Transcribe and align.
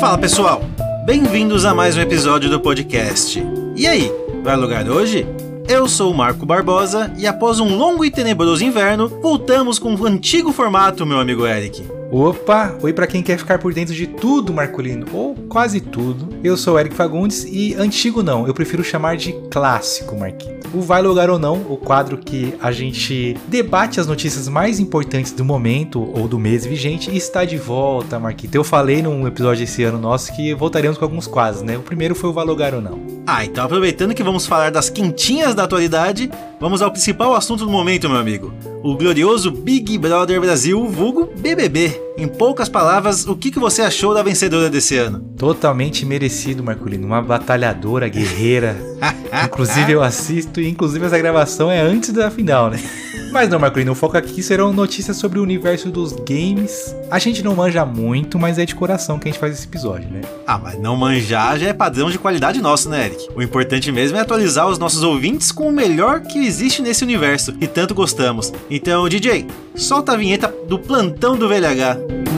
Fala 0.00 0.18
pessoal, 0.18 0.62
bem-vindos 1.06 1.64
a 1.64 1.74
mais 1.74 1.96
um 1.96 2.00
episódio 2.02 2.50
do 2.50 2.60
podcast. 2.60 3.42
E 3.74 3.86
aí, 3.86 4.12
vai 4.44 4.52
alugar 4.52 4.86
hoje? 4.90 5.26
Eu 5.66 5.88
sou 5.88 6.12
o 6.12 6.16
Marco 6.16 6.44
Barbosa 6.44 7.10
e 7.16 7.26
após 7.26 7.60
um 7.60 7.76
longo 7.76 8.04
e 8.04 8.10
tenebroso 8.10 8.62
inverno, 8.62 9.08
voltamos 9.08 9.78
com 9.78 9.94
o 9.94 10.06
antigo 10.06 10.52
formato, 10.52 11.06
meu 11.06 11.18
amigo 11.18 11.46
Eric. 11.46 11.82
Opa! 12.10 12.76
Oi 12.82 12.92
para 12.92 13.06
quem 13.06 13.20
quer 13.20 13.36
ficar 13.36 13.58
por 13.58 13.74
dentro 13.74 13.92
de 13.92 14.06
tudo, 14.06 14.52
Marcolino, 14.52 15.06
ou 15.12 15.34
quase 15.48 15.80
tudo. 15.80 16.28
Eu 16.42 16.56
sou 16.56 16.78
Eric 16.78 16.94
Fagundes 16.94 17.44
e 17.44 17.74
antigo 17.74 18.22
não, 18.22 18.46
eu 18.46 18.54
prefiro 18.54 18.84
chamar 18.84 19.16
de 19.16 19.32
clássico, 19.50 20.16
Marquinhos. 20.16 20.56
O 20.72 20.80
Vai 20.80 21.02
Lugar 21.02 21.30
ou 21.30 21.38
Não, 21.38 21.54
o 21.68 21.76
quadro 21.76 22.18
que 22.18 22.54
a 22.60 22.70
gente 22.70 23.36
debate 23.48 23.98
as 23.98 24.06
notícias 24.06 24.46
mais 24.48 24.78
importantes 24.78 25.32
do 25.32 25.44
momento 25.44 26.00
ou 26.00 26.28
do 26.28 26.38
mês 26.38 26.64
vigente, 26.64 27.14
está 27.16 27.44
de 27.44 27.56
volta, 27.56 28.18
Marquito. 28.18 28.54
Eu 28.54 28.64
falei 28.64 29.02
num 29.02 29.26
episódio 29.26 29.64
esse 29.64 29.82
ano 29.82 29.98
nosso 29.98 30.34
que 30.34 30.54
voltaremos 30.54 30.98
com 30.98 31.04
alguns 31.04 31.26
quadros, 31.26 31.62
né? 31.62 31.76
O 31.76 31.82
primeiro 31.82 32.14
foi 32.14 32.30
o 32.30 32.32
Vai 32.32 32.44
Lugar 32.44 32.74
ou 32.74 32.80
Não. 32.80 33.00
Ah, 33.26 33.44
então 33.44 33.64
aproveitando 33.64 34.14
que 34.14 34.22
vamos 34.22 34.46
falar 34.46 34.70
das 34.70 34.88
quentinhas 34.88 35.54
da 35.54 35.64
atualidade, 35.64 36.30
vamos 36.60 36.82
ao 36.82 36.90
principal 36.90 37.34
assunto 37.34 37.64
do 37.64 37.70
momento, 37.70 38.08
meu 38.08 38.18
amigo. 38.18 38.52
O 38.82 38.96
glorioso 38.96 39.50
Big 39.50 39.98
Brother 39.98 40.40
Brasil, 40.40 40.86
vulgo 40.86 41.28
BBB. 41.38 42.00
Em 42.16 42.28
poucas 42.28 42.68
palavras, 42.68 43.26
o 43.26 43.36
que, 43.36 43.50
que 43.50 43.58
você 43.58 43.82
achou 43.82 44.14
da 44.14 44.22
vencedora 44.22 44.70
desse 44.70 44.96
ano? 44.96 45.20
Totalmente 45.36 46.06
merecido, 46.06 46.62
Marcolino. 46.62 47.06
Uma 47.06 47.20
batalhadora, 47.20 48.08
guerreira. 48.08 48.76
inclusive 49.44 49.92
eu 49.92 50.02
assisto 50.02 50.60
e 50.60 50.68
inclusive 50.68 51.04
essa 51.04 51.18
gravação 51.18 51.70
é 51.70 51.80
antes 51.80 52.12
da 52.12 52.30
final, 52.30 52.70
né? 52.70 52.80
Mas 53.32 53.50
não, 53.50 53.58
Marcolino, 53.58 53.92
o 53.92 53.94
foco 53.94 54.16
aqui 54.16 54.42
serão 54.42 54.72
notícias 54.72 55.16
sobre 55.16 55.38
o 55.38 55.42
universo 55.42 55.90
dos 55.90 56.12
games. 56.12 56.94
A 57.10 57.18
gente 57.18 57.42
não 57.42 57.54
manja 57.54 57.84
muito, 57.84 58.38
mas 58.38 58.58
é 58.58 58.64
de 58.64 58.74
coração 58.74 59.18
que 59.18 59.28
a 59.28 59.30
gente 59.30 59.38
faz 59.38 59.52
esse 59.52 59.66
episódio, 59.66 60.08
né? 60.08 60.22
Ah, 60.46 60.56
mas 60.56 60.78
não 60.80 60.96
manjar 60.96 61.58
já 61.58 61.66
é 61.66 61.72
padrão 61.74 62.10
de 62.10 62.18
qualidade 62.18 62.62
nosso, 62.62 62.88
né, 62.88 63.06
Eric? 63.06 63.28
O 63.34 63.42
importante 63.42 63.92
mesmo 63.92 64.16
é 64.16 64.20
atualizar 64.20 64.66
os 64.68 64.78
nossos 64.78 65.02
ouvintes 65.02 65.52
com 65.52 65.68
o 65.68 65.72
melhor 65.72 66.22
que 66.22 66.46
existe 66.46 66.80
nesse 66.80 67.04
universo 67.04 67.54
e 67.60 67.66
tanto 67.66 67.94
gostamos. 67.94 68.52
Então, 68.70 69.06
DJ, 69.06 69.46
solta 69.74 70.12
a 70.12 70.16
vinheta 70.16 70.54
do 70.66 70.78
plantão 70.78 71.36
do 71.36 71.46
VLH. 71.46 72.35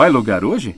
Vai 0.00 0.08
lugar 0.08 0.42
hoje? 0.46 0.74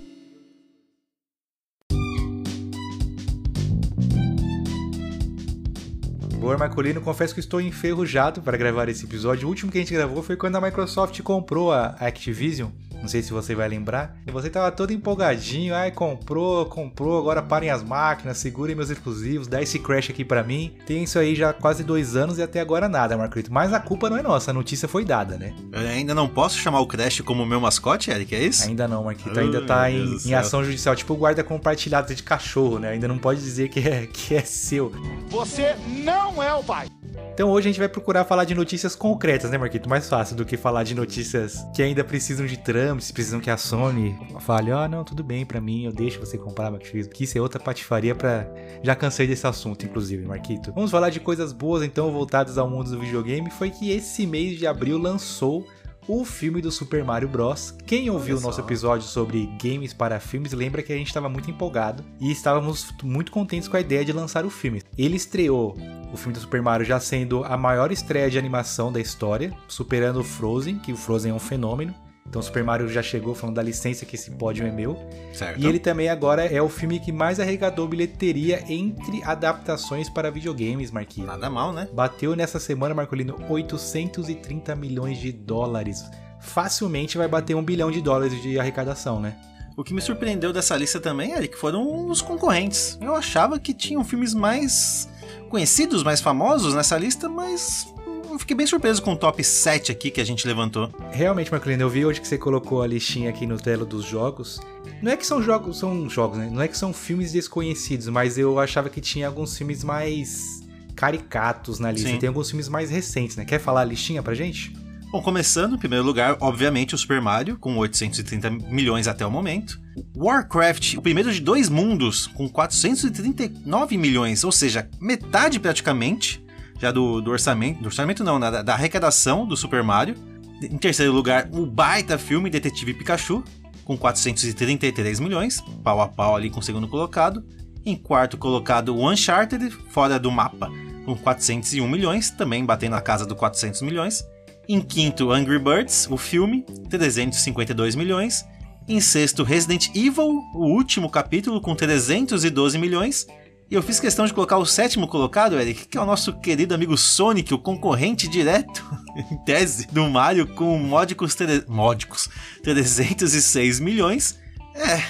Boa, 6.41 6.59
Marcolino, 6.59 7.01
confesso 7.01 7.33
que 7.33 7.39
estou 7.39 7.61
enferrujado 7.61 8.43
para 8.43 8.57
gravar 8.57 8.89
esse 8.89 9.05
episódio. 9.05 9.47
O 9.47 9.49
último 9.49 9.71
que 9.71 9.79
a 9.79 9.81
gente 9.81 9.95
gravou 9.95 10.25
foi 10.25 10.35
quando 10.35 10.57
a 10.57 10.61
Microsoft 10.61 11.23
comprou 11.23 11.71
a 11.71 11.95
Activision 12.01 12.71
não 13.03 13.09
sei 13.09 13.23
se 13.23 13.33
você 13.33 13.55
vai 13.55 13.69
lembrar. 13.69 14.17
E 14.27 14.31
você 14.31 14.49
tava 14.49 14.71
todo 14.71 14.93
empolgadinho, 14.93 15.75
ai, 15.75 15.91
comprou, 15.91 16.65
comprou, 16.67 17.19
agora 17.19 17.43
parem 17.43 17.69
as 17.69 17.83
máquinas, 17.83 18.39
segurem 18.39 18.77
meus 18.77 18.89
exclusivos, 18.89 19.49
dá 19.49 19.61
esse 19.61 19.79
crash 19.79 20.11
aqui 20.11 20.25
para 20.25 20.43
mim. 20.43 20.75
Tem 20.87 21.03
isso 21.03 21.19
aí 21.19 21.35
já 21.35 21.51
há 21.51 21.53
quase 21.53 21.83
dois 21.83 22.15
anos 22.15 22.39
e 22.39 22.43
até 22.43 22.61
agora 22.61 22.89
nada, 22.89 23.17
Marquito. 23.17 23.53
Mas 23.53 23.73
a 23.73 23.81
culpa 23.81 24.09
não 24.09 24.17
é 24.17 24.23
nossa, 24.23 24.53
a 24.53 24.55
notícia 24.55 24.87
foi 24.87 25.05
dada, 25.05 25.37
né? 25.37 25.53
Eu 25.73 25.81
ainda 25.81 26.15
não 26.15 26.29
posso 26.29 26.59
chamar 26.59 26.81
o 26.81 26.87
Crash 26.87 27.21
como 27.21 27.45
meu 27.45 27.61
mascote, 27.61 28.11
Eric, 28.11 28.35
é 28.35 28.43
isso? 28.43 28.69
Ainda 28.69 28.87
não, 28.87 29.05
Marquito. 29.05 29.39
Ainda 29.39 29.61
tá 29.63 29.91
em, 29.91 30.17
em 30.25 30.35
ação 30.35 30.65
judicial, 30.65 30.95
tipo 30.95 31.15
guarda 31.17 31.43
compartilhado 31.43 32.15
de 32.15 32.23
cachorro, 32.23 32.79
né? 32.79 32.91
Ainda 32.91 33.09
não 33.09 33.19
pode 33.19 33.41
dizer 33.41 33.69
que 33.69 33.81
é, 33.81 34.07
que 34.07 34.35
é 34.35 34.43
seu. 34.43 34.93
Você 35.29 35.75
não 36.05 36.43
é 36.43 36.55
o 36.55 36.63
pai. 36.63 36.87
Então 37.35 37.51
hoje 37.51 37.69
a 37.69 37.73
gente 37.73 37.79
vai 37.79 37.89
procurar 37.89 38.25
falar 38.25 38.45
de 38.45 38.55
notícias 38.55 38.95
concretas, 38.95 39.51
né, 39.51 39.57
Marquito? 39.57 39.89
Mais 39.89 40.09
fácil 40.09 40.37
do 40.37 40.45
que 40.45 40.57
falar 40.57 40.85
de 40.85 40.95
notícias 40.95 41.65
que 41.75 41.83
ainda 41.83 42.05
precisam 42.05 42.45
de 42.47 42.57
trâmites, 42.93 43.11
precisam 43.11 43.41
que 43.41 43.51
a 43.51 43.57
Sony 43.57 44.19
fale, 44.41 44.71
ah, 44.71 44.89
não, 44.89 45.05
tudo 45.05 45.25
bem 45.25 45.45
para 45.45 45.61
mim, 45.61 45.85
eu 45.85 45.93
deixo 45.93 46.21
você 46.21 46.37
comprar 46.37 46.73
a 46.73 46.77
Activision. 46.77 47.13
Que 47.13 47.25
isso 47.25 47.39
é 47.39 47.41
outra 47.41 47.61
patifaria 47.61 48.15
para 48.15 48.47
Já 48.83 48.95
cansei 48.95 49.27
desse 49.27 49.47
assunto, 49.47 49.85
inclusive, 49.85 50.27
Marquito. 50.27 50.73
Vamos 50.73 50.91
falar 50.91 51.11
de 51.11 51.21
coisas 51.21 51.53
boas, 51.53 51.83
então, 51.83 52.13
voltadas 52.13 52.59
ao 52.59 52.69
mundo 52.69 52.91
do 52.91 53.01
videogame. 53.01 53.51
Foi 53.51 53.71
que 53.71 53.91
esse 53.91 54.27
mês 54.27 54.59
de 54.59 54.67
abril 54.67 54.99
lançou 54.99 55.67
o 56.09 56.25
filme 56.25 56.61
do 56.61 56.71
Super 56.71 57.05
Mario 57.05 57.29
Bros. 57.29 57.75
Quem 57.87 58.11
ouviu 58.11 58.37
o 58.37 58.41
nosso 58.41 58.61
episódio 58.61 59.07
sobre 59.07 59.49
games 59.63 59.93
para 59.93 60.19
filmes 60.19 60.53
lembra 60.53 60.83
que 60.83 60.93
a 60.93 60.97
gente 60.97 61.07
estava 61.07 61.29
muito 61.29 61.49
empolgado 61.49 62.05
e 62.21 62.31
estávamos 62.33 62.93
muito 63.05 63.31
contentes 63.31 63.69
com 63.69 63.77
a 63.77 63.81
ideia 63.81 64.05
de 64.05 64.13
lançar 64.13 64.45
o 64.45 64.51
filme. 64.51 64.83
Ele 64.99 65.17
estreou 65.17 65.77
o 66.13 66.17
filme 66.17 66.35
do 66.35 66.41
Super 66.41 66.61
Mario 66.61 66.85
já 66.85 66.99
sendo 66.99 67.45
a 67.45 67.57
maior 67.57 67.93
estreia 67.93 68.29
de 68.29 68.37
animação 68.37 68.93
da 68.93 69.01
história, 69.01 69.53
superando 69.69 70.21
o 70.21 70.25
Frozen, 70.25 70.79
que 70.81 70.93
o 70.93 70.97
Frozen 70.97 71.31
é 71.31 71.35
um 71.35 71.39
fenômeno. 71.39 71.95
Então 72.27 72.41
o 72.41 72.43
Super 72.43 72.65
Mario 72.65 72.89
já 72.89 73.03
chegou 73.03 73.35
falando 73.35 73.57
da 73.57 73.63
licença 73.63 74.07
que 74.07 74.17
esse 74.17 74.31
pódio 74.31 74.67
é 74.67 74.71
meu. 74.71 74.97
Certo. 75.33 75.61
E 75.61 75.67
ele 75.67 75.79
também 75.79 76.09
agora 76.09 76.45
é 76.45 76.63
o 76.63 76.69
filme 76.69 76.99
que 76.99 77.13
mais 77.13 77.39
arrecadou 77.39 77.87
bilheteria 77.87 78.65
entre 78.69 79.23
adaptações 79.23 80.09
para 80.09 80.31
videogames, 80.31 80.91
Marquinhos. 80.91 81.29
Nada 81.29 81.51
mal, 81.51 81.73
né? 81.73 81.89
Bateu 81.93 82.35
nessa 82.35 82.59
semana, 82.59 82.95
Marcolino, 82.95 83.37
830 83.49 84.75
milhões 84.77 85.19
de 85.19 85.31
dólares. 85.33 86.05
Facilmente 86.41 87.19
vai 87.19 87.29
bater 87.29 87.55
um 87.55 87.63
bilhão 87.63 87.91
de 87.91 88.01
dólares 88.01 88.41
de 88.41 88.59
arrecadação, 88.59 89.21
né? 89.21 89.37
O 89.77 89.83
que 89.83 89.95
me 89.95 90.03
surpreendeu 90.03 90.53
dessa 90.53 90.77
lista 90.77 91.01
também, 91.01 91.33
Eric, 91.33 91.57
foram 91.57 92.07
os 92.09 92.21
concorrentes. 92.21 92.99
Eu 93.01 93.15
achava 93.15 93.59
que 93.59 93.73
tinham 93.73 94.05
filmes 94.05 94.35
mais 94.35 95.09
conhecidos, 95.49 96.03
mais 96.03 96.21
famosos 96.21 96.75
nessa 96.75 96.97
lista, 96.99 97.29
mas 97.29 97.92
eu 98.33 98.39
fiquei 98.39 98.57
bem 98.57 98.67
surpreso 98.67 99.03
com 99.03 99.13
o 99.13 99.17
top 99.17 99.45
7 99.45 99.93
aqui 99.93 100.11
que 100.11 100.21
a 100.21 100.25
gente 100.25 100.47
levantou. 100.47 100.91
Realmente, 101.11 101.51
Marcolino, 101.51 101.83
eu 101.83 101.89
vi 101.89 102.05
hoje 102.05 102.21
que 102.21 102.27
você 102.27 102.39
colocou 102.39 102.83
a 102.83 102.87
listinha 102.87 103.31
aqui 103.31 103.47
no 103.47 103.59
telo 103.59 103.85
dos 103.85 104.05
jogos. 104.05 104.61
Não 105.03 105.13
é 105.13 105.17
que 105.17 105.27
são 105.27 105.43
jogos, 105.43 105.79
são 105.79 106.09
jogos, 106.09 106.39
né? 106.39 106.49
Não 106.51 106.63
é 106.63 106.69
que 106.69 106.77
são 106.77 106.93
filmes 106.93 107.33
desconhecidos, 107.33 108.09
mas 108.09 108.39
eu 108.39 108.59
achava 108.59 108.89
que 108.89 109.01
tinha 109.01 109.27
alguns 109.27 109.57
filmes 109.57 109.85
mais 109.85 110.63
caricatos 110.97 111.79
na 111.79 111.93
lista. 111.93 112.09
Sim. 112.09 112.19
Tem 112.19 112.29
alguns 112.29 112.49
filmes 112.49 112.69
mais 112.69 112.91
recentes, 112.91 113.37
né? 113.37 113.45
Quer 113.45 113.59
falar 113.59 113.83
a 113.83 113.85
listinha 113.85 114.23
pra 114.23 114.35
gente? 114.35 114.73
Bom, 115.11 115.21
começando, 115.21 115.75
em 115.75 115.79
primeiro 115.79 116.05
lugar, 116.05 116.39
obviamente, 116.41 116.95
o 116.95 116.99
Super 116.99 117.21
Mario, 117.21 117.59
com 117.59 117.77
830 117.77 118.49
milhões 118.51 119.07
até 119.07 119.27
o 119.27 119.31
momento. 119.31 119.79
Warcraft, 120.17 120.95
o 120.95 121.03
primeiro 121.03 121.31
de 121.31 121.39
dois 121.39 121.69
mundos, 121.69 122.27
com 122.29 122.49
439 122.49 123.99
milhões, 123.99 124.43
ou 124.43 124.51
seja, 124.51 124.89
metade 124.99 125.61
praticamente 125.61 126.43
já 126.83 126.91
do, 126.91 127.21
do 127.21 127.31
orçamento, 127.31 127.81
do 127.81 127.87
orçamento 127.87 128.25
não, 128.25 128.41
da, 128.41 128.61
da 128.61 128.75
arrecadação 128.75 129.47
do 129.47 129.57
Super 129.57 129.85
Mario. 129.85 130.17
Em 130.61 130.77
terceiro 130.77 131.13
lugar, 131.13 131.49
o 131.53 131.65
baita 131.65 132.19
filme 132.19 132.51
Detetive 132.51 132.93
Pikachu, 132.93 133.45
com 133.85 133.97
433 133.97 135.21
milhões, 135.21 135.63
pau 135.85 136.01
a 136.01 136.09
pau 136.09 136.35
ali 136.35 136.51
com 136.51 136.59
o 136.59 136.63
segundo 136.63 136.89
colocado. 136.89 137.45
Em 137.87 137.95
quarto 137.97 138.37
colocado, 138.37 139.01
Uncharted, 139.01 139.71
fora 139.91 140.19
do 140.19 140.31
mapa, 140.31 140.71
com 141.05 141.17
401 141.17 141.89
milhões, 141.89 142.31
também 142.31 142.65
batendo 142.65 142.97
a 142.97 143.01
casa 143.01 143.25
do 143.25 143.37
400 143.37 143.83
milhões. 143.83 144.25
Em 144.69 144.81
quinto, 144.81 145.31
Angry 145.31 145.61
Birds, 145.61 146.09
o 146.11 146.17
filme, 146.17 146.65
352 146.91 147.95
milhões. 147.95 148.45
Em 148.89 149.01
sexto, 149.01 149.45
Resident 149.45 149.89
Evil, 149.95 150.43
o 150.53 150.67
último 150.67 151.09
capítulo, 151.09 151.61
com 151.61 151.77
312 151.77 152.77
milhões. 152.77 153.27
E 153.73 153.75
eu 153.75 153.83
fiz 153.83 153.99
questão 153.99 154.27
de 154.27 154.35
colocar 154.35 154.59
o 154.59 154.67
sétimo 154.67 155.09
colocado, 155.09 155.59
Eric, 155.59 155.89
que 155.89 155.97
é 155.97 156.01
o 156.03 156.05
nosso 156.05 156.35
querido 156.35 156.75
amigo 156.75 156.95
Sonic, 156.95 157.55
o 157.55 157.59
concorrente 157.59 158.29
direto, 158.29 158.85
em 159.17 159.37
tese, 159.47 159.87
do 159.87 160.11
Mario, 160.11 160.47
com 160.47 160.77
módicos, 160.77 161.35
tre... 161.35 161.65
módicos 161.67 162.29
306 162.63 163.81
milhões. 163.81 164.39
É, 164.75 165.03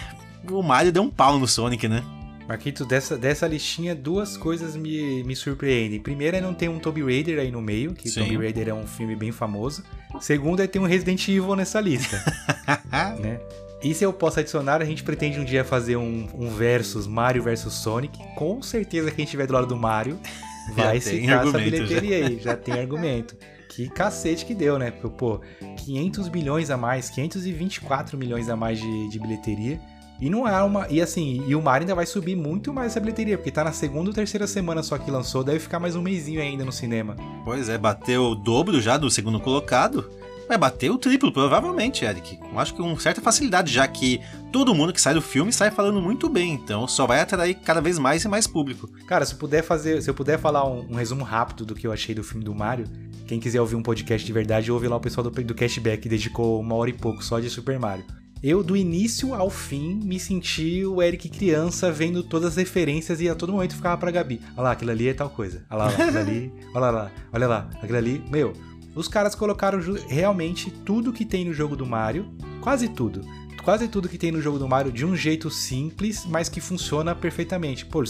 o 0.48 0.62
Mario 0.62 0.92
deu 0.92 1.02
um 1.02 1.10
pau 1.10 1.40
no 1.40 1.48
Sonic, 1.48 1.88
né? 1.88 2.04
Marquito, 2.46 2.84
dessa, 2.84 3.18
dessa 3.18 3.48
listinha, 3.48 3.96
duas 3.96 4.36
coisas 4.36 4.76
me, 4.76 5.24
me 5.24 5.34
surpreendem. 5.34 5.98
Primeiro 5.98 6.36
é 6.36 6.40
não 6.40 6.54
ter 6.54 6.68
um 6.68 6.78
Tomb 6.78 7.02
Raider 7.02 7.40
aí 7.40 7.50
no 7.50 7.60
meio, 7.60 7.92
que 7.94 8.08
Sim. 8.08 8.20
Tomb 8.20 8.36
Raider 8.36 8.68
é 8.68 8.74
um 8.74 8.86
filme 8.86 9.16
bem 9.16 9.32
famoso. 9.32 9.82
Segundo 10.20 10.62
é 10.62 10.68
ter 10.68 10.78
um 10.78 10.86
Resident 10.86 11.26
Evil 11.26 11.56
nessa 11.56 11.80
lista. 11.80 12.16
né? 13.18 13.40
E 13.82 13.94
se 13.94 14.04
eu 14.04 14.12
posso 14.12 14.38
adicionar, 14.38 14.80
a 14.80 14.84
gente 14.84 15.02
pretende 15.02 15.40
um 15.40 15.44
dia 15.44 15.64
fazer 15.64 15.96
um, 15.96 16.28
um 16.34 16.48
versus 16.50 17.06
Mario 17.06 17.42
versus 17.42 17.74
Sonic. 17.74 18.18
Com 18.36 18.62
certeza 18.62 19.10
quem 19.10 19.24
estiver 19.24 19.46
do 19.46 19.52
lado 19.52 19.66
do 19.66 19.76
Mario 19.76 20.20
vai 20.74 21.00
citar 21.00 21.46
essa 21.46 21.58
bilheteria 21.58 22.20
já. 22.20 22.26
aí, 22.26 22.38
já 22.38 22.56
tem 22.56 22.74
argumento. 22.74 23.36
Que 23.68 23.88
cacete 23.88 24.44
que 24.44 24.54
deu, 24.54 24.78
né? 24.78 24.90
Pô, 24.90 25.40
500 25.78 26.28
bilhões 26.28 26.70
a 26.70 26.76
mais, 26.76 27.08
524 27.10 28.16
milhões 28.18 28.48
a 28.48 28.54
mais 28.54 28.78
de, 28.78 29.08
de 29.08 29.18
bilheteria. 29.18 29.80
E 30.20 30.30
não 30.30 30.46
é 30.46 30.62
uma. 30.62 30.86
E 30.88 31.00
assim, 31.00 31.42
e 31.48 31.54
o 31.56 31.60
Mario 31.60 31.82
ainda 31.82 31.96
vai 31.96 32.06
subir 32.06 32.36
muito 32.36 32.72
mais 32.72 32.92
essa 32.92 33.00
bilheteria, 33.00 33.36
porque 33.36 33.50
tá 33.50 33.64
na 33.64 33.72
segunda 33.72 34.10
ou 34.10 34.14
terceira 34.14 34.46
semana 34.46 34.80
só 34.80 34.96
que 34.96 35.10
lançou, 35.10 35.42
deve 35.42 35.58
ficar 35.58 35.80
mais 35.80 35.96
um 35.96 36.02
mêsinho 36.02 36.40
ainda 36.40 36.64
no 36.64 36.70
cinema. 36.70 37.16
Pois 37.44 37.68
é, 37.68 37.76
bateu 37.76 38.26
o 38.26 38.34
dobro 38.36 38.80
já 38.80 38.96
do 38.96 39.10
segundo 39.10 39.40
colocado. 39.40 40.08
Vai 40.52 40.58
bater 40.58 40.90
o 40.90 40.98
triplo, 40.98 41.32
provavelmente, 41.32 42.04
Eric. 42.04 42.38
Eu 42.38 42.58
acho 42.58 42.74
que 42.74 42.82
com 42.82 42.94
certa 42.98 43.22
facilidade, 43.22 43.72
já 43.72 43.88
que 43.88 44.20
todo 44.52 44.74
mundo 44.74 44.92
que 44.92 45.00
sai 45.00 45.14
do 45.14 45.22
filme 45.22 45.50
sai 45.50 45.70
falando 45.70 45.98
muito 45.98 46.28
bem, 46.28 46.52
então 46.52 46.86
só 46.86 47.06
vai 47.06 47.20
atrair 47.20 47.54
cada 47.54 47.80
vez 47.80 47.98
mais 47.98 48.22
e 48.22 48.28
mais 48.28 48.46
público. 48.46 48.86
Cara, 49.06 49.24
se 49.24 49.32
eu 49.32 49.38
puder 49.38 49.62
fazer, 49.62 50.02
se 50.02 50.10
eu 50.10 50.14
puder 50.14 50.38
falar 50.38 50.68
um, 50.68 50.90
um 50.90 50.94
resumo 50.94 51.24
rápido 51.24 51.64
do 51.64 51.74
que 51.74 51.86
eu 51.86 51.90
achei 51.90 52.14
do 52.14 52.22
filme 52.22 52.44
do 52.44 52.54
Mario, 52.54 52.84
quem 53.26 53.40
quiser 53.40 53.62
ouvir 53.62 53.76
um 53.76 53.82
podcast 53.82 54.26
de 54.26 54.30
verdade, 54.30 54.70
ouve 54.70 54.86
lá 54.88 54.96
o 54.96 55.00
pessoal 55.00 55.24
do, 55.24 55.30
do 55.30 55.54
Cashback, 55.54 56.02
que 56.02 56.08
dedicou 56.10 56.60
uma 56.60 56.74
hora 56.74 56.90
e 56.90 56.92
pouco 56.92 57.24
só 57.24 57.40
de 57.40 57.48
Super 57.48 57.78
Mario. 57.78 58.04
Eu, 58.42 58.62
do 58.62 58.76
início 58.76 59.34
ao 59.34 59.48
fim, 59.48 60.00
me 60.04 60.20
senti 60.20 60.84
o 60.84 61.00
Eric 61.00 61.30
criança 61.30 61.90
vendo 61.90 62.22
todas 62.22 62.50
as 62.50 62.56
referências 62.56 63.22
e 63.22 63.28
a 63.28 63.34
todo 63.34 63.52
momento 63.52 63.74
ficava 63.74 63.96
pra 63.96 64.10
Gabi. 64.10 64.38
Olha 64.54 64.64
lá, 64.64 64.72
aquilo 64.72 64.90
ali 64.90 65.08
é 65.08 65.14
tal 65.14 65.30
coisa. 65.30 65.64
Olha 65.70 65.84
lá, 65.84 65.88
aquilo 65.88 66.18
ali. 66.18 66.52
Olha 66.74 66.90
lá, 66.90 67.10
olha 67.32 67.48
lá, 67.48 67.70
aquilo 67.80 67.96
ali. 67.96 68.22
Meu, 68.28 68.52
os 68.94 69.08
caras 69.08 69.34
colocaram 69.34 69.80
realmente 70.08 70.70
tudo 70.70 71.12
que 71.12 71.24
tem 71.24 71.44
no 71.44 71.54
jogo 71.54 71.76
do 71.76 71.86
Mario, 71.86 72.30
quase 72.60 72.88
tudo. 72.88 73.22
Quase 73.64 73.86
tudo 73.86 74.08
que 74.08 74.18
tem 74.18 74.32
no 74.32 74.42
jogo 74.42 74.58
do 74.58 74.68
Mario 74.68 74.90
de 74.90 75.06
um 75.06 75.14
jeito 75.14 75.48
simples, 75.48 76.26
mas 76.26 76.48
que 76.48 76.60
funciona 76.60 77.14
perfeitamente. 77.14 77.86
Pô, 77.86 78.02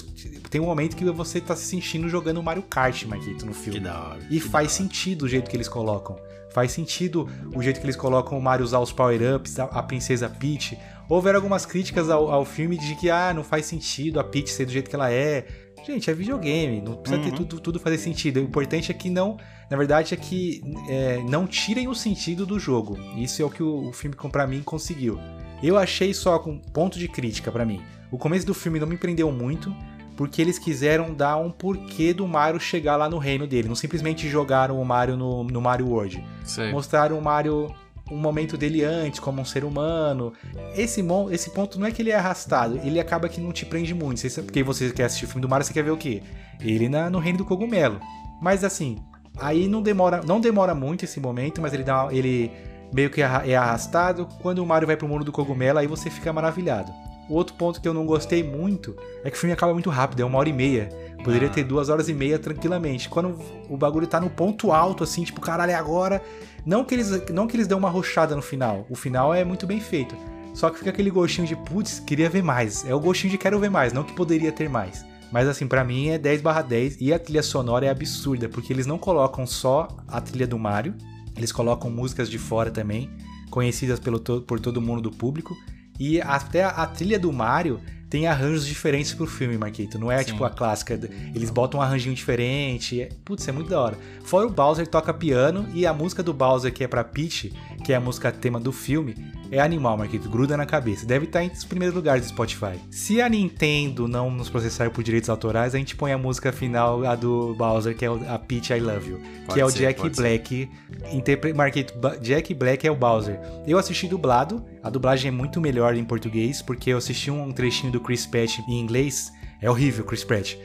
tem 0.48 0.60
um 0.60 0.64
momento 0.64 0.96
que 0.96 1.04
você 1.04 1.42
tá 1.42 1.54
se 1.54 1.66
sentindo 1.66 2.08
jogando 2.08 2.42
Mario 2.42 2.62
Kart, 2.62 3.04
Marquito, 3.04 3.44
no 3.44 3.52
filme. 3.52 3.78
Que 3.78 3.84
da 3.84 4.00
hora. 4.00 4.20
E 4.30 4.40
faz 4.40 4.68
hora. 4.68 4.76
sentido 4.76 5.22
o 5.24 5.28
jeito 5.28 5.50
que 5.50 5.56
eles 5.56 5.68
colocam. 5.68 6.16
Faz 6.52 6.72
sentido 6.72 7.28
o 7.54 7.62
jeito 7.62 7.80
que 7.80 7.86
eles 7.86 7.96
colocam 7.96 8.38
o 8.38 8.42
Mario 8.42 8.64
usar 8.64 8.78
os 8.78 8.92
power-ups, 8.92 9.58
a, 9.58 9.64
a 9.64 9.82
Princesa 9.82 10.28
Peach. 10.28 10.78
Houveram 11.06 11.38
algumas 11.38 11.66
críticas 11.66 12.08
ao, 12.08 12.30
ao 12.30 12.46
filme 12.46 12.78
de 12.78 12.94
que, 12.94 13.10
ah, 13.10 13.34
não 13.34 13.44
faz 13.44 13.66
sentido 13.66 14.18
a 14.18 14.24
Peach 14.24 14.50
ser 14.50 14.64
do 14.64 14.72
jeito 14.72 14.88
que 14.88 14.96
ela 14.96 15.10
é. 15.10 15.46
Gente, 15.84 16.10
é 16.10 16.14
videogame, 16.14 16.80
não 16.80 16.94
precisa 16.96 17.20
Uhum. 17.22 17.30
ter 17.30 17.36
tudo, 17.36 17.60
tudo 17.60 17.80
fazer 17.80 17.98
sentido. 17.98 18.38
O 18.38 18.42
importante 18.42 18.90
é 18.90 18.94
que 18.94 19.10
não. 19.10 19.36
Na 19.70 19.76
verdade, 19.76 20.14
é 20.14 20.16
que 20.16 20.62
é, 20.88 21.22
não 21.28 21.46
tirem 21.46 21.88
o 21.88 21.94
sentido 21.94 22.46
do 22.46 22.58
jogo. 22.58 22.98
Isso 23.16 23.42
é 23.42 23.44
o 23.44 23.50
que 23.50 23.62
o, 23.62 23.88
o 23.88 23.92
filme, 23.92 24.14
pra 24.30 24.46
mim, 24.46 24.62
conseguiu. 24.62 25.18
Eu 25.62 25.76
achei 25.78 26.12
só 26.12 26.38
com 26.38 26.58
ponto 26.58 26.98
de 26.98 27.08
crítica 27.08 27.50
pra 27.50 27.64
mim. 27.64 27.80
O 28.10 28.18
começo 28.18 28.46
do 28.46 28.54
filme 28.54 28.78
não 28.78 28.86
me 28.86 28.96
prendeu 28.96 29.30
muito, 29.32 29.74
porque 30.16 30.42
eles 30.42 30.58
quiseram 30.58 31.14
dar 31.14 31.36
um 31.36 31.50
porquê 31.50 32.12
do 32.12 32.28
Mario 32.28 32.60
chegar 32.60 32.96
lá 32.96 33.08
no 33.08 33.18
reino 33.18 33.46
dele. 33.46 33.68
Não 33.68 33.74
simplesmente 33.74 34.28
jogaram 34.28 34.80
o 34.80 34.84
Mario 34.84 35.16
no, 35.16 35.42
no 35.44 35.60
Mario 35.60 35.88
World. 35.88 36.22
Sei. 36.44 36.70
Mostraram 36.70 37.18
o 37.18 37.22
Mario 37.22 37.74
um 38.12 38.16
momento 38.18 38.56
dele 38.56 38.84
antes, 38.84 39.18
como 39.20 39.40
um 39.40 39.44
ser 39.44 39.64
humano. 39.64 40.32
Esse, 40.76 41.04
esse 41.30 41.50
ponto 41.50 41.78
não 41.80 41.86
é 41.86 41.90
que 41.90 42.02
ele 42.02 42.10
é 42.10 42.14
arrastado, 42.16 42.78
ele 42.84 43.00
acaba 43.00 43.28
que 43.28 43.40
não 43.40 43.52
te 43.52 43.64
prende 43.66 43.94
muito. 43.94 44.20
Você- 44.20 44.42
Porque 44.42 44.62
você 44.62 44.90
quer 44.90 45.04
assistir 45.04 45.24
o 45.24 45.28
filme 45.28 45.42
do 45.42 45.48
Mario, 45.48 45.66
você 45.66 45.72
quer 45.72 45.82
ver 45.84 45.90
o 45.90 45.96
quê? 45.96 46.22
Ele 46.60 46.88
na, 46.88 47.08
no 47.10 47.18
reino 47.18 47.38
do 47.38 47.44
cogumelo. 47.44 48.00
Mas 48.40 48.64
assim, 48.64 48.98
aí 49.38 49.68
não 49.68 49.82
demora, 49.82 50.20
não 50.26 50.40
demora 50.40 50.74
muito 50.74 51.04
esse 51.04 51.20
momento, 51.20 51.60
mas 51.60 51.72
ele 51.72 51.84
dá 51.84 52.08
ele 52.10 52.50
meio 52.92 53.08
que 53.10 53.22
é 53.22 53.56
arrastado. 53.56 54.26
Quando 54.42 54.58
o 54.58 54.66
Mario 54.66 54.86
vai 54.86 54.96
pro 54.96 55.08
mundo 55.08 55.24
do 55.24 55.32
cogumelo, 55.32 55.78
aí 55.78 55.86
você 55.86 56.10
fica 56.10 56.32
maravilhado. 56.32 56.92
O 57.28 57.34
outro 57.34 57.54
ponto 57.54 57.80
que 57.80 57.88
eu 57.88 57.94
não 57.94 58.04
gostei 58.04 58.42
muito 58.42 58.94
é 59.24 59.30
que 59.30 59.36
o 59.36 59.40
filme 59.40 59.52
acaba 59.54 59.72
muito 59.72 59.88
rápido, 59.88 60.20
é 60.20 60.24
uma 60.24 60.38
hora 60.38 60.48
e 60.48 60.52
meia. 60.52 60.88
Poderia 61.22 61.48
Ah. 61.48 61.52
ter 61.52 61.64
duas 61.64 61.88
horas 61.88 62.08
e 62.08 62.14
meia 62.14 62.38
tranquilamente. 62.38 63.08
Quando 63.08 63.38
o 63.68 63.76
bagulho 63.76 64.06
tá 64.06 64.20
no 64.20 64.28
ponto 64.30 64.72
alto, 64.72 65.04
assim, 65.04 65.24
tipo, 65.24 65.40
caralho, 65.40 65.72
é 65.72 65.74
agora. 65.74 66.22
Não 66.64 66.84
que 66.84 66.94
eles, 66.94 67.10
não 67.30 67.46
que 67.46 67.56
eles 67.56 67.66
dão 67.66 67.78
uma 67.78 67.90
rochada 67.90 68.34
no 68.36 68.42
final. 68.42 68.86
O 68.90 68.94
final 68.94 69.32
é 69.34 69.44
muito 69.44 69.66
bem 69.66 69.80
feito. 69.80 70.14
Só 70.54 70.68
que 70.68 70.78
fica 70.78 70.90
aquele 70.90 71.10
gostinho 71.10 71.46
de, 71.46 71.56
putz, 71.56 71.98
queria 72.00 72.28
ver 72.28 72.42
mais. 72.42 72.84
É 72.84 72.94
o 72.94 73.00
gostinho 73.00 73.30
de 73.30 73.38
quero 73.38 73.58
ver 73.58 73.70
mais, 73.70 73.92
não 73.92 74.04
que 74.04 74.12
poderia 74.12 74.52
ter 74.52 74.68
mais. 74.68 75.04
Mas 75.32 75.48
assim, 75.48 75.66
pra 75.66 75.82
mim 75.82 76.08
é 76.08 76.18
10 76.18 76.42
barra 76.42 76.60
10 76.60 76.98
e 77.00 77.12
a 77.12 77.18
trilha 77.18 77.42
sonora 77.42 77.86
é 77.86 77.88
absurda, 77.88 78.50
porque 78.50 78.70
eles 78.70 78.86
não 78.86 78.98
colocam 78.98 79.46
só 79.46 79.88
a 80.06 80.20
trilha 80.20 80.46
do 80.46 80.58
Mario, 80.58 80.94
eles 81.34 81.50
colocam 81.50 81.90
músicas 81.90 82.28
de 82.28 82.36
fora 82.38 82.70
também, 82.70 83.08
conhecidas 83.50 83.98
pelo 83.98 84.20
por 84.20 84.60
todo 84.60 84.80
mundo 84.82 85.00
do 85.00 85.10
público. 85.10 85.56
E 85.98 86.20
até 86.20 86.64
a, 86.64 86.68
a 86.68 86.86
trilha 86.86 87.18
do 87.18 87.32
Mario 87.32 87.80
tem 88.12 88.26
arranjos 88.26 88.66
diferentes 88.66 89.14
pro 89.14 89.26
filme, 89.26 89.56
Marquito. 89.56 89.98
Não 89.98 90.12
é 90.12 90.18
Sim. 90.18 90.32
tipo 90.32 90.44
a 90.44 90.50
clássica. 90.50 91.00
Eles 91.34 91.48
botam 91.48 91.80
um 91.80 91.82
arranjinho 91.82 92.14
diferente. 92.14 93.08
Putz, 93.24 93.48
é 93.48 93.52
muito 93.52 93.70
da 93.70 93.80
hora. 93.80 93.96
Fora 94.22 94.46
o 94.46 94.50
Bowser 94.50 94.86
toca 94.86 95.14
piano 95.14 95.66
e 95.72 95.86
a 95.86 95.94
música 95.94 96.22
do 96.22 96.34
Bowser, 96.34 96.70
que 96.74 96.84
é 96.84 96.86
pra 96.86 97.02
Peach, 97.02 97.50
que 97.82 97.90
é 97.90 97.96
a 97.96 98.00
música 98.00 98.30
tema 98.30 98.60
do 98.60 98.70
filme, 98.70 99.14
é 99.52 99.60
animal, 99.60 99.98
Marquito. 99.98 100.30
Gruda 100.30 100.56
na 100.56 100.64
cabeça. 100.64 101.04
Deve 101.04 101.26
estar 101.26 101.44
entre 101.44 101.58
os 101.58 101.64
primeiros 101.64 101.94
lugares 101.94 102.24
do 102.24 102.28
Spotify. 102.30 102.80
Se 102.90 103.20
a 103.20 103.28
Nintendo 103.28 104.08
não 104.08 104.30
nos 104.30 104.48
processar 104.48 104.90
por 104.90 105.04
direitos 105.04 105.28
autorais, 105.28 105.74
a 105.74 105.78
gente 105.78 105.94
põe 105.94 106.10
a 106.10 106.16
música 106.16 106.50
final, 106.50 107.04
a 107.04 107.14
do 107.14 107.54
Bowser, 107.54 107.94
que 107.94 108.04
é 108.04 108.08
a 108.08 108.38
Peach 108.38 108.72
I 108.72 108.80
Love 108.80 109.10
You. 109.10 109.20
Pode 109.44 109.54
que 109.54 109.60
é 109.60 109.64
o 109.64 109.70
ser, 109.70 109.78
Jack. 109.78 110.08
Black. 110.08 110.70
Interpre... 111.12 111.52
Marquito, 111.52 111.92
Jack 112.22 112.54
Black 112.54 112.86
é 112.86 112.90
o 112.90 112.96
Bowser. 112.96 113.38
Eu 113.66 113.76
assisti 113.76 114.08
dublado. 114.08 114.64
A 114.82 114.88
dublagem 114.88 115.28
é 115.28 115.30
muito 115.30 115.60
melhor 115.60 115.94
em 115.94 116.04
português, 116.04 116.62
porque 116.62 116.90
eu 116.90 116.96
assisti 116.96 117.30
um 117.30 117.52
trechinho 117.52 117.92
do 117.92 118.00
Chris 118.00 118.26
Pratt 118.26 118.58
em 118.66 118.80
inglês. 118.80 119.30
É 119.60 119.70
horrível, 119.70 120.02
Chris 120.04 120.24
Pratt. 120.24 120.56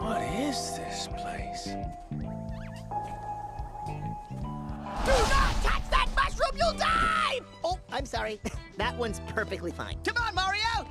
What 0.00 0.24
is 0.48 0.71
sorry. 8.22 8.40
That 8.76 8.96
one's 8.96 9.20
perfectly 9.34 9.72
fine. 9.72 9.98
Come 10.04 10.16
on, 10.22 10.34
Mario! 10.34 10.86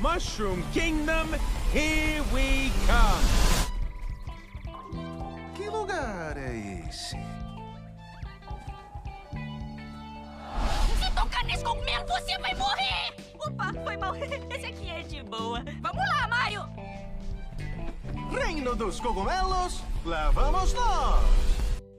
Mushroom 0.00 0.64
Kingdom, 0.72 1.28
here 1.72 2.22
we 2.32 2.72
come! 2.86 3.24
Que 5.54 5.68
lugar 5.68 6.36
é 6.36 6.86
esse? 6.88 7.16
Se 10.98 11.10
tocar 11.14 11.44
nesse 11.44 11.62
cogumelo, 11.62 12.06
você 12.06 12.38
vai 12.38 12.54
morrer! 12.54 13.14
Opa, 13.46 13.72
foi 13.84 13.96
mal. 13.96 14.14
Esse 14.50 14.66
aqui 14.66 14.88
é 14.88 15.02
de 15.02 15.22
boa. 15.22 15.62
Vamos 15.80 16.08
lá, 16.08 16.28
Mario! 16.28 16.68
Reino 18.30 18.74
dos 18.74 18.98
cogumelos, 18.98 19.82
lá 20.04 20.30
vamos 20.30 20.72
nós! 20.72 21.22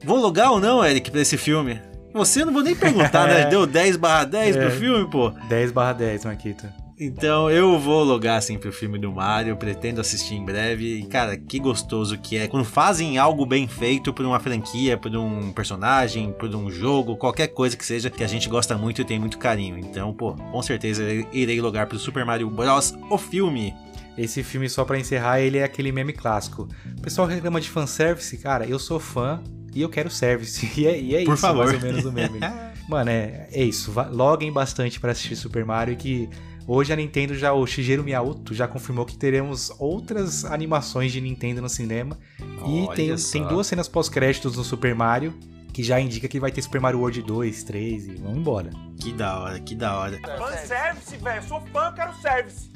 Vou 0.02 0.18
logar 0.18 0.52
ou 0.52 0.60
não, 0.60 0.84
Eric, 0.84 1.10
pra 1.10 1.20
esse 1.20 1.38
filme? 1.38 1.93
Você 2.14 2.42
eu 2.42 2.46
não 2.46 2.52
vou 2.52 2.62
nem 2.62 2.74
perguntar, 2.76 3.26
né? 3.26 3.46
Deu 3.50 3.66
10 3.66 3.96
barra 3.96 4.24
10 4.24 4.56
pro 4.56 4.66
É. 4.66 4.70
filme, 4.70 5.10
pô. 5.10 5.30
10 5.48 5.72
barra 5.72 5.92
10, 5.92 6.24
Marquito. 6.24 6.66
Então 6.98 7.50
eu 7.50 7.76
vou 7.76 8.04
logar 8.04 8.38
assim 8.38 8.56
pro 8.56 8.72
filme 8.72 8.96
do 9.00 9.10
Mario, 9.10 9.56
pretendo 9.56 10.00
assistir 10.00 10.36
em 10.36 10.44
breve. 10.44 11.00
E 11.00 11.06
cara, 11.06 11.36
que 11.36 11.58
gostoso 11.58 12.16
que 12.16 12.36
é 12.38 12.46
quando 12.46 12.64
fazem 12.64 13.18
algo 13.18 13.44
bem 13.44 13.66
feito 13.66 14.12
por 14.12 14.24
uma 14.24 14.38
franquia, 14.38 14.96
por 14.96 15.14
um 15.16 15.50
personagem, 15.52 16.32
por 16.32 16.54
um 16.54 16.70
jogo, 16.70 17.16
qualquer 17.16 17.48
coisa 17.48 17.76
que 17.76 17.84
seja 17.84 18.08
que 18.08 18.22
a 18.22 18.28
gente 18.28 18.48
gosta 18.48 18.78
muito 18.78 19.00
e 19.02 19.04
tem 19.04 19.18
muito 19.18 19.38
carinho. 19.38 19.76
Então, 19.76 20.14
pô, 20.14 20.34
com 20.34 20.62
certeza 20.62 21.02
irei 21.32 21.60
logar 21.60 21.88
pro 21.88 21.98
Super 21.98 22.24
Mario 22.24 22.48
Bros. 22.48 22.94
o 23.10 23.18
filme. 23.18 23.74
Esse 24.16 24.44
filme, 24.44 24.68
só 24.68 24.84
pra 24.84 24.96
encerrar, 24.96 25.40
ele 25.40 25.58
é 25.58 25.64
aquele 25.64 25.90
meme 25.90 26.12
clássico. 26.12 26.68
O 26.96 27.02
pessoal 27.02 27.26
reclama 27.26 27.60
de 27.60 27.68
fanservice, 27.68 28.38
cara, 28.38 28.64
eu 28.64 28.78
sou 28.78 29.00
fã 29.00 29.42
e 29.74 29.82
eu 29.82 29.88
quero 29.88 30.10
service. 30.10 30.64
E 30.78 30.86
é, 30.86 31.00
e 31.00 31.14
é 31.14 31.24
Por 31.24 31.34
isso, 31.34 31.42
favor. 31.42 31.66
mais 31.66 31.74
ou 31.74 31.80
menos 31.80 32.04
o 32.04 32.12
meme. 32.12 32.38
Mano, 32.88 33.10
é, 33.10 33.48
é 33.50 33.64
isso. 33.64 33.92
Loguem 34.12 34.52
bastante 34.52 35.00
pra 35.00 35.12
assistir 35.12 35.36
Super 35.36 35.64
Mario 35.64 35.96
que 35.96 36.28
hoje 36.66 36.92
a 36.92 36.96
Nintendo 36.96 37.34
já, 37.34 37.52
o 37.52 37.66
Shigeru 37.66 38.04
Miyamoto 38.04 38.54
já 38.54 38.68
confirmou 38.68 39.04
que 39.06 39.16
teremos 39.16 39.72
outras 39.78 40.44
animações 40.44 41.10
de 41.12 41.20
Nintendo 41.20 41.62
no 41.62 41.68
cinema. 41.68 42.18
e 42.66 42.82
Olha 42.86 42.94
tem, 42.94 43.16
só. 43.16 43.32
tem 43.32 43.46
duas 43.46 43.66
cenas 43.66 43.88
pós-créditos 43.88 44.56
no 44.56 44.64
Super 44.64 44.94
Mario 44.94 45.34
que 45.72 45.82
já 45.82 46.00
indica 46.00 46.28
que 46.28 46.38
vai 46.38 46.52
ter 46.52 46.62
Super 46.62 46.80
Mario 46.80 47.00
World 47.00 47.20
2, 47.22 47.64
3 47.64 48.06
e 48.06 48.14
vamos 48.14 48.38
embora. 48.38 48.70
Que 49.00 49.12
da 49.12 49.40
hora, 49.40 49.58
que 49.58 49.74
da 49.74 49.98
hora. 49.98 50.20
Fanservice, 50.38 51.16
velho. 51.16 51.42
Sou 51.48 51.60
fã, 51.72 51.92
quero 51.92 52.14
service. 52.22 52.70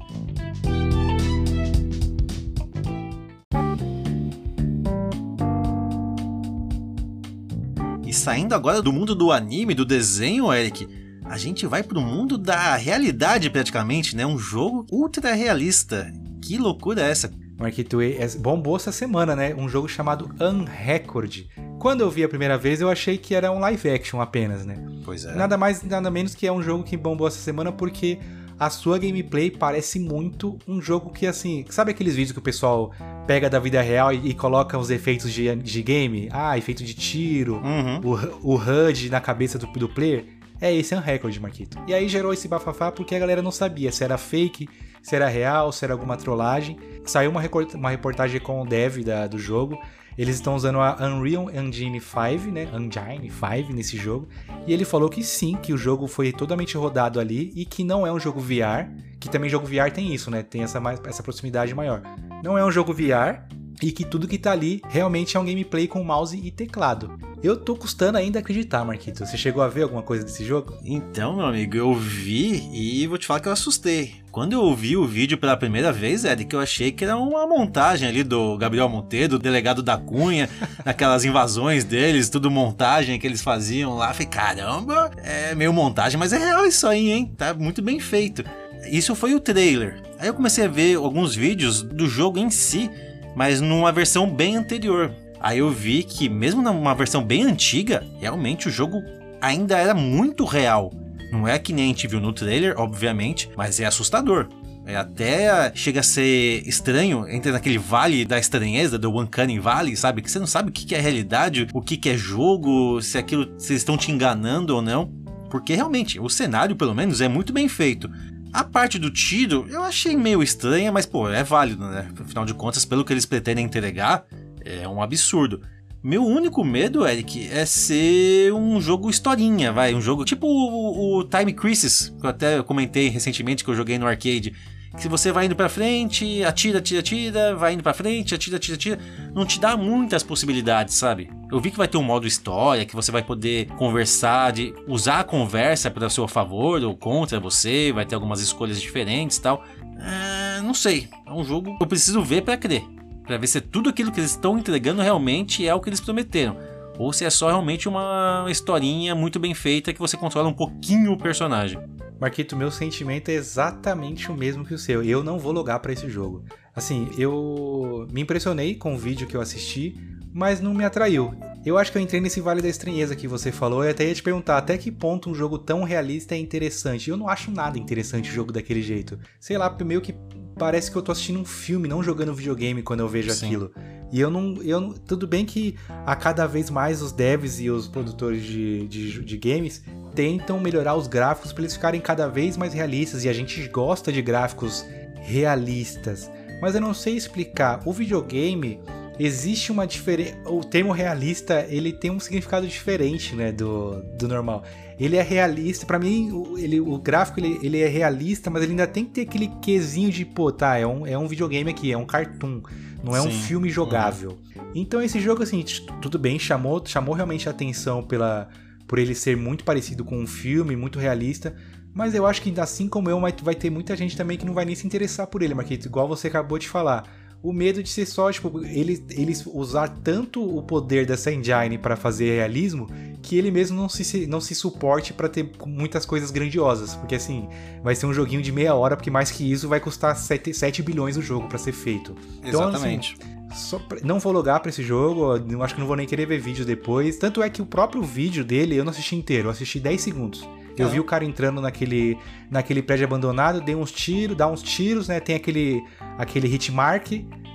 Saindo 8.18 8.54
agora 8.54 8.82
do 8.82 8.92
mundo 8.92 9.14
do 9.14 9.30
anime, 9.32 9.74
do 9.74 9.84
desenho, 9.84 10.52
Eric, 10.52 10.88
a 11.24 11.38
gente 11.38 11.66
vai 11.66 11.82
pro 11.82 12.00
mundo 12.00 12.36
da 12.36 12.74
realidade 12.76 13.48
praticamente, 13.48 14.16
né? 14.16 14.26
Um 14.26 14.38
jogo 14.38 14.84
ultra 14.90 15.32
realista. 15.34 16.12
Que 16.42 16.58
loucura 16.58 17.02
é 17.02 17.10
essa? 17.10 17.30
Marquito, 17.58 18.00
é- 18.00 18.26
bombou 18.38 18.76
essa 18.76 18.92
semana, 18.92 19.34
né? 19.34 19.54
Um 19.54 19.68
jogo 19.68 19.88
chamado 19.88 20.30
Unrecord. 20.40 21.48
Quando 21.78 22.00
eu 22.00 22.10
vi 22.10 22.24
a 22.24 22.28
primeira 22.28 22.58
vez, 22.58 22.80
eu 22.80 22.88
achei 22.88 23.16
que 23.18 23.34
era 23.34 23.50
um 23.52 23.58
live 23.58 23.90
action 23.90 24.20
apenas, 24.20 24.64
né? 24.64 24.76
Pois 25.04 25.24
é. 25.24 25.34
Nada 25.34 25.56
mais, 25.56 25.82
nada 25.82 26.10
menos 26.10 26.34
que 26.34 26.46
é 26.46 26.52
um 26.52 26.62
jogo 26.62 26.84
que 26.84 26.96
bombou 26.96 27.26
essa 27.26 27.38
semana 27.40 27.70
porque 27.72 28.18
a 28.58 28.70
sua 28.70 28.98
gameplay 28.98 29.50
parece 29.50 29.98
muito 30.00 30.58
um 30.66 30.80
jogo 30.80 31.10
que, 31.10 31.26
assim, 31.26 31.64
sabe 31.70 31.90
aqueles 31.92 32.14
vídeos 32.14 32.32
que 32.32 32.38
o 32.38 32.42
pessoal 32.42 32.92
pega 33.26 33.48
da 33.48 33.58
vida 33.58 33.80
real 33.80 34.12
e, 34.12 34.30
e 34.30 34.34
coloca 34.34 34.76
os 34.78 34.90
efeitos 34.90 35.32
de, 35.32 35.54
de 35.56 35.82
game? 35.82 36.28
Ah, 36.32 36.56
efeito 36.58 36.82
de 36.82 36.94
tiro, 36.94 37.56
Uhum. 37.56 38.00
o, 38.42 38.54
o 38.54 38.56
HUD 38.56 39.10
na 39.10 39.20
cabeça 39.20 39.58
do, 39.58 39.66
do 39.66 39.88
player. 39.88 40.24
é 40.60 40.74
esse 40.74 40.94
Unrecord, 40.94 41.38
Marquito. 41.40 41.78
E 41.86 41.94
aí 41.94 42.08
gerou 42.08 42.32
esse 42.32 42.48
bafafá 42.48 42.90
porque 42.90 43.14
a 43.14 43.18
galera 43.18 43.40
não 43.42 43.52
sabia 43.52 43.92
se 43.92 44.02
era 44.02 44.18
fake, 44.18 44.68
se 45.00 45.14
era 45.14 45.28
real, 45.28 45.70
se 45.70 45.84
era 45.84 45.94
alguma 45.94 46.16
trollagem. 46.16 46.76
Saiu 47.04 47.30
uma, 47.30 47.40
uma 47.74 47.90
reportagem 47.90 48.40
com 48.40 48.60
o 48.62 48.66
dev 48.66 48.98
da, 49.04 49.26
do 49.28 49.38
jogo. 49.38 49.78
Eles 50.18 50.34
estão 50.34 50.56
usando 50.56 50.80
a 50.80 50.96
Unreal 51.00 51.48
Engine 51.48 52.00
5, 52.00 52.50
né? 52.50 52.68
Engine 52.74 53.30
5 53.30 53.72
nesse 53.72 53.96
jogo. 53.96 54.28
E 54.66 54.72
ele 54.72 54.84
falou 54.84 55.08
que 55.08 55.22
sim, 55.22 55.54
que 55.54 55.72
o 55.72 55.78
jogo 55.78 56.08
foi 56.08 56.32
totalmente 56.32 56.76
rodado 56.76 57.20
ali 57.20 57.52
e 57.54 57.64
que 57.64 57.84
não 57.84 58.04
é 58.04 58.12
um 58.12 58.18
jogo 58.18 58.40
VR. 58.40 58.90
Que 59.20 59.30
também 59.30 59.48
jogo 59.48 59.64
VR 59.64 59.92
tem 59.94 60.12
isso, 60.12 60.28
né? 60.28 60.42
Tem 60.42 60.64
essa, 60.64 60.82
essa 61.06 61.22
proximidade 61.22 61.72
maior. 61.72 62.02
Não 62.42 62.58
é 62.58 62.64
um 62.64 62.70
jogo 62.70 62.92
VR, 62.92 63.46
e 63.82 63.92
que 63.92 64.04
tudo 64.04 64.28
que 64.28 64.38
tá 64.38 64.52
ali 64.52 64.80
realmente 64.88 65.36
é 65.36 65.40
um 65.40 65.44
gameplay 65.44 65.86
com 65.86 66.02
mouse 66.02 66.40
e 66.42 66.50
teclado. 66.50 67.18
Eu 67.42 67.56
tô 67.56 67.76
custando 67.76 68.18
ainda 68.18 68.40
acreditar, 68.40 68.84
Marquito. 68.84 69.24
Você 69.24 69.36
chegou 69.36 69.62
a 69.62 69.68
ver 69.68 69.82
alguma 69.82 70.02
coisa 70.02 70.24
desse 70.24 70.44
jogo? 70.44 70.76
Então, 70.84 71.36
meu 71.36 71.46
amigo, 71.46 71.76
eu 71.76 71.94
vi 71.94 72.68
e 72.72 73.06
vou 73.06 73.16
te 73.16 73.26
falar 73.26 73.38
que 73.40 73.48
eu 73.48 73.52
assustei. 73.52 74.14
Quando 74.32 74.52
eu 74.52 74.74
vi 74.74 74.96
o 74.96 75.06
vídeo 75.06 75.38
pela 75.38 75.56
primeira 75.56 75.92
vez, 75.92 76.24
Ed, 76.24 76.44
que 76.44 76.54
eu 76.54 76.60
achei 76.60 76.90
que 76.90 77.04
era 77.04 77.16
uma 77.16 77.46
montagem 77.46 78.08
ali 78.08 78.24
do 78.24 78.56
Gabriel 78.58 78.88
Monteiro, 78.88 79.30
do 79.30 79.38
delegado 79.38 79.82
da 79.82 79.96
Cunha, 79.96 80.48
aquelas 80.84 81.24
invasões 81.24 81.84
deles, 81.84 82.28
tudo 82.28 82.50
montagem 82.50 83.18
que 83.18 83.26
eles 83.26 83.42
faziam 83.42 83.96
lá. 83.96 84.12
Falei, 84.12 84.26
caramba, 84.26 85.10
é 85.18 85.54
meio 85.54 85.72
montagem, 85.72 86.18
mas 86.18 86.32
é 86.32 86.38
real 86.38 86.66
isso 86.66 86.86
aí, 86.86 87.10
hein? 87.10 87.32
Tá 87.36 87.54
muito 87.54 87.80
bem 87.80 88.00
feito. 88.00 88.44
Isso 88.90 89.14
foi 89.14 89.34
o 89.34 89.40
trailer. 89.40 90.02
Aí 90.18 90.28
eu 90.28 90.34
comecei 90.34 90.64
a 90.64 90.68
ver 90.68 90.96
alguns 90.96 91.34
vídeos 91.34 91.82
do 91.82 92.08
jogo 92.08 92.38
em 92.38 92.50
si 92.50 92.90
mas 93.38 93.60
numa 93.60 93.92
versão 93.92 94.28
bem 94.28 94.56
anterior. 94.56 95.14
Aí 95.38 95.60
eu 95.60 95.70
vi 95.70 96.02
que, 96.02 96.28
mesmo 96.28 96.60
numa 96.60 96.92
versão 96.92 97.22
bem 97.22 97.44
antiga, 97.44 98.04
realmente 98.18 98.66
o 98.66 98.70
jogo 98.70 99.00
ainda 99.40 99.78
era 99.78 99.94
muito 99.94 100.44
real. 100.44 100.92
Não 101.30 101.46
é 101.46 101.56
que 101.56 101.72
nem 101.72 101.84
a 101.84 101.88
gente 101.88 102.08
viu 102.08 102.18
no 102.18 102.32
trailer, 102.32 102.74
obviamente, 102.76 103.48
mas 103.56 103.78
é 103.78 103.86
assustador. 103.86 104.48
É 104.84 104.96
até 104.96 105.70
chega 105.72 106.00
a 106.00 106.02
ser 106.02 106.66
estranho, 106.66 107.28
entra 107.28 107.52
naquele 107.52 107.78
vale 107.78 108.24
da 108.24 108.40
estranheza, 108.40 108.98
do 108.98 109.16
Uncanny 109.16 109.60
Valley, 109.60 109.94
sabe? 109.94 110.20
Que 110.20 110.28
você 110.32 110.40
não 110.40 110.46
sabe 110.46 110.70
o 110.70 110.72
que 110.72 110.92
é 110.92 111.00
realidade, 111.00 111.68
o 111.72 111.80
que 111.80 112.08
é 112.08 112.16
jogo, 112.16 113.00
se 113.00 113.18
aquilo 113.18 113.44
se 113.56 113.70
eles 113.70 113.82
estão 113.82 113.96
te 113.96 114.10
enganando 114.10 114.74
ou 114.74 114.82
não. 114.82 115.12
Porque 115.48 115.76
realmente, 115.76 116.18
o 116.18 116.28
cenário, 116.28 116.74
pelo 116.74 116.92
menos, 116.92 117.20
é 117.20 117.28
muito 117.28 117.52
bem 117.52 117.68
feito. 117.68 118.10
A 118.52 118.64
parte 118.64 118.98
do 118.98 119.10
tiro 119.10 119.66
eu 119.68 119.82
achei 119.82 120.16
meio 120.16 120.42
estranha, 120.42 120.90
mas 120.90 121.06
pô, 121.06 121.28
é 121.28 121.44
válido, 121.44 121.84
né? 121.86 122.08
Afinal 122.20 122.44
de 122.44 122.54
contas, 122.54 122.84
pelo 122.84 123.04
que 123.04 123.12
eles 123.12 123.26
pretendem 123.26 123.64
entregar, 123.64 124.24
é 124.64 124.88
um 124.88 125.02
absurdo. 125.02 125.60
Meu 126.02 126.24
único 126.24 126.64
medo, 126.64 127.06
Eric, 127.06 127.48
é 127.50 127.66
ser 127.66 128.52
um 128.52 128.80
jogo 128.80 129.10
historinha, 129.10 129.72
vai, 129.72 129.94
um 129.94 130.00
jogo 130.00 130.24
tipo 130.24 130.46
o, 130.46 131.18
o 131.18 131.24
Time 131.24 131.52
Crisis, 131.52 132.14
que 132.20 132.24
eu 132.24 132.30
até 132.30 132.62
comentei 132.62 133.08
recentemente 133.08 133.64
que 133.64 133.70
eu 133.70 133.74
joguei 133.74 133.98
no 133.98 134.06
arcade 134.06 134.54
que 134.96 135.08
você 135.08 135.30
vai 135.30 135.46
indo 135.46 135.56
para 135.56 135.68
frente, 135.68 136.42
atira, 136.44 136.78
atira, 136.78 137.00
atira, 137.00 137.54
vai 137.54 137.74
indo 137.74 137.82
para 137.82 137.92
frente, 137.92 138.34
atira, 138.34 138.56
atira, 138.56 138.74
atira, 138.76 138.98
não 139.34 139.44
te 139.44 139.60
dá 139.60 139.76
muitas 139.76 140.22
possibilidades, 140.22 140.94
sabe? 140.94 141.30
Eu 141.50 141.60
vi 141.60 141.70
que 141.70 141.76
vai 141.76 141.88
ter 141.88 141.98
um 141.98 142.02
modo 142.02 142.26
história, 142.26 142.84
que 142.84 142.94
você 142.94 143.12
vai 143.12 143.22
poder 143.22 143.66
conversar, 143.76 144.52
de 144.52 144.74
usar 144.86 145.20
a 145.20 145.24
conversa 145.24 145.90
para 145.90 146.08
seu 146.08 146.26
favor 146.26 146.82
ou 146.82 146.96
contra 146.96 147.38
você, 147.38 147.92
vai 147.92 148.04
ter 148.06 148.14
algumas 148.14 148.40
escolhas 148.40 148.80
diferentes, 148.80 149.38
tal. 149.38 149.64
É, 150.00 150.60
não 150.60 150.74
sei, 150.74 151.08
é 151.26 151.32
um 151.32 151.44
jogo 151.44 151.76
que 151.76 151.84
eu 151.84 151.86
preciso 151.86 152.22
ver 152.22 152.42
para 152.42 152.56
crer, 152.56 152.84
para 153.26 153.36
ver 153.36 153.46
se 153.46 153.60
tudo 153.60 153.90
aquilo 153.90 154.12
que 154.12 154.20
eles 154.20 154.30
estão 154.30 154.58
entregando 154.58 155.02
realmente 155.02 155.66
é 155.66 155.74
o 155.74 155.80
que 155.80 155.88
eles 155.88 156.00
prometeram 156.00 156.56
ou 156.98 157.12
se 157.12 157.24
é 157.24 157.30
só 157.30 157.46
realmente 157.46 157.88
uma 157.88 158.44
historinha 158.48 159.14
muito 159.14 159.38
bem 159.38 159.54
feita 159.54 159.92
que 159.92 160.00
você 160.00 160.16
controla 160.16 160.48
um 160.48 160.52
pouquinho 160.52 161.12
o 161.12 161.16
personagem. 161.16 161.78
Marquito, 162.20 162.56
meu 162.56 162.70
sentimento 162.70 163.28
é 163.28 163.34
exatamente 163.34 164.30
o 164.30 164.36
mesmo 164.36 164.64
que 164.64 164.74
o 164.74 164.78
seu. 164.78 165.02
Eu 165.04 165.22
não 165.22 165.38
vou 165.38 165.52
logar 165.52 165.78
para 165.78 165.92
esse 165.92 166.08
jogo. 166.08 166.44
Assim, 166.74 167.08
eu 167.16 168.08
me 168.12 168.22
impressionei 168.22 168.74
com 168.74 168.94
o 168.94 168.98
vídeo 168.98 169.26
que 169.26 169.36
eu 169.36 169.40
assisti, 169.40 169.94
mas 170.32 170.60
não 170.60 170.74
me 170.74 170.84
atraiu. 170.84 171.32
Eu 171.64 171.78
acho 171.78 171.92
que 171.92 171.98
eu 171.98 172.02
entrei 172.02 172.20
nesse 172.20 172.40
vale 172.40 172.60
da 172.60 172.68
estranheza 172.68 173.14
que 173.14 173.28
você 173.28 173.52
falou 173.52 173.84
e 173.84 173.90
até 173.90 174.04
ia 174.04 174.14
te 174.14 174.22
perguntar 174.22 174.58
até 174.58 174.76
que 174.76 174.90
ponto 174.90 175.30
um 175.30 175.34
jogo 175.34 175.58
tão 175.58 175.84
realista 175.84 176.34
é 176.34 176.38
interessante. 176.38 177.08
Eu 177.08 177.16
não 177.16 177.28
acho 177.28 177.50
nada 177.50 177.78
interessante 177.78 178.30
o 178.30 178.32
jogo 178.32 178.52
daquele 178.52 178.82
jeito. 178.82 179.18
Sei 179.38 179.56
lá, 179.56 179.74
meio 179.84 180.00
que 180.00 180.14
parece 180.58 180.90
que 180.90 180.96
eu 180.96 181.02
tô 181.02 181.12
assistindo 181.12 181.38
um 181.38 181.44
filme, 181.44 181.88
não 181.88 182.02
jogando 182.02 182.34
videogame 182.34 182.82
quando 182.82 183.00
eu 183.00 183.08
vejo 183.08 183.30
Sim. 183.30 183.46
aquilo. 183.46 183.72
E 184.10 184.20
eu 184.20 184.30
não, 184.30 184.62
eu 184.62 184.94
Tudo 185.06 185.26
bem 185.26 185.44
que 185.44 185.76
a 186.06 186.16
cada 186.16 186.46
vez 186.46 186.70
mais 186.70 187.02
os 187.02 187.12
devs 187.12 187.60
e 187.60 187.70
os 187.70 187.86
produtores 187.86 188.42
de, 188.42 188.86
de, 188.88 189.22
de 189.22 189.36
games 189.36 189.82
tentam 190.14 190.58
melhorar 190.58 190.96
os 190.96 191.06
gráficos 191.06 191.52
para 191.52 191.62
eles 191.62 191.74
ficarem 191.74 192.00
cada 192.00 192.28
vez 192.28 192.56
mais 192.56 192.72
realistas. 192.72 193.24
E 193.24 193.28
a 193.28 193.32
gente 193.32 193.66
gosta 193.68 194.10
de 194.10 194.22
gráficos 194.22 194.84
realistas. 195.22 196.30
Mas 196.60 196.74
eu 196.74 196.80
não 196.80 196.94
sei 196.94 197.16
explicar. 197.16 197.80
O 197.84 197.92
videogame 197.92 198.80
existe 199.18 199.72
uma 199.72 199.86
diferença. 199.86 200.36
O 200.46 200.64
termo 200.64 200.92
realista 200.92 201.66
ele 201.68 201.92
tem 201.92 202.10
um 202.10 202.20
significado 202.20 202.66
diferente, 202.66 203.34
né, 203.34 203.52
do, 203.52 204.02
do 204.16 204.28
normal. 204.28 204.62
Ele 204.98 205.16
é 205.16 205.22
realista, 205.22 205.86
para 205.86 205.98
mim, 205.98 206.32
o, 206.32 206.58
ele, 206.58 206.80
o 206.80 206.98
gráfico 206.98 207.38
ele, 207.38 207.58
ele 207.62 207.80
é 207.80 207.88
realista, 207.88 208.50
mas 208.50 208.62
ele 208.62 208.72
ainda 208.72 208.86
tem 208.86 209.04
que 209.04 209.10
ter 209.12 209.20
aquele 209.22 209.48
quesinho 209.62 210.10
de, 210.10 210.24
pô, 210.24 210.50
tá, 210.50 210.76
é 210.76 210.86
um, 210.86 211.06
é 211.06 211.16
um 211.16 211.28
videogame 211.28 211.70
aqui, 211.70 211.92
é 211.92 211.96
um 211.96 212.04
cartoon 212.04 212.62
não 213.08 213.16
é 213.16 213.20
Sim. 213.20 213.28
um 213.28 213.30
filme 213.30 213.70
jogável. 213.70 214.38
Uhum. 214.54 214.72
Então 214.74 215.02
esse 215.02 215.20
jogo, 215.20 215.42
assim, 215.42 215.64
tudo 216.00 216.18
bem, 216.18 216.38
chamou, 216.38 216.82
chamou 216.84 217.14
realmente 217.14 217.48
a 217.48 217.52
atenção 217.52 218.02
pela, 218.02 218.48
por 218.86 218.98
ele 218.98 219.14
ser 219.14 219.36
muito 219.36 219.64
parecido 219.64 220.04
com 220.04 220.18
um 220.18 220.26
filme, 220.26 220.76
muito 220.76 220.98
realista. 220.98 221.54
Mas 221.94 222.14
eu 222.14 222.26
acho 222.26 222.42
que, 222.42 222.60
assim 222.60 222.88
como 222.88 223.10
eu, 223.10 223.20
vai 223.42 223.54
ter 223.54 223.70
muita 223.70 223.96
gente 223.96 224.16
também 224.16 224.36
que 224.36 224.44
não 224.44 224.54
vai 224.54 224.64
nem 224.64 224.74
se 224.74 224.86
interessar 224.86 225.26
por 225.26 225.42
ele, 225.42 225.54
Marquito, 225.54 225.86
igual 225.86 226.06
você 226.06 226.28
acabou 226.28 226.58
de 226.58 226.68
falar. 226.68 227.04
O 227.40 227.52
medo 227.52 227.82
de 227.82 227.88
ser 227.88 228.04
só, 228.04 228.32
tipo, 228.32 228.64
eles, 228.64 229.02
eles 229.10 229.46
usar 229.46 229.88
tanto 229.88 230.42
o 230.42 230.60
poder 230.60 231.06
dessa 231.06 231.32
engine 231.32 231.78
para 231.78 231.94
fazer 231.94 232.36
realismo 232.36 232.88
que 233.22 233.36
ele 233.36 233.50
mesmo 233.50 233.76
não 233.76 233.88
se, 233.88 234.26
não 234.26 234.40
se 234.40 234.54
suporte 234.54 235.12
para 235.12 235.28
ter 235.28 235.50
muitas 235.66 236.04
coisas 236.04 236.30
grandiosas. 236.30 236.94
Porque 236.96 237.14
assim, 237.14 237.48
vai 237.82 237.94
ser 237.94 238.06
um 238.06 238.14
joguinho 238.14 238.42
de 238.42 238.50
meia 238.50 238.74
hora, 238.74 238.96
porque 238.96 239.10
mais 239.10 239.30
que 239.30 239.50
isso 239.50 239.68
vai 239.68 239.78
custar 239.78 240.16
7, 240.16 240.52
7 240.52 240.82
bilhões 240.82 241.16
o 241.16 241.22
jogo 241.22 241.46
para 241.46 241.58
ser 241.58 241.72
feito. 241.72 242.14
Então, 242.42 242.62
assim, 242.62 242.70
Exatamente. 242.70 243.16
Assim, 243.50 243.78
pra, 243.88 243.98
não 244.02 244.18
vou 244.18 244.32
logar 244.32 244.60
para 244.60 244.70
esse 244.70 244.82
jogo, 244.82 245.34
acho 245.62 245.74
que 245.74 245.80
não 245.80 245.86
vou 245.86 245.96
nem 245.96 246.06
querer 246.06 246.26
ver 246.26 246.40
vídeos 246.40 246.66
depois. 246.66 247.16
Tanto 247.16 247.42
é 247.42 247.48
que 247.48 247.62
o 247.62 247.66
próprio 247.66 248.02
vídeo 248.02 248.44
dele 248.44 248.76
eu 248.76 248.84
não 248.84 248.90
assisti 248.90 249.14
inteiro, 249.14 249.48
eu 249.48 249.52
assisti 249.52 249.78
10 249.78 250.00
segundos. 250.00 250.48
Eu 250.82 250.88
é. 250.88 250.90
vi 250.90 251.00
o 251.00 251.04
cara 251.04 251.24
entrando 251.24 251.60
naquele, 251.60 252.16
naquele 252.50 252.82
prédio 252.82 253.06
abandonado, 253.06 253.60
dei 253.60 253.74
uns 253.74 253.92
tiros, 253.92 254.36
dá 254.36 254.48
uns 254.48 254.62
tiros, 254.62 255.08
né? 255.08 255.20
Tem 255.20 255.36
aquele, 255.36 255.82
aquele 256.16 256.48
hit 256.48 256.70
mark. 256.72 257.08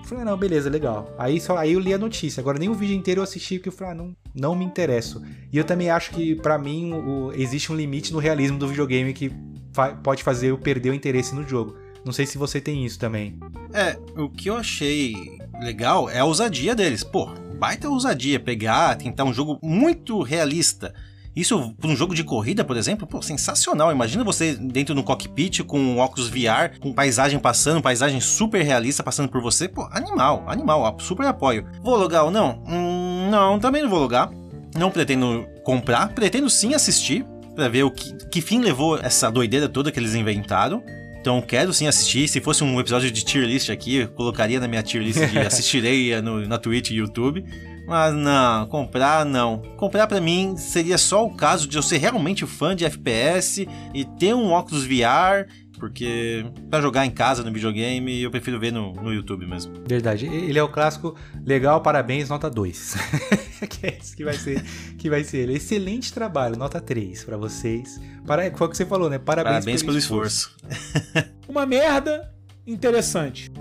Falei, 0.05 0.25
não, 0.25 0.37
beleza, 0.37 0.69
legal. 0.69 1.13
Aí, 1.17 1.39
só, 1.39 1.57
aí 1.57 1.73
eu 1.73 1.79
li 1.79 1.93
a 1.93 1.97
notícia. 1.97 2.41
Agora 2.41 2.59
nem 2.59 2.69
o 2.69 2.73
vídeo 2.73 2.95
inteiro 2.95 3.19
eu 3.19 3.23
assisti, 3.23 3.55
porque 3.55 3.69
eu 3.69 3.73
falei, 3.73 3.93
ah, 3.93 3.95
não, 3.95 4.15
não 4.35 4.55
me 4.55 4.65
interesso. 4.65 5.21
E 5.51 5.57
eu 5.57 5.63
também 5.63 5.89
acho 5.89 6.11
que, 6.11 6.35
para 6.35 6.57
mim, 6.57 6.93
o, 6.93 7.31
existe 7.33 7.71
um 7.71 7.75
limite 7.75 8.11
no 8.11 8.19
realismo 8.19 8.57
do 8.57 8.67
videogame 8.67 9.13
que 9.13 9.31
fa 9.71 9.93
pode 9.95 10.23
fazer 10.23 10.51
eu 10.51 10.57
perder 10.57 10.89
o 10.89 10.93
interesse 10.93 11.33
no 11.33 11.47
jogo. 11.47 11.75
Não 12.05 12.11
sei 12.11 12.25
se 12.25 12.37
você 12.37 12.59
tem 12.59 12.85
isso 12.85 12.99
também. 12.99 13.39
É, 13.73 13.97
o 14.19 14.29
que 14.29 14.49
eu 14.49 14.57
achei 14.57 15.15
legal 15.61 16.09
é 16.09 16.19
a 16.19 16.25
ousadia 16.25 16.75
deles. 16.75 17.03
Pô, 17.03 17.29
baita 17.57 17.89
ousadia 17.89 18.39
pegar, 18.39 18.95
tentar 18.97 19.23
um 19.23 19.33
jogo 19.33 19.57
muito 19.63 20.21
realista 20.21 20.93
isso, 21.35 21.73
para 21.79 21.89
um 21.89 21.95
jogo 21.95 22.13
de 22.13 22.23
corrida, 22.23 22.63
por 22.63 22.77
exemplo, 22.77 23.07
pô, 23.07 23.21
sensacional. 23.21 23.91
Imagina 23.91 24.23
você 24.23 24.55
dentro 24.55 24.93
do 24.93 25.03
cockpit 25.03 25.63
com 25.63 25.79
um 25.79 25.97
óculos 25.97 26.29
VR, 26.29 26.79
com 26.79 26.93
paisagem 26.93 27.39
passando, 27.39 27.81
paisagem 27.81 28.21
super 28.21 28.61
realista 28.61 29.01
passando 29.01 29.29
por 29.29 29.41
você. 29.41 29.67
Pô, 29.67 29.87
animal, 29.91 30.43
animal, 30.47 30.95
super 30.99 31.25
apoio. 31.25 31.65
Vou 31.81 31.97
logar 31.97 32.25
ou 32.25 32.31
não? 32.31 32.63
Hum, 32.67 33.29
não, 33.31 33.59
também 33.59 33.81
não 33.81 33.89
vou 33.89 33.99
logar. 33.99 34.29
Não 34.75 34.91
pretendo 34.91 35.47
comprar, 35.63 36.09
pretendo 36.09 36.49
sim 36.49 36.75
assistir 36.75 37.25
para 37.55 37.67
ver 37.67 37.83
o 37.83 37.91
que, 37.91 38.13
que 38.27 38.41
fim 38.41 38.59
levou 38.59 38.99
essa 38.99 39.31
doideira 39.31 39.67
toda 39.67 39.91
que 39.91 39.99
eles 39.99 40.13
inventaram. 40.13 40.83
Então 41.19 41.41
quero 41.41 41.73
sim 41.73 41.87
assistir. 41.87 42.27
Se 42.27 42.41
fosse 42.41 42.63
um 42.63 42.79
episódio 42.79 43.09
de 43.09 43.23
tier 43.23 43.45
list 43.45 43.69
aqui, 43.69 43.97
eu 43.97 44.07
colocaria 44.09 44.59
na 44.59 44.67
minha 44.67 44.83
tier 44.83 45.01
list 45.01 45.19
de 45.19 45.39
assistirei 45.39 46.21
no, 46.21 46.45
na 46.47 46.59
Twitch 46.59 46.91
e 46.91 46.95
YouTube. 46.95 47.43
Mas 47.85 48.13
não, 48.13 48.65
comprar 48.67 49.25
não. 49.25 49.61
Comprar 49.77 50.07
para 50.07 50.21
mim 50.21 50.55
seria 50.57 50.97
só 50.97 51.25
o 51.25 51.35
caso 51.35 51.67
de 51.67 51.77
eu 51.77 51.81
ser 51.81 51.97
realmente 51.97 52.45
fã 52.45 52.75
de 52.75 52.85
FPS 52.85 53.67
e 53.93 54.05
ter 54.05 54.33
um 54.33 54.51
óculos 54.51 54.85
VR 54.85 55.47
porque 55.83 56.45
para 56.69 56.81
jogar 56.81 57.05
em 57.05 57.11
casa 57.11 57.43
no 57.43 57.51
videogame 57.51 58.21
eu 58.21 58.31
prefiro 58.31 58.57
ver 58.57 58.71
no, 58.71 58.93
no 58.93 59.13
YouTube 59.13 59.45
mesmo. 59.45 59.73
Verdade, 59.85 60.27
ele 60.27 60.57
é 60.57 60.63
o 60.63 60.69
clássico 60.69 61.13
legal, 61.45 61.81
parabéns, 61.81 62.29
nota 62.29 62.49
2. 62.49 62.95
que 63.69 63.87
é 63.87 63.97
isso 64.01 64.15
que 64.15 64.23
vai 64.23 64.35
ser, 64.35 64.63
que 64.97 65.09
vai 65.09 65.25
ser 65.25 65.39
ele. 65.39 65.55
Excelente 65.55 66.13
trabalho, 66.13 66.55
nota 66.55 66.79
3 66.79 67.25
para 67.25 67.35
vocês. 67.35 67.99
Para, 68.25 68.49
foi 68.55 68.67
o 68.67 68.69
que 68.69 68.77
você 68.77 68.85
falou, 68.85 69.09
né? 69.09 69.19
Parabéns, 69.19 69.65
parabéns 69.65 69.81
pelo, 69.81 69.91
pelo 69.91 69.99
esforço. 69.99 70.55
esforço. 70.71 71.29
Uma 71.49 71.65
merda 71.65 72.33
interessante. 72.65 73.51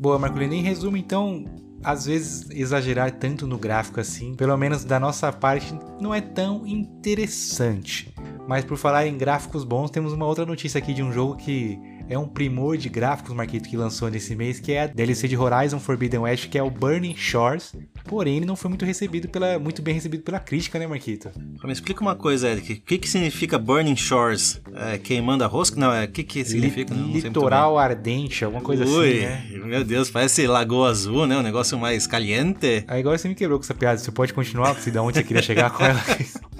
Boa, 0.00 0.18
Marcolino. 0.18 0.54
Em 0.54 0.62
resumo, 0.62 0.96
então, 0.96 1.44
às 1.84 2.06
vezes 2.06 2.48
exagerar 2.52 3.10
tanto 3.10 3.46
no 3.46 3.58
gráfico 3.58 4.00
assim, 4.00 4.34
pelo 4.34 4.56
menos 4.56 4.82
da 4.82 4.98
nossa 4.98 5.30
parte, 5.30 5.78
não 6.00 6.14
é 6.14 6.22
tão 6.22 6.66
interessante. 6.66 8.10
Mas 8.48 8.64
por 8.64 8.78
falar 8.78 9.06
em 9.06 9.18
gráficos 9.18 9.62
bons, 9.62 9.90
temos 9.90 10.14
uma 10.14 10.24
outra 10.24 10.46
notícia 10.46 10.78
aqui 10.78 10.94
de 10.94 11.02
um 11.02 11.12
jogo 11.12 11.36
que 11.36 11.78
é 12.10 12.18
um 12.18 12.26
primor 12.26 12.76
de 12.76 12.88
gráficos, 12.88 13.32
Marquito, 13.32 13.68
que 13.68 13.76
lançou 13.76 14.10
nesse 14.10 14.34
mês, 14.34 14.58
que 14.58 14.72
é 14.72 14.82
a 14.82 14.86
DLC 14.88 15.28
de 15.28 15.36
Horizon 15.36 15.78
Forbidden 15.78 16.20
West, 16.20 16.48
que 16.48 16.58
é 16.58 16.62
o 16.62 16.68
Burning 16.68 17.14
Shores. 17.16 17.72
Porém, 18.04 18.38
ele 18.38 18.46
não 18.46 18.56
foi 18.56 18.68
muito 18.68 18.84
recebido 18.84 19.28
pela, 19.28 19.60
muito 19.60 19.80
bem 19.80 19.94
recebido 19.94 20.24
pela 20.24 20.40
crítica, 20.40 20.76
né, 20.76 20.88
Marquito? 20.88 21.30
Me 21.62 21.72
explica 21.72 22.00
uma 22.00 22.16
coisa, 22.16 22.48
Eric. 22.48 22.72
O 22.72 22.80
que, 22.80 22.98
que 22.98 23.08
significa 23.08 23.56
Burning 23.58 23.94
Shores? 23.94 24.60
É, 24.74 24.98
queimando 24.98 25.44
a 25.44 25.46
rosca? 25.46 25.78
Não, 25.78 25.92
é 25.92 26.04
o 26.04 26.08
que, 26.08 26.24
que 26.24 26.44
significa? 26.44 26.92
Li, 26.92 27.00
não, 27.00 27.12
litoral 27.12 27.78
ardente, 27.78 28.44
alguma 28.44 28.62
coisa 28.62 28.84
Ui, 28.84 29.24
assim, 29.24 29.58
né? 29.58 29.66
meu 29.66 29.84
Deus, 29.84 30.10
parece 30.10 30.48
Lagoa 30.48 30.90
Azul, 30.90 31.28
né? 31.28 31.36
Um 31.36 31.42
negócio 31.42 31.78
mais 31.78 32.08
caliente. 32.08 32.84
Aí 32.88 32.98
agora 32.98 33.18
você 33.18 33.28
me 33.28 33.36
quebrou 33.36 33.56
com 33.56 33.64
essa 33.64 33.74
piada. 33.74 33.98
Você 33.98 34.10
pode 34.10 34.34
continuar, 34.34 34.74
se 34.74 34.90
da 34.90 35.00
onde 35.00 35.18
você 35.18 35.22
queria 35.22 35.42
chegar 35.42 35.70
com 35.70 35.84
ela. 35.84 36.00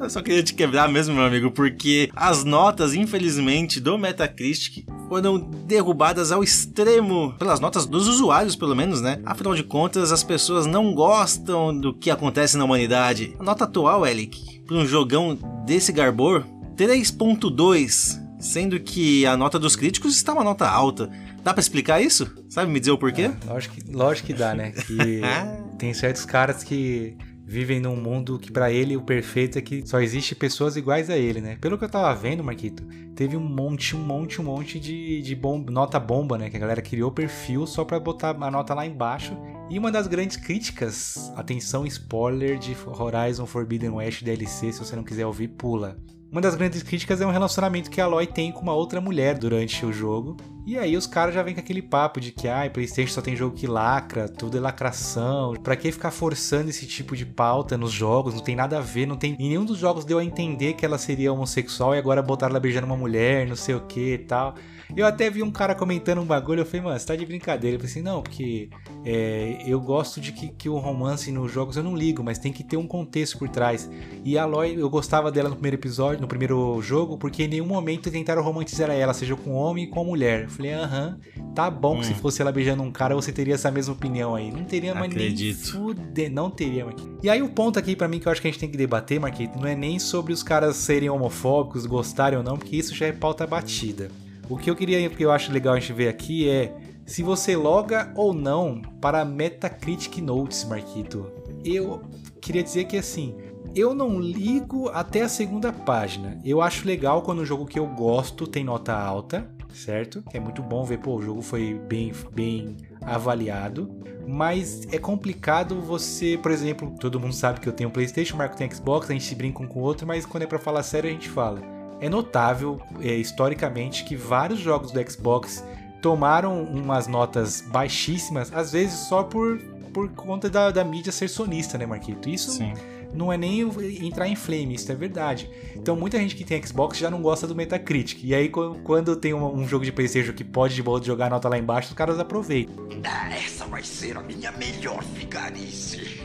Eu 0.00 0.10
só 0.10 0.20
queria 0.20 0.42
te 0.42 0.54
quebrar 0.54 0.88
mesmo, 0.88 1.14
meu 1.14 1.24
amigo, 1.24 1.50
porque 1.50 2.10
as 2.14 2.44
notas, 2.44 2.94
infelizmente, 2.94 3.80
do 3.80 3.96
Metacritic 3.96 4.84
foram 5.08 5.38
derrubadas 5.38 6.32
ao 6.32 6.42
extremo 6.42 7.34
pelas 7.38 7.60
notas 7.60 7.86
dos 7.86 8.08
usuários, 8.08 8.56
pelo 8.56 8.74
menos, 8.74 9.00
né? 9.00 9.20
Afinal 9.24 9.54
de 9.54 9.62
contas, 9.62 10.12
as 10.12 10.22
pessoas 10.22 10.66
não 10.66 10.94
gostam 10.94 11.76
do 11.76 11.94
que 11.94 12.10
acontece 12.10 12.56
na 12.56 12.64
humanidade. 12.64 13.34
A 13.38 13.42
nota 13.42 13.64
atual, 13.64 14.06
Elic, 14.06 14.60
para 14.66 14.76
um 14.76 14.86
jogão 14.86 15.38
desse 15.66 15.92
garbor, 15.92 16.46
3.2, 16.76 18.20
sendo 18.38 18.80
que 18.80 19.24
a 19.26 19.36
nota 19.36 19.58
dos 19.58 19.76
críticos 19.76 20.16
está 20.16 20.32
uma 20.32 20.44
nota 20.44 20.68
alta. 20.68 21.10
Dá 21.42 21.52
pra 21.52 21.60
explicar 21.60 22.00
isso? 22.00 22.30
Sabe 22.48 22.70
me 22.70 22.78
dizer 22.78 22.92
o 22.92 22.98
porquê? 22.98 23.22
É, 23.22 23.32
lógico, 23.46 23.74
que, 23.74 23.92
lógico 23.92 24.26
que 24.28 24.34
dá, 24.34 24.54
né? 24.54 24.70
Que 24.70 25.20
tem 25.78 25.92
certos 25.92 26.24
caras 26.24 26.62
que 26.62 27.16
vivem 27.44 27.80
num 27.80 27.96
mundo 27.96 28.38
que 28.38 28.50
para 28.50 28.70
ele 28.70 28.96
o 28.96 29.02
perfeito 29.02 29.58
é 29.58 29.62
que 29.62 29.86
só 29.86 30.00
existe 30.00 30.34
pessoas 30.34 30.76
iguais 30.76 31.10
a 31.10 31.16
ele, 31.16 31.40
né? 31.40 31.56
Pelo 31.60 31.76
que 31.76 31.84
eu 31.84 31.88
tava 31.88 32.14
vendo, 32.14 32.42
Marquito, 32.42 32.84
teve 33.14 33.36
um 33.36 33.40
monte, 33.40 33.96
um 33.96 34.00
monte, 34.00 34.40
um 34.40 34.44
monte 34.44 34.78
de, 34.78 35.20
de 35.22 35.34
bom, 35.34 35.58
nota 35.58 35.98
bomba, 35.98 36.38
né? 36.38 36.48
Que 36.48 36.56
a 36.56 36.60
galera 36.60 36.80
criou 36.80 37.10
perfil 37.10 37.66
só 37.66 37.84
pra 37.84 38.00
botar 38.00 38.30
a 38.30 38.50
nota 38.50 38.74
lá 38.74 38.86
embaixo. 38.86 39.36
E 39.68 39.78
uma 39.78 39.90
das 39.90 40.06
grandes 40.06 40.36
críticas, 40.36 41.32
atenção 41.36 41.86
spoiler 41.86 42.58
de 42.58 42.76
Horizon 42.86 43.46
Forbidden 43.46 43.90
West 43.90 44.22
DLC, 44.22 44.72
se 44.72 44.78
você 44.78 44.94
não 44.94 45.04
quiser 45.04 45.26
ouvir, 45.26 45.48
pula. 45.48 45.96
Uma 46.32 46.40
das 46.40 46.54
grandes 46.54 46.82
críticas 46.82 47.20
é 47.20 47.26
um 47.26 47.30
relacionamento 47.30 47.90
que 47.90 48.00
a 48.00 48.06
Aloy 48.06 48.26
tem 48.26 48.50
com 48.50 48.62
uma 48.62 48.72
outra 48.72 49.02
mulher 49.02 49.36
durante 49.36 49.84
o 49.84 49.92
jogo. 49.92 50.38
E 50.64 50.78
aí 50.78 50.96
os 50.96 51.06
caras 51.06 51.34
já 51.34 51.42
vêm 51.42 51.52
com 51.52 51.60
aquele 51.60 51.82
papo 51.82 52.18
de 52.18 52.32
que 52.32 52.48
ah, 52.48 52.70
PlayStation 52.72 53.12
só 53.12 53.20
tem 53.20 53.36
jogo 53.36 53.54
que 53.54 53.66
lacra, 53.66 54.26
tudo 54.30 54.56
é 54.56 54.60
lacração. 54.60 55.52
Pra 55.62 55.76
que 55.76 55.92
ficar 55.92 56.10
forçando 56.10 56.70
esse 56.70 56.86
tipo 56.86 57.14
de 57.14 57.26
pauta 57.26 57.76
nos 57.76 57.92
jogos? 57.92 58.32
Não 58.32 58.40
tem 58.40 58.56
nada 58.56 58.78
a 58.78 58.80
ver, 58.80 59.04
não 59.04 59.16
tem. 59.16 59.36
Em 59.38 59.50
nenhum 59.50 59.66
dos 59.66 59.76
jogos 59.76 60.06
deu 60.06 60.18
a 60.18 60.24
entender 60.24 60.72
que 60.72 60.86
ela 60.86 60.96
seria 60.96 61.30
homossexual 61.30 61.94
e 61.94 61.98
agora 61.98 62.22
botaram 62.22 62.52
ela 62.52 62.60
beijando 62.60 62.86
uma 62.86 62.96
mulher, 62.96 63.46
não 63.46 63.54
sei 63.54 63.74
o 63.74 63.82
que 63.82 64.14
e 64.14 64.18
tal. 64.18 64.54
Eu 64.96 65.06
até 65.06 65.30
vi 65.30 65.42
um 65.42 65.50
cara 65.50 65.74
comentando 65.74 66.20
um 66.20 66.24
bagulho, 66.24 66.60
eu 66.60 66.66
falei, 66.66 66.82
mano, 66.82 66.98
você 66.98 67.06
tá 67.06 67.16
de 67.16 67.24
brincadeira. 67.24 67.76
Eu 67.76 67.80
falei 67.80 67.90
assim, 67.90 68.02
não, 68.02 68.22
porque 68.22 68.68
é, 69.04 69.62
eu 69.66 69.80
gosto 69.80 70.20
de 70.20 70.32
que, 70.32 70.48
que 70.48 70.68
o 70.68 70.76
romance 70.76 71.32
nos 71.32 71.50
jogos 71.50 71.76
eu 71.76 71.82
não 71.82 71.96
ligo, 71.96 72.22
mas 72.22 72.38
tem 72.38 72.52
que 72.52 72.62
ter 72.62 72.76
um 72.76 72.86
contexto 72.86 73.38
por 73.38 73.48
trás. 73.48 73.90
E 74.24 74.36
a 74.36 74.42
Aloy, 74.42 74.74
eu 74.78 74.90
gostava 74.90 75.32
dela 75.32 75.48
no 75.48 75.54
primeiro 75.54 75.76
episódio, 75.76 76.20
no 76.20 76.28
primeiro 76.28 76.80
jogo, 76.82 77.16
porque 77.16 77.44
em 77.44 77.48
nenhum 77.48 77.66
momento 77.66 78.10
tentaram 78.10 78.42
romantizar 78.42 78.90
ela, 78.90 79.14
seja 79.14 79.34
com 79.34 79.52
homem 79.52 79.84
e 79.84 79.86
com 79.86 80.04
mulher. 80.04 80.44
Eu 80.44 80.50
falei, 80.50 80.72
aham, 80.72 81.18
tá 81.54 81.70
bom 81.70 81.98
que 82.00 82.06
se 82.06 82.14
fosse 82.14 82.42
ela 82.42 82.52
beijando 82.52 82.82
um 82.82 82.90
cara, 82.90 83.14
você 83.14 83.32
teria 83.32 83.54
essa 83.54 83.70
mesma 83.70 83.94
opinião 83.94 84.34
aí. 84.34 84.50
Não 84.50 84.64
teria 84.64 84.94
mais 84.94 85.12
nem 85.14 85.54
fuder, 85.54 86.30
não 86.30 86.50
teria, 86.50 86.84
Marquinhos. 86.84 87.18
E 87.22 87.30
aí 87.30 87.42
o 87.42 87.48
ponto 87.48 87.78
aqui 87.78 87.96
pra 87.96 88.08
mim 88.08 88.18
que 88.18 88.26
eu 88.26 88.32
acho 88.32 88.40
que 88.40 88.48
a 88.48 88.50
gente 88.50 88.60
tem 88.60 88.70
que 88.70 88.76
debater, 88.76 89.18
Marquinhos, 89.18 89.56
não 89.56 89.66
é 89.66 89.74
nem 89.74 89.98
sobre 89.98 90.32
os 90.32 90.42
caras 90.42 90.76
serem 90.76 91.08
homofóbicos, 91.08 91.86
gostarem 91.86 92.38
ou 92.38 92.44
não, 92.44 92.58
porque 92.58 92.76
isso 92.76 92.94
já 92.94 93.06
é 93.06 93.12
pauta 93.12 93.46
batida. 93.46 94.10
O 94.48 94.56
que 94.56 94.70
eu 94.70 94.76
queria, 94.76 95.08
que 95.08 95.24
eu 95.24 95.30
acho 95.30 95.52
legal 95.52 95.74
a 95.74 95.80
gente 95.80 95.92
ver 95.92 96.08
aqui 96.08 96.48
é 96.48 96.74
se 97.06 97.22
você 97.22 97.56
loga 97.56 98.12
ou 98.14 98.32
não 98.32 98.80
para 99.00 99.24
Metacritic 99.24 100.18
Notes, 100.18 100.64
Marquito. 100.64 101.30
Eu 101.64 102.02
queria 102.40 102.62
dizer 102.62 102.84
que 102.84 102.96
assim, 102.96 103.36
eu 103.74 103.94
não 103.94 104.20
ligo 104.20 104.88
até 104.90 105.22
a 105.22 105.28
segunda 105.28 105.72
página. 105.72 106.38
Eu 106.44 106.60
acho 106.60 106.86
legal 106.86 107.22
quando 107.22 107.42
um 107.42 107.44
jogo 107.44 107.66
que 107.66 107.78
eu 107.78 107.86
gosto 107.86 108.46
tem 108.46 108.64
nota 108.64 108.92
alta, 108.92 109.48
certo? 109.72 110.22
É 110.32 110.38
muito 110.38 110.62
bom 110.62 110.84
ver, 110.84 110.98
pô, 110.98 111.16
o 111.16 111.22
jogo 111.22 111.40
foi 111.40 111.74
bem, 111.88 112.12
bem 112.32 112.76
avaliado. 113.00 113.90
Mas 114.26 114.86
é 114.92 114.98
complicado 114.98 115.80
você, 115.80 116.38
por 116.40 116.52
exemplo, 116.52 116.94
todo 117.00 117.18
mundo 117.18 117.34
sabe 117.34 117.60
que 117.60 117.68
eu 117.68 117.72
tenho 117.72 117.90
PlayStation, 117.90 118.34
o 118.34 118.38
Marco 118.38 118.56
tem 118.56 118.70
Xbox, 118.70 119.10
a 119.10 119.12
gente 119.12 119.34
brinca 119.34 119.62
um 119.62 119.66
com 119.66 119.80
o 119.80 119.82
outro, 119.82 120.06
mas 120.06 120.24
quando 120.24 120.44
é 120.44 120.46
pra 120.46 120.58
falar 120.58 120.82
sério 120.82 121.10
a 121.10 121.12
gente 121.12 121.28
fala. 121.28 121.60
É 122.02 122.08
notável, 122.08 122.80
é, 123.00 123.14
historicamente, 123.14 124.02
que 124.02 124.16
vários 124.16 124.58
jogos 124.58 124.90
do 124.90 125.10
Xbox 125.10 125.64
tomaram 126.02 126.64
umas 126.64 127.06
notas 127.06 127.60
baixíssimas, 127.60 128.52
às 128.52 128.72
vezes 128.72 128.98
só 128.98 129.22
por, 129.22 129.56
por 129.94 130.10
conta 130.10 130.50
da, 130.50 130.72
da 130.72 130.82
mídia 130.82 131.12
ser 131.12 131.28
sonista, 131.28 131.78
né, 131.78 131.86
Marquito? 131.86 132.28
Isso 132.28 132.50
Sim. 132.50 132.74
Não 133.14 133.32
é 133.32 133.36
nem 133.36 133.60
entrar 134.00 134.28
em 134.28 134.36
flame, 134.36 134.74
isso 134.74 134.90
é 134.90 134.94
verdade. 134.94 135.50
Então 135.76 135.96
muita 135.96 136.18
gente 136.18 136.34
que 136.34 136.44
tem 136.44 136.64
Xbox 136.64 136.98
já 136.98 137.10
não 137.10 137.20
gosta 137.22 137.46
do 137.46 137.54
Metacritic. 137.54 138.24
E 138.24 138.34
aí 138.34 138.48
quando 138.48 139.16
tem 139.16 139.34
um, 139.34 139.66
jogo 139.66 139.84
de 139.84 139.92
Playstation 139.92 140.32
que 140.32 140.44
pode 140.44 140.74
de 140.74 140.82
boa 140.82 141.02
jogar 141.02 141.26
a 141.26 141.30
nota 141.30 141.48
lá 141.48 141.58
embaixo, 141.58 141.88
os 141.88 141.94
caras 141.94 142.18
aproveitam. 142.18 142.74
Ah, 143.04 143.34
essa 143.34 143.64
vai 143.66 143.82
ser 143.82 144.16
a 144.16 144.22
minha 144.22 144.52
melhor 144.52 145.02
vigarice. 145.02 146.22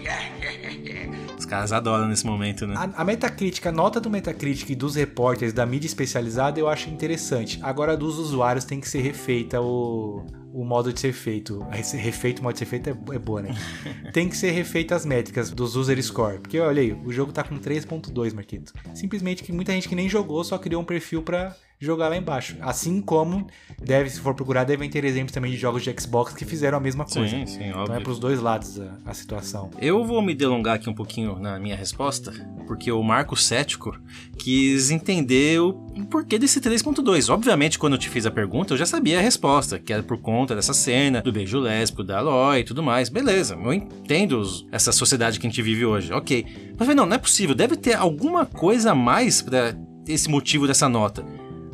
Os 1.37 1.45
caras 1.45 1.71
adoram 1.71 2.07
nesse 2.07 2.25
momento, 2.25 2.65
né? 2.65 2.75
A, 2.77 3.01
a 3.01 3.03
Metacritic, 3.03 3.65
a 3.65 3.71
nota 3.71 3.99
do 3.99 4.09
Metacritic 4.09 4.75
dos 4.75 4.95
repórteres 4.95 5.53
da 5.53 5.65
mídia 5.65 5.87
especializada 5.87 6.59
eu 6.59 6.67
acho 6.67 6.89
interessante. 6.89 7.59
Agora 7.61 7.93
a 7.93 7.95
dos 7.95 8.17
usuários 8.17 8.65
tem 8.65 8.79
que 8.79 8.89
ser 8.89 9.01
refeita 9.01 9.61
o, 9.61 10.25
o 10.53 10.63
modo 10.63 10.91
de 10.91 10.99
ser 10.99 11.13
feito. 11.13 11.65
Esse 11.73 11.97
refeito, 11.97 12.39
o 12.39 12.43
modo 12.43 12.53
de 12.53 12.59
ser 12.59 12.65
feito 12.65 12.89
é, 12.89 13.15
é 13.15 13.19
boa, 13.19 13.41
né? 13.41 13.55
tem 14.13 14.29
que 14.29 14.37
ser 14.37 14.51
refeita 14.51 14.95
as 14.95 15.05
métricas 15.05 15.51
dos 15.51 15.75
user 15.75 16.01
score. 16.01 16.39
Porque 16.39 16.59
olha 16.59 16.81
aí, 16.81 16.93
o 16.93 17.11
jogo 17.11 17.31
tá 17.31 17.43
com 17.43 17.57
3.2, 17.57 18.33
Marquito. 18.33 18.73
Simplesmente 18.93 19.43
que 19.43 19.51
muita 19.51 19.71
gente 19.73 19.87
que 19.87 19.95
nem 19.95 20.09
jogou 20.09 20.43
só 20.43 20.57
criou 20.57 20.81
um 20.81 20.85
perfil 20.85 21.21
pra 21.21 21.55
jogar 21.79 22.09
lá 22.09 22.17
embaixo. 22.17 22.55
Assim 22.61 23.01
como 23.01 23.47
deve, 23.81 24.09
se 24.09 24.19
for 24.19 24.33
procurar, 24.33 24.63
devem 24.63 24.89
ter 24.89 25.05
exemplos 25.05 25.31
também 25.31 25.51
de 25.51 25.57
jogos 25.57 25.83
de 25.83 25.93
Xbox 25.99 26.33
que 26.33 26.43
fizeram 26.45 26.77
a 26.77 26.81
mesma 26.81 27.05
coisa. 27.05 27.29
Sim, 27.29 27.45
sim, 27.45 27.67
Então 27.67 27.81
é 27.81 27.83
óbvio. 27.83 28.01
pros 28.01 28.19
dois 28.19 28.39
lados 28.41 28.79
a, 28.79 28.97
a 29.05 29.13
situação. 29.13 29.69
Eu 29.79 30.03
vou 30.03 30.21
me 30.21 30.33
delongar 30.33 30.75
aqui 30.75 30.89
um 30.89 30.93
pouquinho 30.93 31.37
na 31.39 31.59
minha 31.59 31.75
resposta, 31.75 32.31
porque 32.65 32.91
o 32.91 33.01
Marco 33.03 33.35
Cético 33.35 33.95
quis 34.37 34.89
entender 34.91 35.59
o 35.59 35.73
porquê 36.09 36.39
desse 36.39 36.59
3.2. 36.59 37.29
Obviamente, 37.31 37.77
quando 37.77 37.93
eu 37.93 37.99
te 37.99 38.09
fiz 38.09 38.25
a 38.25 38.31
pergunta, 38.31 38.73
eu 38.73 38.77
já 38.77 38.85
sabia 38.85 39.19
a 39.19 39.21
resposta, 39.21 39.77
que 39.77 39.93
era 39.93 40.01
por 40.03 40.17
conta 40.17 40.55
dessa 40.55 40.73
cena, 40.73 41.21
do 41.21 41.31
beijo 41.31 41.59
lésbico 41.59 42.03
da 42.03 42.17
Aloy 42.19 42.59
e 42.61 42.63
tudo 42.63 42.81
mais. 42.81 43.09
Beleza, 43.09 43.55
eu 43.55 43.73
entendo 43.73 44.41
essa 44.71 44.91
sociedade 44.91 45.39
que 45.39 45.45
a 45.45 45.49
gente 45.49 45.61
vive 45.61 45.85
hoje, 45.85 46.11
ok. 46.11 46.73
Mas 46.77 46.87
não, 46.95 47.05
não 47.05 47.15
é 47.15 47.19
possível, 47.19 47.53
deve 47.55 47.75
ter 47.75 47.93
alguma 47.93 48.45
coisa 48.45 48.91
a 48.91 48.95
mais 48.95 49.41
pra 49.41 49.75
esse 50.07 50.29
motivo 50.29 50.65
dessa 50.67 50.87
nota. 50.87 51.23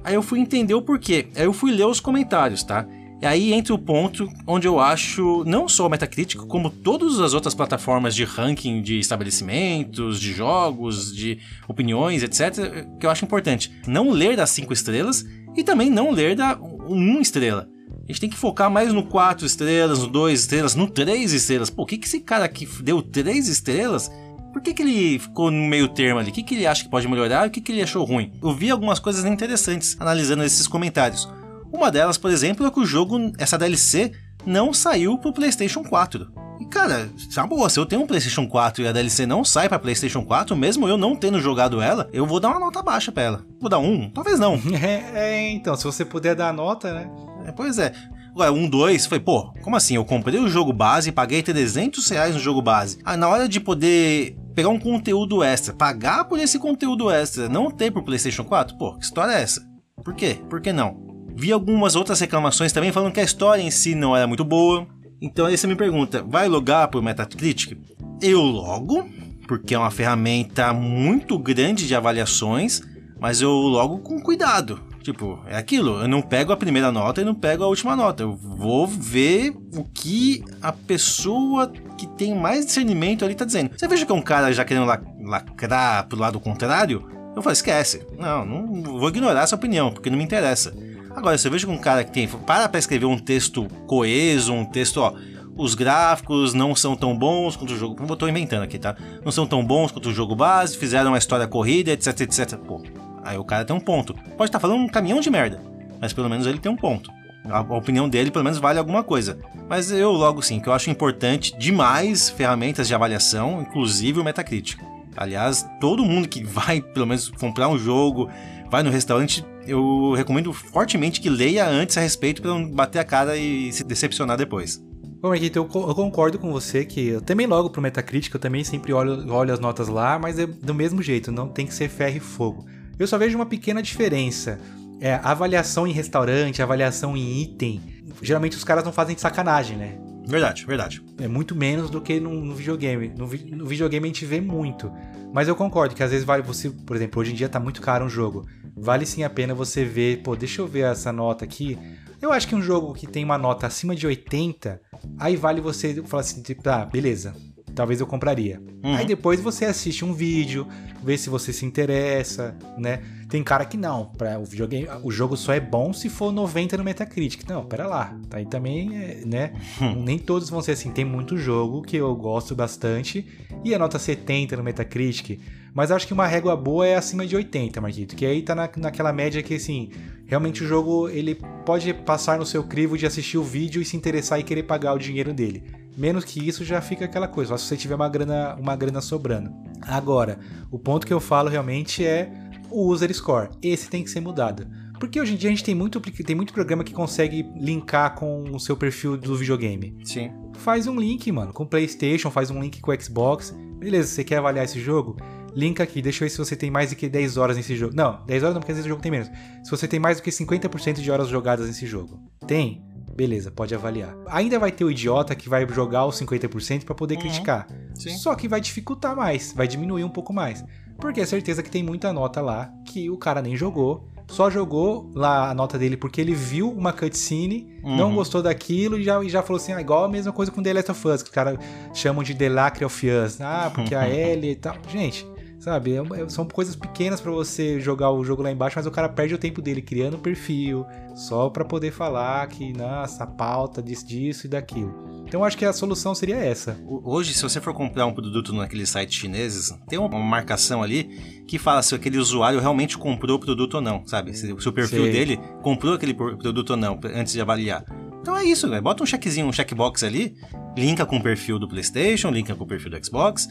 Aí 0.03 0.15
eu 0.15 0.21
fui 0.21 0.39
entender 0.39 0.73
o 0.73 0.81
porquê. 0.81 1.27
Aí 1.35 1.45
eu 1.45 1.53
fui 1.53 1.71
ler 1.71 1.85
os 1.85 1.99
comentários, 1.99 2.63
tá? 2.63 2.85
E 3.21 3.25
aí 3.25 3.53
entra 3.53 3.73
o 3.73 3.79
ponto 3.79 4.27
onde 4.45 4.67
eu 4.67 4.81
acho, 4.81 5.45
não 5.45 5.69
só 5.69 5.87
o 5.87 5.89
Metacritic, 5.89 6.41
como 6.41 6.69
todas 6.69 7.21
as 7.21 7.33
outras 7.33 7.53
plataformas 7.53 8.13
de 8.13 8.25
ranking 8.25 8.81
de 8.81 8.99
estabelecimentos, 8.99 10.19
de 10.19 10.33
jogos, 10.33 11.15
de 11.15 11.39
opiniões, 11.65 12.21
etc., 12.21 12.85
que 12.99 13.05
eu 13.05 13.09
acho 13.09 13.23
importante. 13.23 13.71
Não 13.87 14.11
ler 14.11 14.35
das 14.35 14.49
5 14.49 14.73
estrelas 14.73 15.25
e 15.55 15.63
também 15.63 15.89
não 15.89 16.11
ler 16.11 16.35
da 16.35 16.59
1 16.59 17.21
estrela. 17.21 17.69
A 18.03 18.11
gente 18.11 18.19
tem 18.19 18.29
que 18.29 18.35
focar 18.35 18.69
mais 18.69 18.91
no 18.91 19.03
4 19.03 19.45
estrelas, 19.45 19.99
no 19.99 20.07
2 20.07 20.41
estrelas, 20.41 20.75
no 20.75 20.89
3 20.89 21.31
estrelas. 21.31 21.69
Pô, 21.69 21.83
o 21.83 21.85
que, 21.85 21.97
que 21.97 22.05
esse 22.05 22.19
cara 22.19 22.43
aqui 22.43 22.67
deu 22.83 23.01
3 23.01 23.47
estrelas? 23.47 24.11
Por 24.53 24.61
que, 24.61 24.71
que 24.71 24.83
ele 24.83 25.17
ficou 25.17 25.49
no 25.49 25.63
meio 25.63 25.87
termo 25.87 26.19
ali? 26.19 26.29
O 26.29 26.33
que, 26.33 26.43
que 26.43 26.53
ele 26.53 26.67
acha 26.67 26.83
que 26.83 26.89
pode 26.89 27.07
melhorar 27.07 27.45
e 27.45 27.47
o 27.47 27.51
que, 27.51 27.59
que 27.59 27.71
ele 27.71 27.81
achou 27.81 28.05
ruim? 28.05 28.31
Eu 28.41 28.53
vi 28.53 28.69
algumas 28.69 28.99
coisas 28.99 29.25
interessantes 29.25 29.97
analisando 29.99 30.43
esses 30.43 30.67
comentários. 30.67 31.27
Uma 31.71 31.89
delas, 31.89 32.19
por 32.19 32.29
exemplo, 32.29 32.65
é 32.67 32.69
que 32.69 32.79
o 32.79 32.85
jogo, 32.85 33.33
essa 33.39 33.57
DLC, 33.57 34.11
não 34.45 34.71
saiu 34.71 35.17
pro 35.17 35.33
PlayStation 35.33 35.83
4. 35.83 36.31
E 36.59 36.65
cara, 36.65 37.09
tá 37.33 37.47
boa, 37.47 37.67
se 37.67 37.79
eu 37.79 37.85
tenho 37.85 38.03
um 38.03 38.07
PlayStation 38.07 38.47
4 38.47 38.83
e 38.83 38.87
a 38.87 38.91
DLC 38.91 39.25
não 39.25 39.43
sai 39.43 39.67
pra 39.67 39.79
PlayStation 39.79 40.23
4, 40.23 40.55
mesmo 40.55 40.87
eu 40.87 40.97
não 40.97 41.15
tendo 41.15 41.41
jogado 41.41 41.81
ela, 41.81 42.07
eu 42.13 42.27
vou 42.27 42.39
dar 42.39 42.49
uma 42.49 42.59
nota 42.59 42.83
baixa 42.83 43.11
pra 43.11 43.23
ela. 43.23 43.45
Vou 43.59 43.69
dar 43.69 43.79
um? 43.79 44.09
Talvez 44.11 44.39
não. 44.39 44.61
É, 44.83 45.03
é, 45.15 45.51
então, 45.51 45.75
se 45.75 45.83
você 45.83 46.05
puder 46.05 46.35
dar 46.35 46.53
nota, 46.53 46.93
né? 46.93 47.09
É, 47.47 47.51
pois 47.51 47.79
é. 47.79 47.91
Agora, 48.31 48.51
um 48.51 48.67
2, 48.67 49.05
foi, 49.05 49.19
pô, 49.19 49.51
como 49.61 49.75
assim? 49.75 49.95
Eu 49.95 50.05
comprei 50.05 50.39
o 50.39 50.47
jogo 50.47 50.73
base, 50.73 51.11
paguei 51.11 51.41
300 51.41 52.07
reais 52.09 52.33
no 52.33 52.39
jogo 52.39 52.61
base. 52.61 52.97
Ah, 53.05 53.15
na 53.15 53.27
hora 53.27 53.47
de 53.47 53.59
poder 53.59 54.35
pegar 54.53 54.69
um 54.69 54.79
conteúdo 54.79 55.43
extra, 55.43 55.73
pagar 55.73 56.25
por 56.25 56.39
esse 56.39 56.59
conteúdo 56.59 57.09
extra, 57.09 57.49
não 57.49 57.71
ter 57.71 57.91
pro 57.91 58.03
PlayStation 58.03 58.43
4? 58.43 58.77
Pô, 58.77 58.95
que 58.95 59.05
história 59.05 59.33
é 59.33 59.41
essa? 59.41 59.65
Por 60.03 60.13
quê? 60.13 60.37
Por 60.49 60.61
que 60.61 60.71
não? 60.71 61.13
Vi 61.35 61.51
algumas 61.51 61.95
outras 61.95 62.19
reclamações 62.19 62.71
também 62.71 62.91
falando 62.91 63.13
que 63.13 63.19
a 63.19 63.23
história 63.23 63.61
em 63.61 63.71
si 63.71 63.95
não 63.95 64.15
era 64.15 64.27
muito 64.27 64.43
boa. 64.43 64.87
Então 65.21 65.45
aí 65.45 65.57
você 65.57 65.65
me 65.65 65.75
pergunta, 65.75 66.21
vai 66.21 66.47
logar 66.47 66.89
por 66.89 67.01
Metacritic? 67.01 67.77
Eu 68.21 68.41
logo, 68.41 69.07
porque 69.47 69.73
é 69.73 69.79
uma 69.79 69.91
ferramenta 69.91 70.73
muito 70.73 71.37
grande 71.39 71.87
de 71.87 71.95
avaliações, 71.95 72.81
mas 73.19 73.41
eu 73.41 73.51
logo 73.51 73.99
com 73.99 74.21
cuidado. 74.21 74.81
Tipo, 75.03 75.37
é 75.47 75.57
aquilo, 75.57 76.01
eu 76.01 76.07
não 76.07 76.21
pego 76.21 76.53
a 76.53 76.57
primeira 76.57 76.89
nota 76.89 77.19
e 77.21 77.25
não 77.25 77.35
pego 77.35 77.61
a 77.63 77.67
última 77.67 77.93
nota. 77.93 78.23
Eu 78.23 78.33
vou 78.35 78.87
ver 78.87 79.53
o 79.75 79.83
que 79.83 80.41
a 80.61 80.71
pessoa 80.71 81.69
que 81.97 82.07
tem 82.07 82.33
mais 82.33 82.65
discernimento 82.65 83.25
ali 83.25 83.35
tá 83.35 83.43
dizendo. 83.43 83.71
Você 83.77 83.85
veja 83.85 84.05
que 84.05 84.11
é 84.11 84.15
um 84.15 84.21
cara 84.21 84.53
já 84.53 84.63
querendo 84.63 84.85
lacrar 84.85 86.07
pro 86.07 86.17
lado 86.17 86.39
contrário, 86.39 87.05
eu 87.35 87.41
falo, 87.41 87.51
esquece. 87.51 88.07
Não, 88.17 88.45
não 88.45 88.97
vou 88.97 89.09
ignorar 89.09 89.41
essa 89.41 89.55
opinião, 89.55 89.91
porque 89.91 90.09
não 90.09 90.17
me 90.17 90.23
interessa. 90.23 90.73
Agora, 91.11 91.37
você 91.37 91.49
veja 91.49 91.67
que 91.67 91.73
um 91.73 91.77
cara 91.77 92.05
que 92.05 92.11
tem. 92.11 92.27
Para 92.27 92.69
pra 92.69 92.79
escrever 92.79 93.05
um 93.05 93.17
texto 93.17 93.67
coeso, 93.85 94.53
um 94.53 94.65
texto, 94.65 95.01
ó. 95.01 95.13
Os 95.55 95.75
gráficos 95.75 96.53
não 96.53 96.73
são 96.75 96.95
tão 96.95 97.15
bons 97.15 97.55
quanto 97.55 97.73
o 97.73 97.77
jogo. 97.77 98.03
Eu 98.07 98.15
tô 98.15 98.27
inventando 98.27 98.63
aqui, 98.63 98.79
tá? 98.79 98.95
Não 99.23 99.31
são 99.31 99.45
tão 99.45 99.63
bons 99.63 99.91
quanto 99.91 100.09
o 100.09 100.13
jogo 100.13 100.35
base, 100.35 100.77
fizeram 100.77 101.11
uma 101.11 101.17
história 101.17 101.45
corrida, 101.45 101.91
etc, 101.91 102.21
etc. 102.21 102.57
Pô, 102.57 102.81
aí 103.23 103.37
o 103.37 103.43
cara 103.43 103.65
tem 103.65 103.75
um 103.75 103.79
ponto. 103.79 104.13
Pode 104.13 104.49
estar 104.49 104.59
tá 104.59 104.59
falando 104.59 104.81
um 104.81 104.87
caminhão 104.87 105.19
de 105.19 105.29
merda, 105.29 105.61
mas 105.99 106.13
pelo 106.13 106.29
menos 106.29 106.45
ele 106.45 106.59
tem 106.59 106.71
um 106.71 106.75
ponto. 106.75 107.11
A, 107.45 107.59
opinião 107.59 108.07
dele 108.07 108.31
pelo 108.31 108.43
menos 108.43 108.59
vale 108.59 108.79
alguma 108.79 109.03
coisa. 109.03 109.37
Mas 109.67 109.91
eu 109.91 110.11
logo 110.11 110.41
sim, 110.41 110.59
que 110.59 110.67
eu 110.67 110.73
acho 110.73 110.89
importante 110.89 111.57
demais 111.57 112.29
ferramentas 112.29 112.87
de 112.87 112.95
avaliação, 112.95 113.61
inclusive 113.61 114.19
o 114.19 114.23
Metacritic. 114.23 114.79
Aliás, 115.15 115.67
todo 115.79 116.05
mundo 116.05 116.27
que 116.27 116.43
vai 116.43 116.81
pelo 116.81 117.05
menos 117.05 117.29
comprar 117.29 117.67
um 117.67 117.77
jogo, 117.77 118.29
vai 118.69 118.81
no 118.81 118.89
restaurante, 118.89 119.45
eu 119.67 120.13
recomendo 120.13 120.51
fortemente 120.51 121.21
que 121.21 121.29
leia 121.29 121.67
antes 121.67 121.97
a 121.97 122.01
respeito 122.01 122.41
para 122.41 122.51
não 122.51 122.67
bater 122.67 122.99
a 122.99 123.03
cara 123.03 123.37
e 123.37 123.71
se 123.71 123.83
decepcionar 123.83 124.37
depois. 124.37 124.81
Bom, 125.21 125.29
Marquito, 125.29 125.57
eu, 125.57 125.63
eu, 125.63 125.95
concordo 125.95 126.37
com 126.37 126.51
você 126.51 126.83
que 126.83 127.07
eu 127.07 127.21
também 127.21 127.47
logo 127.47 127.69
pro 127.69 127.81
Metacritic, 127.81 128.33
eu 128.33 128.39
também 128.41 128.61
sempre 128.63 128.91
olho, 128.91 129.31
olho 129.31 129.53
as 129.53 129.59
notas 129.59 129.87
lá, 129.87 130.19
mas 130.19 130.37
é 130.37 130.45
do 130.45 130.73
mesmo 130.73 131.01
jeito, 131.01 131.31
não 131.31 131.47
tem 131.47 131.65
que 131.65 131.73
ser 131.73 131.87
ferro 131.87 132.17
e 132.17 132.19
fogo. 132.19 132.65
Eu 132.97 133.07
só 133.07 133.17
vejo 133.17 133.37
uma 133.37 133.45
pequena 133.45 133.81
diferença. 133.81 134.59
É, 134.99 135.15
avaliação 135.23 135.85
em 135.85 135.91
restaurante, 135.91 136.61
avaliação 136.61 137.17
em 137.17 137.41
item, 137.41 137.81
geralmente 138.21 138.55
os 138.55 138.63
caras 138.63 138.83
não 138.83 138.93
fazem 138.93 139.15
de 139.15 139.21
sacanagem, 139.21 139.75
né? 139.75 139.97
Verdade, 140.25 140.65
verdade. 140.65 141.03
É 141.19 141.27
muito 141.27 141.55
menos 141.55 141.89
do 141.89 141.99
que 141.99 142.19
no, 142.19 142.33
no 142.33 142.55
videogame. 142.55 143.09
No, 143.09 143.27
no, 143.27 143.65
videogame 143.65 144.05
a 144.05 144.07
gente 144.07 144.25
vê 144.25 144.39
muito. 144.39 144.91
Mas 145.33 145.47
eu 145.47 145.55
concordo 145.55 145.95
que 145.95 146.03
às 146.03 146.11
vezes 146.11 146.25
vale 146.25 146.41
você, 146.41 146.69
por 146.69 146.95
exemplo, 146.95 147.21
hoje 147.21 147.31
em 147.31 147.35
dia 147.35 147.49
tá 147.49 147.59
muito 147.59 147.81
caro 147.81 148.05
um 148.05 148.09
jogo. 148.09 148.47
Vale 148.75 149.05
sim 149.05 149.23
a 149.23 149.29
pena 149.29 149.53
você 149.53 149.83
ver, 149.83 150.21
pô, 150.23 150.35
deixa 150.35 150.61
eu 150.61 150.67
ver 150.67 150.85
essa 150.85 151.11
nota 151.11 151.43
aqui. 151.43 151.77
Eu 152.21 152.31
acho 152.31 152.47
que 152.47 152.55
um 152.55 152.61
jogo 152.61 152.93
que 152.93 153.05
tem 153.05 153.23
uma 153.25 153.37
nota 153.37 153.67
acima 153.67 153.93
de 153.93 154.07
80, 154.07 154.79
aí 155.19 155.35
vale 155.35 155.59
você 155.59 156.01
falar 156.03 156.21
assim, 156.21 156.41
tipo, 156.41 156.67
ah, 156.69 156.85
beleza, 156.85 157.35
talvez 157.73 157.99
eu 157.99 158.07
compraria. 158.07 158.61
Uhum. 158.83 158.95
Aí 158.95 159.05
depois 159.05 159.39
você 159.39 159.65
assiste 159.65 160.05
um 160.05 160.13
vídeo, 160.13 160.67
vê 161.03 161.17
se 161.17 161.29
você 161.29 161.51
se 161.51 161.65
interessa, 161.65 162.55
né? 162.77 163.01
Tem 163.29 163.43
cara 163.43 163.65
que 163.65 163.77
não, 163.77 164.05
para 164.05 164.39
o 164.39 164.45
videogame, 164.45 164.87
o 165.01 165.09
jogo 165.11 165.35
só 165.35 165.53
é 165.53 165.59
bom 165.59 165.91
se 165.91 166.07
for 166.07 166.31
90 166.31 166.77
no 166.77 166.83
Metacritic. 166.83 167.49
Não, 167.49 167.65
pera 167.65 167.87
lá. 167.87 168.15
Tá 168.29 168.37
aí 168.37 168.45
também, 168.45 168.95
é, 168.95 169.23
né? 169.25 169.53
Uhum. 169.81 170.03
Nem 170.03 170.19
todos 170.19 170.49
vão 170.49 170.61
ser 170.61 170.73
assim. 170.73 170.91
Tem 170.91 171.03
muito 171.03 171.35
jogo 171.37 171.81
que 171.81 171.97
eu 171.97 172.15
gosto 172.15 172.53
bastante 172.53 173.25
e 173.63 173.73
a 173.73 173.79
nota 173.79 173.97
70 173.97 174.55
no 174.55 174.63
Metacritic. 174.63 175.39
Mas 175.73 175.89
acho 175.89 176.05
que 176.05 176.13
uma 176.13 176.27
régua 176.27 176.55
boa 176.55 176.85
é 176.85 176.95
acima 176.95 177.25
de 177.25 177.35
80, 177.35 177.81
Marquito. 177.81 178.15
Que 178.15 178.25
aí 178.25 178.43
tá 178.43 178.53
na, 178.53 178.69
naquela 178.77 179.11
média 179.11 179.41
que, 179.41 179.55
assim, 179.55 179.89
realmente 180.27 180.63
o 180.63 180.67
jogo 180.67 181.09
ele 181.09 181.39
pode 181.65 181.91
passar 181.93 182.37
no 182.37 182.45
seu 182.45 182.63
crivo 182.63 182.95
de 182.95 183.07
assistir 183.07 183.39
o 183.39 183.43
vídeo 183.43 183.81
e 183.81 183.85
se 183.85 183.97
interessar 183.97 184.39
e 184.39 184.43
querer 184.43 184.63
pagar 184.63 184.93
o 184.93 184.99
dinheiro 184.99 185.33
dele. 185.33 185.63
Menos 185.97 186.25
que 186.25 186.45
isso 186.47 186.63
já 186.63 186.81
fica 186.81 187.05
aquela 187.05 187.27
coisa, 187.27 187.49
só 187.49 187.57
se 187.57 187.65
você 187.65 187.77
tiver 187.77 187.95
uma 187.95 188.09
grana, 188.09 188.55
uma 188.55 188.75
grana 188.75 189.01
sobrando. 189.01 189.53
Agora, 189.81 190.39
o 190.71 190.79
ponto 190.79 191.05
que 191.05 191.13
eu 191.13 191.19
falo 191.19 191.49
realmente 191.49 192.05
é 192.05 192.31
o 192.69 192.87
user 192.87 193.13
score. 193.13 193.49
Esse 193.61 193.89
tem 193.89 194.03
que 194.03 194.09
ser 194.09 194.19
mudado. 194.19 194.67
Porque 194.99 195.19
hoje 195.19 195.33
em 195.33 195.35
dia 195.35 195.49
a 195.49 195.51
gente 195.51 195.63
tem 195.63 195.75
muito, 195.75 195.99
tem 195.99 196.35
muito 196.35 196.53
programa 196.53 196.83
que 196.83 196.93
consegue 196.93 197.45
linkar 197.57 198.15
com 198.15 198.43
o 198.43 198.59
seu 198.59 198.77
perfil 198.77 199.17
do 199.17 199.35
videogame. 199.35 199.97
Sim. 200.03 200.31
Faz 200.53 200.87
um 200.87 200.97
link, 200.97 201.29
mano, 201.31 201.51
com 201.51 201.63
o 201.63 201.67
PlayStation, 201.67 202.31
faz 202.31 202.49
um 202.49 202.61
link 202.61 202.79
com 202.79 202.91
o 202.91 203.01
Xbox. 203.01 203.53
Beleza, 203.77 204.07
você 204.07 204.23
quer 204.23 204.37
avaliar 204.37 204.63
esse 204.63 204.79
jogo? 204.79 205.17
Linka 205.53 205.83
aqui, 205.83 206.01
deixa 206.01 206.23
eu 206.23 206.27
ver 206.27 206.29
se 206.31 206.37
você 206.37 206.55
tem 206.55 206.71
mais 206.71 206.89
do 206.89 206.95
que 206.95 207.09
10 207.09 207.37
horas 207.37 207.57
nesse 207.57 207.75
jogo. 207.75 207.93
Não, 207.93 208.23
10 208.25 208.43
horas 208.43 208.55
não, 208.55 208.61
porque 208.61 208.71
às 208.71 208.77
vezes 208.77 208.85
o 208.85 208.89
jogo 208.89 209.01
tem 209.01 209.11
menos. 209.11 209.29
Se 209.63 209.69
você 209.69 209.87
tem 209.87 209.99
mais 209.99 210.17
do 210.17 210.23
que 210.23 210.31
50% 210.31 211.01
de 211.01 211.11
horas 211.11 211.27
jogadas 211.27 211.67
nesse 211.67 211.85
jogo. 211.85 212.19
Tem? 212.47 212.81
Beleza, 213.15 213.51
pode 213.51 213.75
avaliar. 213.75 214.15
Ainda 214.27 214.57
vai 214.57 214.71
ter 214.71 214.83
o 214.83 214.91
idiota 214.91 215.35
que 215.35 215.47
vai 215.47 215.67
jogar 215.69 216.05
os 216.05 216.19
50% 216.19 216.83
para 216.83 216.95
poder 216.95 217.15
uhum. 217.15 217.21
criticar. 217.21 217.67
Sim. 217.93 218.17
Só 218.17 218.33
que 218.35 218.47
vai 218.47 218.59
dificultar 218.59 219.15
mais, 219.15 219.53
vai 219.55 219.67
diminuir 219.67 220.03
um 220.03 220.09
pouco 220.09 220.33
mais. 220.33 220.63
Porque 220.99 221.21
é 221.21 221.25
certeza 221.25 221.61
que 221.61 221.69
tem 221.69 221.83
muita 221.83 222.11
nota 222.11 222.41
lá 222.41 222.71
que 222.85 223.09
o 223.09 223.17
cara 223.17 223.41
nem 223.41 223.55
jogou. 223.55 224.09
Só 224.27 224.49
jogou 224.49 225.11
lá 225.13 225.49
a 225.49 225.53
nota 225.53 225.77
dele 225.77 225.97
porque 225.97 226.21
ele 226.21 226.33
viu 226.33 226.71
uma 226.71 226.93
cutscene, 226.93 227.67
uhum. 227.83 227.95
não 227.95 228.15
gostou 228.15 228.41
daquilo 228.41 228.97
e 228.97 229.03
já, 229.03 229.21
e 229.21 229.29
já 229.29 229.43
falou 229.43 229.57
assim: 229.57 229.73
ah, 229.73 229.81
igual 229.81 230.05
a 230.05 230.09
mesma 230.09 230.31
coisa 230.31 230.51
com 230.51 230.63
The 230.63 230.73
Last 230.73 230.91
of 230.91 231.07
Us, 231.07 231.21
que 231.21 231.29
os 231.29 231.35
caras 231.35 231.59
chamam 231.93 232.23
de 232.23 232.33
The 232.33 232.49
Lacre 232.49 232.85
of 232.85 233.07
Us. 233.07 233.41
Ah, 233.41 233.69
porque 233.73 233.93
a 233.93 234.07
Ellie 234.09 234.51
e 234.51 234.55
tal. 234.55 234.75
Gente, 234.87 235.27
Sabe? 235.63 235.93
É, 235.93 236.21
é, 236.21 236.27
são 236.27 236.45
coisas 236.45 236.75
pequenas 236.75 237.21
para 237.21 237.31
você 237.31 237.79
jogar 237.79 238.11
o 238.11 238.21
jogo 238.21 238.43
lá 238.43 238.51
embaixo, 238.51 238.75
mas 238.75 238.85
o 238.85 238.91
cara 238.91 239.07
perde 239.07 239.33
o 239.33 239.37
tempo 239.37 239.61
dele 239.61 239.81
criando 239.81 240.17
perfil 240.17 240.85
só 241.15 241.49
para 241.49 241.63
poder 241.63 241.91
falar 241.91 242.45
que, 242.47 242.73
nossa, 242.73 243.23
a 243.23 243.27
pauta 243.27 243.81
disso, 243.81 244.05
disso 244.05 244.45
e 244.45 244.49
daquilo. 244.49 245.23
Então 245.25 245.39
eu 245.39 245.45
acho 245.45 245.57
que 245.57 245.63
a 245.63 245.71
solução 245.71 246.13
seria 246.13 246.35
essa. 246.35 246.77
Hoje, 246.85 247.33
se 247.33 247.41
você 247.41 247.61
for 247.61 247.73
comprar 247.73 248.05
um 248.05 248.13
produto 248.13 248.51
naqueles 248.51 248.89
sites 248.89 249.15
chineses, 249.15 249.73
tem 249.87 249.97
uma 249.97 250.09
marcação 250.19 250.83
ali 250.83 251.43
que 251.47 251.57
fala 251.57 251.81
se 251.81 251.95
aquele 251.95 252.17
usuário 252.17 252.59
realmente 252.59 252.97
comprou 252.97 253.37
o 253.37 253.39
produto 253.39 253.75
ou 253.75 253.81
não, 253.81 254.05
sabe? 254.05 254.33
Se, 254.33 254.53
se 254.59 254.69
o 254.69 254.73
perfil 254.73 255.03
Sei. 255.03 255.11
dele 255.13 255.39
comprou 255.61 255.93
aquele 255.93 256.13
produto 256.13 256.71
ou 256.71 256.77
não, 256.77 256.99
antes 257.15 257.31
de 257.31 257.39
avaliar. 257.39 257.85
Então 258.21 258.37
é 258.37 258.43
isso, 258.45 258.69
Bota 258.81 259.03
um 259.03 259.05
checkzinho, 259.05 259.47
um 259.47 259.51
checkbox 259.51 260.01
ali, 260.01 260.35
linka 260.77 261.05
com 261.05 261.17
o 261.17 261.21
perfil 261.21 261.59
do 261.59 261.67
PlayStation, 261.67 262.29
linka 262.29 262.55
com 262.55 262.63
o 262.63 262.67
perfil 262.67 262.89
do 262.89 263.05
Xbox, 263.05 263.49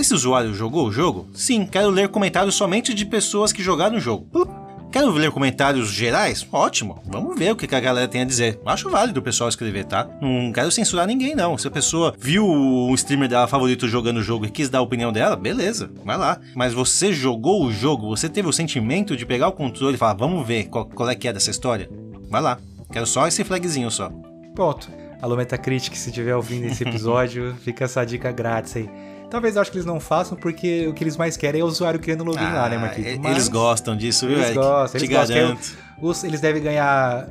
esse 0.00 0.14
usuário 0.14 0.54
jogou 0.54 0.88
o 0.88 0.92
jogo? 0.92 1.28
Sim, 1.34 1.66
quero 1.66 1.90
ler 1.90 2.08
comentários 2.08 2.54
somente 2.54 2.94
de 2.94 3.04
pessoas 3.04 3.52
que 3.52 3.62
jogaram 3.62 3.96
o 3.96 4.00
jogo. 4.00 4.26
Quero 4.92 5.10
ler 5.10 5.30
comentários 5.30 5.90
gerais? 5.90 6.46
Ótimo. 6.52 7.02
Vamos 7.06 7.38
ver 7.38 7.52
o 7.52 7.56
que 7.56 7.74
a 7.74 7.80
galera 7.80 8.06
tem 8.06 8.20
a 8.20 8.26
dizer. 8.26 8.60
Acho 8.66 8.90
válido 8.90 9.20
o 9.20 9.22
pessoal 9.22 9.48
escrever, 9.48 9.86
tá? 9.86 10.06
Não 10.20 10.52
quero 10.52 10.70
censurar 10.70 11.06
ninguém, 11.06 11.34
não. 11.34 11.56
Se 11.56 11.66
a 11.66 11.70
pessoa 11.70 12.14
viu 12.18 12.46
o 12.46 12.94
streamer 12.94 13.26
dela 13.26 13.48
favorito 13.48 13.88
jogando 13.88 14.18
o 14.18 14.22
jogo 14.22 14.44
e 14.44 14.50
quis 14.50 14.68
dar 14.68 14.80
a 14.80 14.82
opinião 14.82 15.10
dela, 15.10 15.34
beleza, 15.34 15.90
vai 16.04 16.18
lá. 16.18 16.38
Mas 16.54 16.74
você 16.74 17.10
jogou 17.10 17.64
o 17.64 17.72
jogo, 17.72 18.06
você 18.06 18.28
teve 18.28 18.48
o 18.48 18.52
sentimento 18.52 19.16
de 19.16 19.24
pegar 19.24 19.48
o 19.48 19.52
controle 19.52 19.94
e 19.94 19.98
falar, 19.98 20.12
vamos 20.12 20.46
ver 20.46 20.64
qual, 20.64 20.84
qual 20.84 21.08
é 21.08 21.14
que 21.14 21.26
é 21.26 21.32
dessa 21.32 21.50
história? 21.50 21.88
Vai 22.28 22.42
lá. 22.42 22.58
Quero 22.92 23.06
só 23.06 23.26
esse 23.26 23.42
flagzinho 23.44 23.90
só. 23.90 24.10
Ponto. 24.54 24.90
Alô 25.22 25.36
Metacritic, 25.36 25.94
se 25.94 26.10
estiver 26.10 26.36
ouvindo 26.36 26.66
esse 26.66 26.82
episódio, 26.82 27.54
fica 27.64 27.84
essa 27.84 28.04
dica 28.04 28.30
grátis 28.30 28.76
aí. 28.76 28.90
Talvez 29.32 29.56
eu 29.56 29.62
acho 29.62 29.70
que 29.70 29.78
eles 29.78 29.86
não 29.86 29.98
façam 29.98 30.36
porque 30.36 30.86
o 30.86 30.92
que 30.92 31.02
eles 31.02 31.16
mais 31.16 31.38
querem 31.38 31.62
é 31.62 31.64
o 31.64 31.66
usuário 31.66 31.98
criando 31.98 32.22
login 32.22 32.44
ah, 32.44 32.52
lá, 32.54 32.68
né, 32.68 32.76
Marquinhos? 32.76 33.18
Mas 33.18 33.32
eles 33.32 33.48
gostam 33.48 33.96
disso, 33.96 34.26
viu, 34.26 34.36
Eles 34.36 34.50
Eric? 34.50 34.60
gostam, 34.60 35.00
eles 35.00 35.08
Te 35.08 35.14
gostam. 35.14 35.36
garanto. 35.36 35.78
Os, 36.02 36.22
eles 36.22 36.38
devem 36.38 36.62
ganhar 36.62 37.30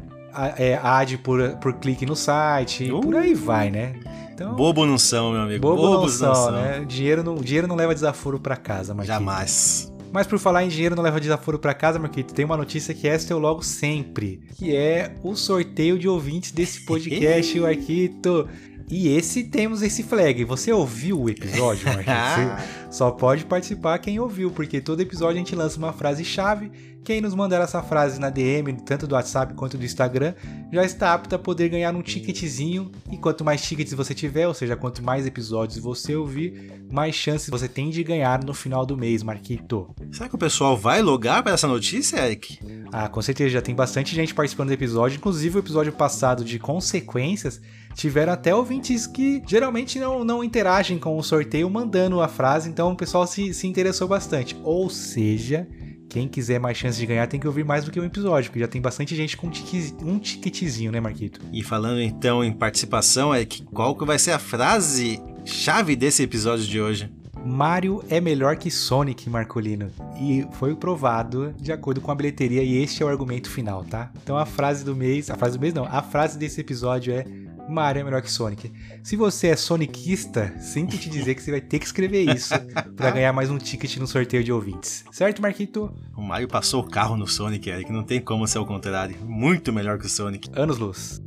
é, 0.57 0.79
ad 0.81 1.15
por, 1.19 1.57
por 1.57 1.73
clique 1.73 2.03
no 2.03 2.15
site, 2.15 2.91
uh, 2.91 3.01
por 3.01 3.15
aí 3.15 3.35
vai, 3.35 3.69
né? 3.69 3.93
Então, 4.33 4.55
bobo 4.55 4.83
não 4.83 4.97
são, 4.97 5.31
meu 5.31 5.41
amigo. 5.41 5.61
Bobo 5.61 5.79
Bobos 5.79 6.19
não 6.19 6.33
são, 6.33 6.51
não 6.51 6.59
são. 6.59 6.79
né? 6.79 6.85
Dinheiro 6.87 7.23
não, 7.23 7.35
dinheiro 7.35 7.67
não 7.67 7.75
leva 7.75 7.93
desaforo 7.93 8.39
para 8.39 8.55
casa, 8.55 8.95
Marquinhos. 8.95 9.19
Jamais. 9.19 9.93
Mas 10.11 10.25
por 10.25 10.39
falar 10.39 10.63
em 10.63 10.69
dinheiro 10.69 10.95
não 10.95 11.03
leva 11.03 11.21
desaforo 11.21 11.59
para 11.59 11.73
casa, 11.75 11.99
Marquito, 11.99 12.33
tem 12.33 12.43
uma 12.43 12.57
notícia 12.57 12.95
que 12.95 13.07
esta 13.07 13.31
eu 13.31 13.37
logo 13.37 13.61
sempre, 13.61 14.41
que 14.55 14.75
é 14.75 15.13
o 15.23 15.35
sorteio 15.35 15.99
de 15.99 16.07
ouvintes 16.07 16.51
desse 16.51 16.83
podcast, 16.83 17.57
Marquito. 17.61 18.47
E 18.91 19.07
esse 19.07 19.45
temos 19.45 19.81
esse 19.81 20.03
flag. 20.03 20.43
Você 20.43 20.69
ouviu 20.73 21.21
o 21.21 21.29
episódio? 21.29 21.87
Só 22.91 23.09
pode 23.09 23.45
participar 23.45 23.97
quem 23.99 24.19
ouviu, 24.19 24.51
porque 24.51 24.81
todo 24.81 24.99
episódio 24.99 25.35
a 25.35 25.37
gente 25.37 25.55
lança 25.55 25.77
uma 25.77 25.93
frase-chave. 25.93 26.69
Quem 27.01 27.21
nos 27.21 27.33
mandar 27.33 27.61
essa 27.61 27.81
frase 27.81 28.19
na 28.19 28.29
DM, 28.29 28.73
tanto 28.85 29.07
do 29.07 29.15
WhatsApp 29.15 29.53
quanto 29.53 29.77
do 29.77 29.85
Instagram, 29.85 30.35
já 30.73 30.83
está 30.83 31.13
apto 31.13 31.33
a 31.33 31.39
poder 31.39 31.69
ganhar 31.69 31.95
um 31.95 32.01
ticketzinho. 32.01 32.91
E 33.09 33.17
quanto 33.17 33.45
mais 33.45 33.61
tickets 33.61 33.93
você 33.93 34.13
tiver, 34.13 34.45
ou 34.45 34.53
seja, 34.53 34.75
quanto 34.75 35.01
mais 35.01 35.25
episódios 35.25 35.79
você 35.79 36.13
ouvir, 36.13 36.83
mais 36.91 37.15
chances 37.15 37.49
você 37.49 37.69
tem 37.69 37.89
de 37.91 38.03
ganhar 38.03 38.43
no 38.43 38.53
final 38.53 38.85
do 38.85 38.97
mês, 38.97 39.23
Marquito. 39.23 39.89
Será 40.11 40.27
que 40.27 40.35
o 40.35 40.37
pessoal 40.37 40.75
vai 40.75 41.01
logar 41.01 41.41
para 41.41 41.53
essa 41.53 41.67
notícia, 41.67 42.17
Eric? 42.17 42.59
Ah, 42.91 43.07
com 43.07 43.21
certeza, 43.21 43.51
já 43.51 43.61
tem 43.61 43.73
bastante 43.73 44.13
gente 44.13 44.35
participando 44.35 44.67
do 44.67 44.73
episódio, 44.73 45.15
inclusive 45.15 45.57
o 45.57 45.59
episódio 45.59 45.93
passado 45.93 46.43
de 46.43 46.59
consequências 46.59 47.61
tiveram 47.93 48.33
até 48.33 48.53
ouvintes 48.53 49.05
que 49.07 49.41
geralmente 49.47 49.99
não, 49.99 50.23
não 50.23 50.43
interagem 50.43 50.97
com 50.97 51.17
o 51.17 51.23
sorteio 51.23 51.69
mandando 51.69 52.21
a 52.21 52.27
frase, 52.27 52.69
então 52.69 52.91
o 52.91 52.95
pessoal 52.95 53.25
se, 53.27 53.53
se 53.53 53.67
interessou 53.67 54.07
bastante. 54.07 54.57
Ou 54.63 54.89
seja, 54.89 55.67
quem 56.11 56.27
quiser 56.27 56.59
mais 56.59 56.77
chance 56.77 56.99
de 56.99 57.05
ganhar 57.05 57.25
tem 57.27 57.39
que 57.39 57.47
ouvir 57.47 57.63
mais 57.63 57.85
do 57.85 57.91
que 57.91 57.99
um 57.99 58.03
episódio, 58.03 58.49
porque 58.49 58.59
já 58.59 58.67
tem 58.67 58.81
bastante 58.81 59.15
gente 59.15 59.37
com 59.37 59.47
um, 59.47 60.11
um 60.11 60.19
ticketzinho, 60.19 60.91
né, 60.91 60.99
Marquito? 60.99 61.39
E 61.53 61.63
falando 61.63 62.01
então 62.01 62.43
em 62.43 62.51
participação, 62.51 63.33
é 63.33 63.45
que 63.45 63.63
qual 63.63 63.95
que 63.95 64.05
vai 64.05 64.19
ser 64.19 64.31
a 64.31 64.39
frase 64.39 65.21
chave 65.45 65.95
desse 65.95 66.21
episódio 66.21 66.65
de 66.65 66.81
hoje? 66.81 67.09
Mario 67.45 68.03
é 68.09 68.21
melhor 68.21 68.55
que 68.55 68.69
Sonic, 68.69 69.29
Marcolino. 69.29 69.89
E 70.19 70.45
foi 70.51 70.75
provado 70.75 71.53
de 71.59 71.71
acordo 71.71 72.01
com 72.01 72.11
a 72.11 72.15
bilheteria, 72.15 72.61
e 72.61 72.77
este 72.77 73.01
é 73.01 73.05
o 73.05 73.09
argumento 73.09 73.49
final, 73.49 73.83
tá? 73.83 74.11
Então 74.21 74.37
a 74.37 74.45
frase 74.45 74.83
do 74.83 74.95
mês, 74.95 75.29
a 75.29 75.35
frase 75.35 75.57
do 75.57 75.61
mês 75.61 75.73
não, 75.73 75.85
a 75.85 76.01
frase 76.01 76.37
desse 76.37 76.61
episódio 76.61 77.13
é 77.13 77.25
Mario 77.69 78.01
é 78.01 78.03
melhor 78.03 78.21
que 78.21 78.31
Sonic. 78.31 78.71
Se 79.03 79.15
você 79.15 79.47
é 79.47 79.55
sonicista, 79.55 80.53
sinto 80.59 80.97
te 80.97 81.09
dizer 81.09 81.35
que 81.35 81.41
você 81.41 81.51
vai 81.51 81.61
ter 81.61 81.79
que 81.79 81.85
escrever 81.85 82.29
isso 82.35 82.53
para 82.95 83.11
ganhar 83.11 83.31
mais 83.33 83.49
um 83.49 83.57
ticket 83.57 83.97
no 83.97 84.07
sorteio 84.07 84.43
de 84.43 84.51
ouvintes. 84.51 85.05
Certo, 85.11 85.41
Marquito? 85.41 85.93
O 86.15 86.21
Mario 86.21 86.47
passou 86.47 86.81
o 86.81 86.89
carro 86.89 87.15
no 87.15 87.27
Sonic, 87.27 87.69
Eric, 87.69 87.91
não 87.91 88.03
tem 88.03 88.19
como 88.19 88.47
ser 88.47 88.59
o 88.59 88.65
contrário. 88.65 89.17
Muito 89.23 89.71
melhor 89.71 89.97
que 89.97 90.05
o 90.05 90.09
Sonic. 90.09 90.49
Anos 90.53 90.77
luz. 90.77 91.21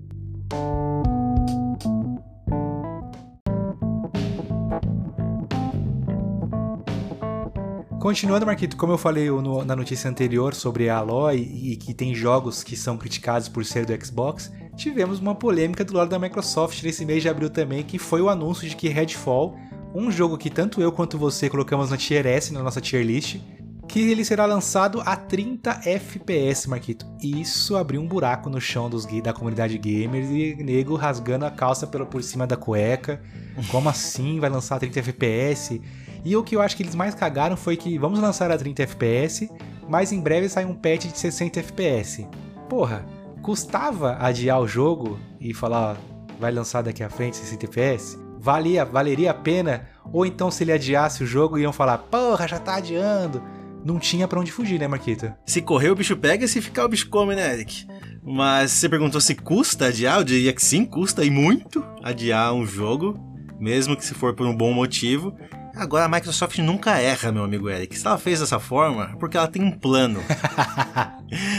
Continuando, 8.04 8.44
Marquito, 8.44 8.76
como 8.76 8.92
eu 8.92 8.98
falei 8.98 9.30
no, 9.30 9.64
na 9.64 9.74
notícia 9.74 10.10
anterior 10.10 10.54
sobre 10.54 10.90
a 10.90 10.98
Aloy 10.98 11.38
e 11.38 11.74
que 11.74 11.94
tem 11.94 12.14
jogos 12.14 12.62
que 12.62 12.76
são 12.76 12.98
criticados 12.98 13.48
por 13.48 13.64
ser 13.64 13.86
do 13.86 14.04
Xbox, 14.04 14.52
tivemos 14.76 15.20
uma 15.20 15.34
polêmica 15.34 15.84
do 15.84 15.94
lado 15.94 16.08
da 16.08 16.18
Microsoft 16.18 16.82
nesse 16.82 17.04
mês 17.04 17.22
de 17.22 17.28
abril 17.28 17.50
também, 17.50 17.82
que 17.82 17.98
foi 17.98 18.20
o 18.20 18.28
anúncio 18.28 18.68
de 18.68 18.76
que 18.76 18.88
Redfall, 18.88 19.56
um 19.94 20.10
jogo 20.10 20.36
que 20.36 20.50
tanto 20.50 20.80
eu 20.80 20.90
quanto 20.90 21.16
você 21.16 21.48
colocamos 21.48 21.90
na 21.90 21.96
tier 21.96 22.26
S, 22.26 22.52
na 22.52 22.62
nossa 22.62 22.80
tier 22.80 23.04
list, 23.04 23.38
que 23.86 24.10
ele 24.10 24.24
será 24.24 24.44
lançado 24.46 25.00
a 25.04 25.14
30 25.14 25.82
FPS, 25.84 26.68
Marquito. 26.68 27.06
Isso 27.22 27.76
abriu 27.76 28.00
um 28.00 28.08
buraco 28.08 28.50
no 28.50 28.60
chão 28.60 28.90
dos 28.90 29.06
da 29.22 29.32
comunidade 29.32 29.78
gamers 29.78 30.28
e 30.30 30.56
nego 30.56 30.96
rasgando 30.96 31.46
a 31.46 31.50
calça 31.50 31.86
pelo, 31.86 32.06
por 32.06 32.22
cima 32.22 32.46
da 32.46 32.56
cueca. 32.56 33.22
Como 33.70 33.88
assim 33.88 34.40
vai 34.40 34.50
lançar 34.50 34.76
a 34.76 34.80
30 34.80 34.98
FPS? 34.98 35.80
E 36.24 36.34
o 36.36 36.42
que 36.42 36.56
eu 36.56 36.62
acho 36.62 36.76
que 36.76 36.82
eles 36.82 36.94
mais 36.94 37.14
cagaram 37.14 37.56
foi 37.56 37.76
que 37.76 37.98
vamos 37.98 38.18
lançar 38.18 38.50
a 38.50 38.58
30 38.58 38.82
FPS, 38.82 39.48
mas 39.88 40.10
em 40.10 40.20
breve 40.20 40.48
sai 40.48 40.64
um 40.64 40.74
patch 40.74 41.06
de 41.06 41.18
60 41.18 41.60
FPS. 41.60 42.26
Porra, 42.68 43.04
custava 43.44 44.16
adiar 44.20 44.58
o 44.58 44.66
jogo 44.66 45.20
e 45.38 45.52
falar 45.52 45.98
vai 46.40 46.50
lançar 46.50 46.82
daqui 46.82 47.02
a 47.02 47.10
frente 47.10 47.36
60 47.36 47.66
FPS? 47.66 48.18
Valia, 48.40 48.86
valeria 48.86 49.32
a 49.32 49.34
pena? 49.34 49.86
Ou 50.10 50.24
então 50.24 50.50
se 50.50 50.64
ele 50.64 50.72
adiasse 50.72 51.22
o 51.22 51.26
jogo 51.26 51.58
iam 51.58 51.72
falar, 51.72 51.98
porra, 51.98 52.48
já 52.48 52.58
tá 52.58 52.76
adiando. 52.76 53.42
Não 53.84 53.98
tinha 53.98 54.26
para 54.26 54.40
onde 54.40 54.50
fugir, 54.50 54.80
né, 54.80 54.88
Marquita? 54.88 55.36
Se 55.44 55.60
correr 55.60 55.90
o 55.90 55.94
bicho 55.94 56.16
pega, 56.16 56.48
se 56.48 56.62
ficar 56.62 56.86
o 56.86 56.88
bicho 56.88 57.10
come, 57.10 57.36
né, 57.36 57.52
Eric? 57.52 57.86
Mas 58.22 58.70
você 58.70 58.88
perguntou 58.88 59.20
se 59.20 59.34
custa 59.34 59.88
adiar, 59.88 60.18
eu 60.18 60.24
diria 60.24 60.52
que 60.54 60.64
sim, 60.64 60.86
custa 60.86 61.22
e 61.22 61.28
muito 61.28 61.84
adiar 62.02 62.54
um 62.54 62.64
jogo, 62.64 63.20
mesmo 63.60 63.94
que 63.94 64.06
se 64.06 64.14
for 64.14 64.32
por 64.34 64.46
um 64.46 64.56
bom 64.56 64.72
motivo. 64.72 65.36
Agora 65.76 66.04
a 66.04 66.08
Microsoft 66.08 66.58
nunca 66.58 66.98
erra, 66.98 67.32
meu 67.32 67.42
amigo 67.42 67.68
Eric. 67.68 67.98
Se 67.98 68.06
ela 68.06 68.18
fez 68.18 68.40
dessa 68.40 68.60
forma, 68.60 69.10
é 69.12 69.16
porque 69.16 69.36
ela 69.36 69.48
tem 69.48 69.62
um 69.62 69.72
plano. 69.72 70.22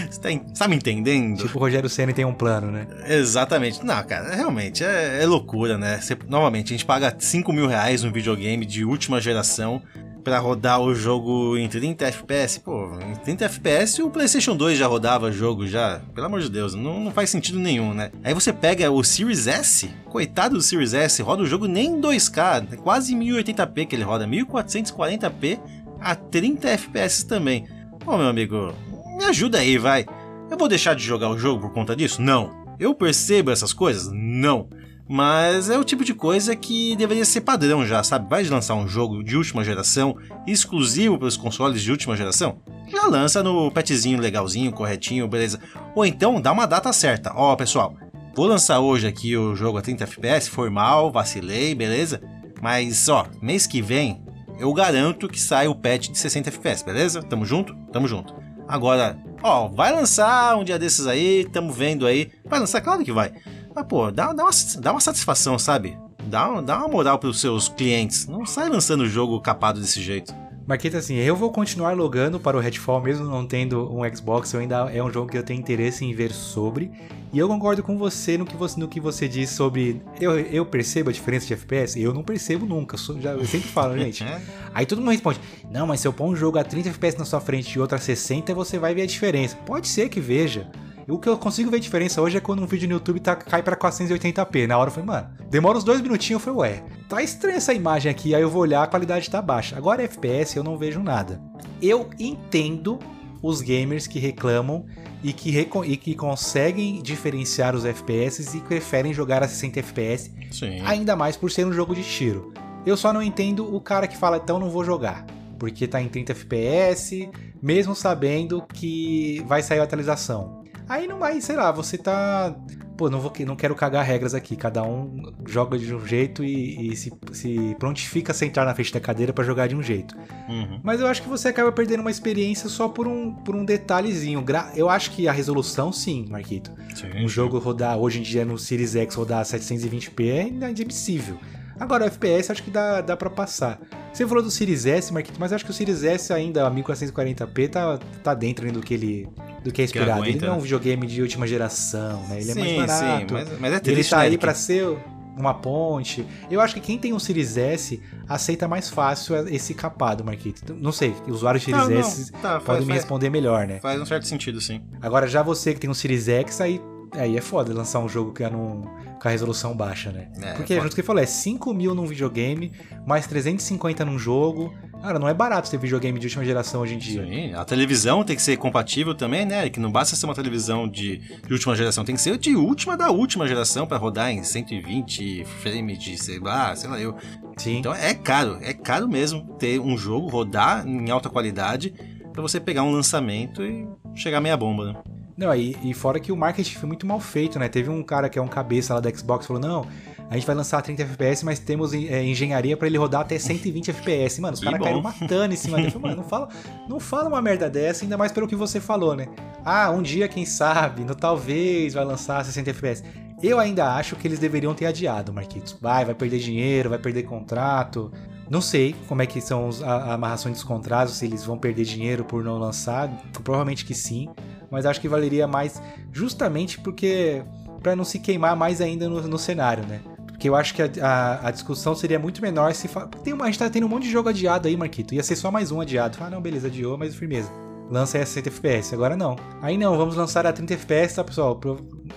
Você 0.09 0.19
tá, 0.19 0.29
tá, 0.57 0.67
me 0.67 0.75
entendendo? 0.77 1.37
Tipo 1.37 1.57
o 1.57 1.61
Rogério 1.61 1.89
Senna 1.89 2.13
tem 2.13 2.23
um 2.23 2.33
plano, 2.33 2.71
né? 2.71 2.87
Exatamente. 3.07 3.83
Não, 3.83 4.01
cara, 4.03 4.33
realmente 4.33 4.83
é, 4.83 5.21
é 5.21 5.25
loucura, 5.25 5.77
né? 5.77 5.99
Você, 5.99 6.17
novamente, 6.29 6.73
a 6.73 6.77
gente 6.77 6.85
paga 6.85 7.13
5 7.17 7.51
mil 7.51 7.67
reais 7.67 8.03
num 8.03 8.11
videogame 8.11 8.65
de 8.65 8.85
última 8.85 9.19
geração 9.19 9.81
para 10.25 10.39
rodar 10.39 10.81
o 10.81 10.95
jogo 10.95 11.55
em 11.55 11.69
30 11.69 12.07
FPS. 12.07 12.59
Pô, 12.59 12.97
em 12.99 13.15
30 13.15 13.45
FPS 13.45 14.01
o 14.01 14.09
PlayStation 14.09 14.57
2 14.57 14.75
já 14.75 14.87
rodava 14.87 15.31
jogo 15.31 15.67
já. 15.67 16.01
Pelo 16.15 16.25
amor 16.25 16.41
de 16.41 16.49
Deus, 16.49 16.73
não, 16.73 16.99
não 16.99 17.11
faz 17.11 17.29
sentido 17.29 17.59
nenhum, 17.59 17.93
né? 17.93 18.11
Aí 18.23 18.33
você 18.33 18.51
pega 18.51 18.89
o 18.89 19.03
Series 19.03 19.45
S, 19.45 19.87
coitado 20.09 20.55
do 20.55 20.61
Series 20.63 20.95
S, 20.95 21.21
roda 21.21 21.43
o 21.43 21.45
jogo 21.45 21.67
nem 21.67 21.91
em 21.91 22.01
2K, 22.01 22.75
quase 22.77 23.15
1080p 23.15 23.85
que 23.85 23.95
ele 23.95 24.03
roda, 24.03 24.27
1440p 24.27 25.59
a 26.01 26.15
30 26.15 26.69
FPS 26.69 27.23
também. 27.23 27.67
Pô, 28.03 28.17
meu 28.17 28.27
amigo, 28.27 28.73
me 29.17 29.25
ajuda 29.25 29.59
aí, 29.59 29.77
vai. 29.77 30.07
Eu 30.49 30.57
vou 30.57 30.67
deixar 30.67 30.95
de 30.95 31.03
jogar 31.03 31.29
o 31.29 31.37
jogo 31.37 31.61
por 31.61 31.71
conta 31.71 31.95
disso? 31.95 32.19
Não. 32.19 32.65
Eu 32.79 32.95
percebo 32.95 33.51
essas 33.51 33.73
coisas? 33.73 34.11
Não. 34.11 34.67
Mas 35.07 35.69
é 35.69 35.77
o 35.77 35.83
tipo 35.83 36.03
de 36.03 36.13
coisa 36.13 36.55
que 36.55 36.95
deveria 36.95 37.25
ser 37.25 37.41
padrão 37.41 37.85
já, 37.85 38.03
sabe? 38.03 38.27
Vai 38.29 38.43
lançar 38.45 38.73
um 38.73 38.87
jogo 38.87 39.23
de 39.23 39.37
última 39.37 39.63
geração, 39.63 40.17
exclusivo 40.47 41.17
para 41.17 41.27
os 41.27 41.37
consoles 41.37 41.81
de 41.81 41.91
última 41.91 42.15
geração? 42.17 42.57
Já 42.87 43.05
lança 43.05 43.43
no 43.43 43.69
petzinho 43.69 44.19
legalzinho, 44.19 44.71
corretinho, 44.71 45.27
beleza. 45.27 45.59
Ou 45.95 46.05
então 46.05 46.41
dá 46.41 46.51
uma 46.51 46.65
data 46.65 46.91
certa. 46.91 47.31
Ó, 47.35 47.53
oh, 47.53 47.57
pessoal, 47.57 47.95
vou 48.35 48.47
lançar 48.47 48.79
hoje 48.79 49.05
aqui 49.05 49.37
o 49.37 49.55
jogo 49.55 49.77
a 49.77 49.81
30 49.81 50.03
FPS, 50.05 50.49
foi 50.49 50.69
mal, 50.69 51.11
vacilei, 51.11 51.75
beleza? 51.75 52.19
Mas 52.61 53.07
ó, 53.07 53.27
mês 53.41 53.67
que 53.67 53.81
vem 53.81 54.25
eu 54.57 54.73
garanto 54.73 55.27
que 55.27 55.39
sai 55.39 55.67
o 55.67 55.75
patch 55.75 56.09
de 56.09 56.17
60 56.17 56.49
FPS, 56.49 56.83
beleza? 56.83 57.21
Tamo 57.21 57.45
junto? 57.45 57.75
Tamo 57.91 58.07
junto. 58.07 58.33
Agora, 58.67 59.17
ó, 59.43 59.67
vai 59.67 59.93
lançar 59.93 60.57
um 60.57 60.63
dia 60.63 60.79
desses 60.79 61.05
aí, 61.05 61.45
tamo 61.51 61.71
vendo 61.71 62.07
aí. 62.07 62.31
Vai 62.45 62.59
lançar? 62.59 62.81
Claro 62.81 63.03
que 63.03 63.11
vai. 63.11 63.33
Mas, 63.75 63.85
pô, 63.87 64.09
dá, 64.09 64.31
dá, 64.31 64.43
uma, 64.43 64.51
dá 64.79 64.91
uma 64.93 65.01
satisfação, 65.01 65.59
sabe? 65.59 65.97
Dá, 66.23 66.61
dá 66.61 66.77
uma 66.77 66.87
moral 66.87 67.19
pros 67.19 67.41
seus 67.41 67.67
clientes. 67.67 68.25
Não 68.25 68.45
sai 68.45 68.69
lançando 68.69 69.01
o 69.01 69.09
jogo 69.09 69.39
capado 69.41 69.81
desse 69.81 70.01
jeito. 70.01 70.33
Marqueta, 70.65 70.97
assim, 70.97 71.15
eu 71.15 71.35
vou 71.35 71.51
continuar 71.51 71.95
logando 71.95 72.39
para 72.39 72.57
o 72.57 72.59
Redfall, 72.59 72.99
mesmo 72.99 73.25
não 73.25 73.45
tendo 73.45 73.87
um 73.93 74.01
Xbox, 74.15 74.51
eu 74.51 74.61
ainda 74.61 74.89
é 74.91 75.03
um 75.03 75.11
jogo 75.11 75.29
que 75.29 75.37
eu 75.37 75.43
tenho 75.43 75.59
interesse 75.59 76.03
em 76.03 76.11
ver 76.11 76.31
sobre. 76.31 76.89
E 77.31 77.37
eu 77.37 77.47
concordo 77.47 77.83
com 77.83 77.97
você 77.97 78.35
no 78.35 78.45
que 78.45 78.55
você, 78.55 78.79
no 78.79 78.87
que 78.87 78.99
você 78.99 79.27
diz 79.27 79.51
sobre. 79.51 80.01
Eu, 80.19 80.39
eu 80.39 80.65
percebo 80.65 81.11
a 81.11 81.13
diferença 81.13 81.45
de 81.45 81.53
FPS? 81.53 82.01
Eu 82.01 82.13
não 82.13 82.23
percebo 82.23 82.65
nunca. 82.65 82.95
Eu, 83.09 83.21
já, 83.21 83.31
eu 83.33 83.45
sempre 83.45 83.67
falo, 83.67 83.97
gente. 83.97 84.23
É. 84.25 84.41
Aí 84.73 84.85
todo 84.85 84.99
mundo 84.99 85.11
responde: 85.11 85.39
Não, 85.69 85.85
mas 85.85 85.99
se 85.99 86.07
eu 86.07 86.13
pôr 86.13 86.25
um 86.25 86.35
jogo 86.35 86.57
a 86.57 86.63
30 86.63 86.89
FPS 86.89 87.17
na 87.17 87.25
sua 87.25 87.39
frente 87.39 87.73
e 87.73 87.79
outro 87.79 87.95
a 87.95 87.99
60, 87.99 88.53
você 88.55 88.79
vai 88.79 88.95
ver 88.95 89.03
a 89.03 89.05
diferença. 89.05 89.55
Pode 89.65 89.87
ser 89.87 90.09
que 90.09 90.19
veja. 90.19 90.67
O 91.07 91.19
que 91.19 91.29
eu 91.29 91.37
consigo 91.37 91.69
ver 91.69 91.79
diferença 91.79 92.19
hoje 92.19 92.37
é 92.37 92.39
quando 92.39 92.63
um 92.63 92.65
vídeo 92.65 92.87
no 92.87 92.95
YouTube 92.95 93.19
tá, 93.19 93.35
cai 93.35 93.61
pra 93.61 93.75
480p. 93.75 94.65
Na 94.65 94.77
hora 94.77 94.87
eu 94.89 94.91
falei, 94.93 95.07
mano, 95.07 95.29
demora 95.51 95.77
uns 95.77 95.83
dois 95.83 96.01
minutinhos. 96.01 96.41
Eu 96.41 96.53
falei, 96.53 96.71
ué, 96.71 96.83
tá 97.07 97.21
estranha 97.21 97.57
essa 97.57 97.73
imagem 97.73 98.09
aqui. 98.09 98.33
Aí 98.33 98.41
eu 98.41 98.49
vou 98.49 98.63
olhar, 98.63 98.81
a 98.81 98.87
qualidade 98.87 99.29
tá 99.29 99.39
baixa. 99.39 99.77
Agora 99.77 100.01
FPS 100.01 100.57
eu 100.57 100.63
não 100.63 100.77
vejo 100.77 101.03
nada. 101.03 101.39
Eu 101.79 102.09
entendo 102.19 102.97
os 103.43 103.61
gamers 103.61 104.07
que 104.07 104.17
reclamam 104.17 104.85
e 105.23 105.31
que, 105.31 105.55
e 105.85 105.97
que 105.97 106.15
conseguem 106.15 107.01
diferenciar 107.03 107.75
os 107.75 107.85
FPS 107.85 108.57
e 108.57 108.61
preferem 108.61 109.13
jogar 109.13 109.43
a 109.43 109.47
60 109.47 109.79
FPS, 109.79 110.31
Sim. 110.51 110.81
ainda 110.81 111.15
mais 111.15 111.37
por 111.37 111.51
ser 111.51 111.67
um 111.67 111.73
jogo 111.73 111.93
de 111.93 112.03
tiro. 112.03 112.51
Eu 112.83 112.97
só 112.97 113.13
não 113.13 113.21
entendo 113.21 113.75
o 113.75 113.79
cara 113.79 114.07
que 114.07 114.17
fala, 114.17 114.37
então 114.37 114.59
não 114.59 114.69
vou 114.69 114.83
jogar, 114.83 115.25
porque 115.59 115.87
tá 115.87 116.01
em 116.01 116.07
30 116.07 116.31
FPS, 116.31 117.29
mesmo 117.61 117.95
sabendo 117.95 118.63
que 118.73 119.43
vai 119.47 119.61
sair 119.61 119.79
a 119.79 119.83
atualização. 119.83 120.64
Aí 120.87 121.07
não 121.07 121.19
vai, 121.19 121.39
sei 121.41 121.55
lá, 121.55 121.71
você 121.71 121.97
tá. 121.97 122.55
Pô, 122.97 123.09
não, 123.09 123.19
vou, 123.19 123.33
não 123.45 123.57
quero 123.57 123.75
cagar 123.75 124.05
regras 124.05 124.33
aqui. 124.33 124.55
Cada 124.55 124.81
um 124.81 125.33
joga 125.45 125.77
de 125.77 125.93
um 125.93 126.05
jeito 126.05 126.45
e, 126.45 126.91
e 126.91 126.95
se, 126.95 127.11
se, 127.33 127.75
prontifica 127.77 128.31
a 128.31 128.35
sentar 128.35 128.65
na 128.65 128.73
frente 128.73 128.93
da 128.93 129.01
cadeira 129.01 129.33
para 129.33 129.43
jogar 129.43 129.67
de 129.67 129.75
um 129.75 129.83
jeito. 129.83 130.15
Uhum. 130.47 130.79
Mas 130.81 131.01
eu 131.01 131.07
acho 131.07 131.21
que 131.21 131.27
você 131.27 131.49
acaba 131.49 131.71
perdendo 131.73 131.99
uma 131.99 132.11
experiência 132.11 132.69
só 132.69 132.87
por 132.87 133.05
um, 133.05 133.33
por 133.33 133.53
um 133.53 133.65
detalhezinho. 133.65 134.45
Eu 134.75 134.89
acho 134.89 135.11
que 135.11 135.27
a 135.27 135.33
resolução, 135.33 135.91
sim, 135.91 136.25
Marquito. 136.29 136.71
Sim, 136.95 137.09
um 137.17 137.27
jogo 137.27 137.59
rodar 137.59 137.97
hoje 137.97 138.19
em 138.19 138.23
dia 138.23 138.45
no 138.45 138.57
Series 138.57 138.95
X 138.95 139.15
rodar 139.15 139.43
720p 139.43 140.29
é 140.29 140.47
inadmissível. 140.47 141.37
Agora, 141.79 142.05
o 142.05 142.07
FPS 142.07 142.51
acho 142.51 142.63
que 142.63 142.71
dá, 142.71 143.01
dá 143.01 143.17
pra 143.17 143.29
passar. 143.29 143.79
Você 144.13 144.25
falou 144.25 144.41
do 144.41 144.49
Series 144.49 144.85
S, 144.85 145.13
Marquito, 145.13 145.37
mas 145.39 145.51
acho 145.51 145.65
que 145.65 145.71
o 145.71 145.73
Series 145.73 146.03
S 146.03 146.31
ainda, 146.31 146.65
a 146.65 146.71
1440p, 146.71 147.69
tá, 147.69 147.99
tá 148.23 148.33
dentro 148.33 148.71
do 148.71 148.81
que 148.81 148.93
ele 148.93 149.27
do 149.63 149.71
que 149.71 149.81
é 149.81 149.85
esperado. 149.85 150.23
Que 150.23 150.29
ele 150.29 150.39
não 150.39 150.53
é 150.53 150.57
um 150.57 150.59
videogame 150.59 151.07
de 151.07 151.21
última 151.21 151.47
geração, 151.47 152.21
né? 152.27 152.39
Ele 152.39 152.53
sim, 152.53 152.61
é 152.61 152.77
mais 152.77 152.91
barato. 152.91 153.27
Sim, 153.27 153.33
mas, 153.33 153.59
mas 153.59 153.73
é 153.73 153.79
triste, 153.79 153.99
Ele 153.99 154.09
tá 154.09 154.17
né, 154.17 154.23
aí 154.23 154.37
para 154.37 154.53
ser 154.53 154.97
uma 155.35 155.53
ponte. 155.53 156.25
Eu 156.49 156.61
acho 156.61 156.73
que 156.75 156.79
quem 156.79 156.97
tem 156.97 157.13
um 157.13 157.19
Series 157.19 157.57
S 157.57 158.01
aceita 158.27 158.67
mais 158.67 158.89
fácil 158.89 159.35
esse 159.49 159.73
capado, 159.73 160.23
Marquito. 160.23 160.73
Não 160.73 160.91
sei, 160.91 161.13
usuários 161.27 161.63
de 161.63 161.71
Series 161.71 161.89
não, 161.89 161.99
S 161.99 162.31
não. 162.31 162.39
Tá, 162.39 162.59
podem 162.59 162.65
faz, 162.65 162.85
me 162.85 162.93
responder 162.93 163.29
melhor, 163.29 163.67
né? 163.67 163.79
Faz 163.79 163.99
um 163.99 164.05
certo 164.05 164.27
sentido, 164.27 164.61
sim. 164.61 164.81
Agora, 165.01 165.27
já 165.27 165.41
você 165.41 165.73
que 165.73 165.79
tem 165.79 165.89
um 165.89 165.93
Series 165.93 166.27
X, 166.27 166.61
aí, 166.61 166.79
aí 167.19 167.37
é 167.37 167.41
foda 167.41 167.73
lançar 167.73 167.99
um 167.99 168.09
jogo 168.09 168.33
que 168.33 168.43
é 168.43 168.49
num, 168.49 168.83
com 169.21 169.27
a 169.27 169.31
resolução 169.31 169.75
baixa, 169.75 170.11
né? 170.11 170.27
É, 170.41 170.53
Porque, 170.53 170.73
é 170.73 170.81
junto 170.81 170.93
que 170.93 171.01
ele 171.01 171.07
falou, 171.07 171.21
é 171.21 171.25
5 171.25 171.73
mil 171.73 171.95
num 171.95 172.05
videogame, 172.05 172.71
mais 173.05 173.27
350 173.27 174.05
num 174.05 174.19
jogo. 174.19 174.73
Cara, 175.01 175.19
não 175.19 175.27
é 175.27 175.33
barato 175.33 175.69
ter 175.69 175.77
videogame 175.77 176.19
de 176.19 176.27
última 176.27 176.43
geração 176.43 176.81
hoje 176.81 176.95
em 176.95 176.97
dia. 176.97 177.23
Sim, 177.23 177.53
a 177.53 177.63
televisão 177.63 178.23
tem 178.23 178.35
que 178.35 178.41
ser 178.41 178.57
compatível 178.57 179.13
também, 179.13 179.45
né? 179.45 179.69
Que 179.69 179.79
não 179.79 179.91
basta 179.91 180.15
ser 180.15 180.25
uma 180.25 180.33
televisão 180.33 180.87
de, 180.87 181.17
de 181.17 181.53
última 181.53 181.75
geração, 181.75 182.03
tem 182.03 182.15
que 182.15 182.21
ser 182.21 182.37
de 182.37 182.55
última 182.55 182.97
da 182.97 183.11
última 183.11 183.47
geração 183.47 183.85
para 183.85 183.97
rodar 183.97 184.31
em 184.31 184.43
120 184.43 185.45
frames 185.61 185.99
de, 185.99 186.17
sei 186.17 186.39
lá, 186.39 186.75
sei 186.75 186.89
lá 186.89 186.99
eu. 186.99 187.15
Sim. 187.57 187.77
Então 187.77 187.93
é 187.93 188.13
caro, 188.13 188.57
é 188.61 188.73
caro 188.73 189.07
mesmo 189.07 189.55
ter 189.59 189.79
um 189.79 189.97
jogo 189.97 190.27
rodar 190.27 190.87
em 190.87 191.09
alta 191.09 191.29
qualidade 191.29 191.93
pra 192.33 192.41
você 192.41 192.59
pegar 192.59 192.83
um 192.83 192.91
lançamento 192.91 193.63
e 193.63 193.87
chegar 194.13 194.41
meia 194.41 194.57
bomba, 194.57 194.91
né? 194.91 194.95
Não, 195.37 195.53
e, 195.53 195.75
e 195.83 195.93
fora 195.93 196.19
que 196.19 196.31
o 196.31 196.37
marketing 196.37 196.75
foi 196.75 196.87
muito 196.87 197.05
mal 197.05 197.19
feito, 197.19 197.59
né? 197.59 197.67
Teve 197.67 197.89
um 197.89 198.01
cara 198.01 198.29
que 198.29 198.39
é 198.39 198.41
um 198.41 198.47
cabeça 198.47 198.93
lá 198.93 198.99
da 199.01 199.09
Xbox 199.13 199.45
falou: 199.45 199.61
não, 199.61 199.85
a 200.29 200.35
gente 200.35 200.47
vai 200.47 200.55
lançar 200.55 200.81
30 200.81 201.03
FPS, 201.03 201.43
mas 201.43 201.59
temos 201.59 201.93
é, 201.93 202.23
engenharia 202.23 202.77
pra 202.77 202.87
ele 202.87 202.97
rodar 202.97 203.21
até 203.21 203.37
120 203.37 203.89
FPS. 203.91 204.39
Mano, 204.39 204.53
os 204.53 204.61
caras 204.61 204.79
caíram 204.81 205.01
matando 205.01 205.53
em 205.53 205.57
cima 205.57 205.77
dele. 205.77 205.91
Falei, 205.91 206.09
Mano, 206.09 206.21
não 206.21 206.29
fala, 206.29 206.49
não 206.87 206.99
fala 206.99 207.27
uma 207.27 207.41
merda 207.41 207.69
dessa, 207.69 208.05
ainda 208.05 208.17
mais 208.17 208.31
pelo 208.31 208.47
que 208.47 208.55
você 208.55 208.79
falou, 208.79 209.13
né? 209.15 209.27
Ah, 209.65 209.91
um 209.91 210.01
dia, 210.01 210.27
quem 210.29 210.45
sabe, 210.45 211.03
no 211.03 211.13
talvez 211.13 211.93
vai 211.93 212.05
lançar 212.05 212.43
60 212.45 212.69
FPS. 212.69 213.03
Eu 213.43 213.59
ainda 213.59 213.93
acho 213.93 214.15
que 214.15 214.25
eles 214.27 214.39
deveriam 214.39 214.73
ter 214.73 214.85
adiado, 214.85 215.33
Marquitos. 215.33 215.77
Vai, 215.81 216.05
vai 216.05 216.15
perder 216.15 216.39
dinheiro, 216.39 216.89
vai 216.89 216.97
perder 216.97 217.23
contrato. 217.23 218.09
Não 218.49 218.61
sei 218.61 218.95
como 219.07 219.21
é 219.21 219.25
que 219.25 219.41
são 219.41 219.67
os- 219.67 219.83
a, 219.83 219.91
a 219.95 220.13
amarrações 220.13 220.55
dos 220.55 220.63
contratos, 220.63 221.15
se 221.15 221.25
eles 221.25 221.43
vão 221.43 221.57
perder 221.57 221.83
dinheiro 221.83 222.23
por 222.23 222.41
não 222.43 222.57
lançar. 222.57 223.09
Provavelmente 223.43 223.83
que 223.83 223.93
sim. 223.93 224.29
Mas 224.75 224.85
acho 224.85 224.99
que 225.01 225.07
valeria 225.07 225.47
mais 225.47 225.81
justamente 226.11 226.79
porque 226.79 227.41
para 227.81 227.95
não 227.95 228.03
se 228.03 228.19
queimar 228.19 228.55
mais 228.55 228.81
ainda 228.81 229.07
no, 229.09 229.21
no 229.21 229.37
cenário, 229.39 229.85
né? 229.87 230.01
Porque 230.27 230.49
eu 230.49 230.55
acho 230.55 230.73
que 230.75 230.81
a, 230.81 230.89
a- 231.01 231.47
a 231.47 231.51
discussão 231.51 231.95
seria 231.95 232.19
muito 232.19 232.41
menor 232.41 232.73
se. 232.73 232.87
Fa... 232.87 233.07
Tem 233.07 233.31
uma, 233.33 233.45
a 233.45 233.47
gente 233.47 233.57
tá 233.59 233.69
tendo 233.69 233.85
um 233.85 233.89
monte 233.89 234.03
de 234.03 234.11
jogo 234.11 234.27
adiado 234.29 234.67
aí, 234.67 234.75
Marquito. 234.75 235.13
Ia 235.15 235.23
ser 235.23 235.35
só 235.37 235.49
mais 235.49 235.71
um 235.71 235.79
adiado. 235.79 236.17
Ah, 236.19 236.29
não, 236.29 236.41
beleza, 236.41 236.67
adiou, 236.67 236.97
mas 236.97 237.15
firmeza. 237.15 237.49
Lança 237.89 238.17
aí 238.17 238.23
a 238.23 238.25
60 238.25 238.49
FPS. 238.49 238.93
Agora 238.93 239.15
não. 239.15 239.35
Aí 239.61 239.77
não, 239.77 239.95
vamos 239.97 240.15
lançar 240.15 240.45
a 240.45 240.51
30 240.51 240.73
FPS, 240.73 241.15
tá, 241.15 241.23
pessoal? 241.23 241.59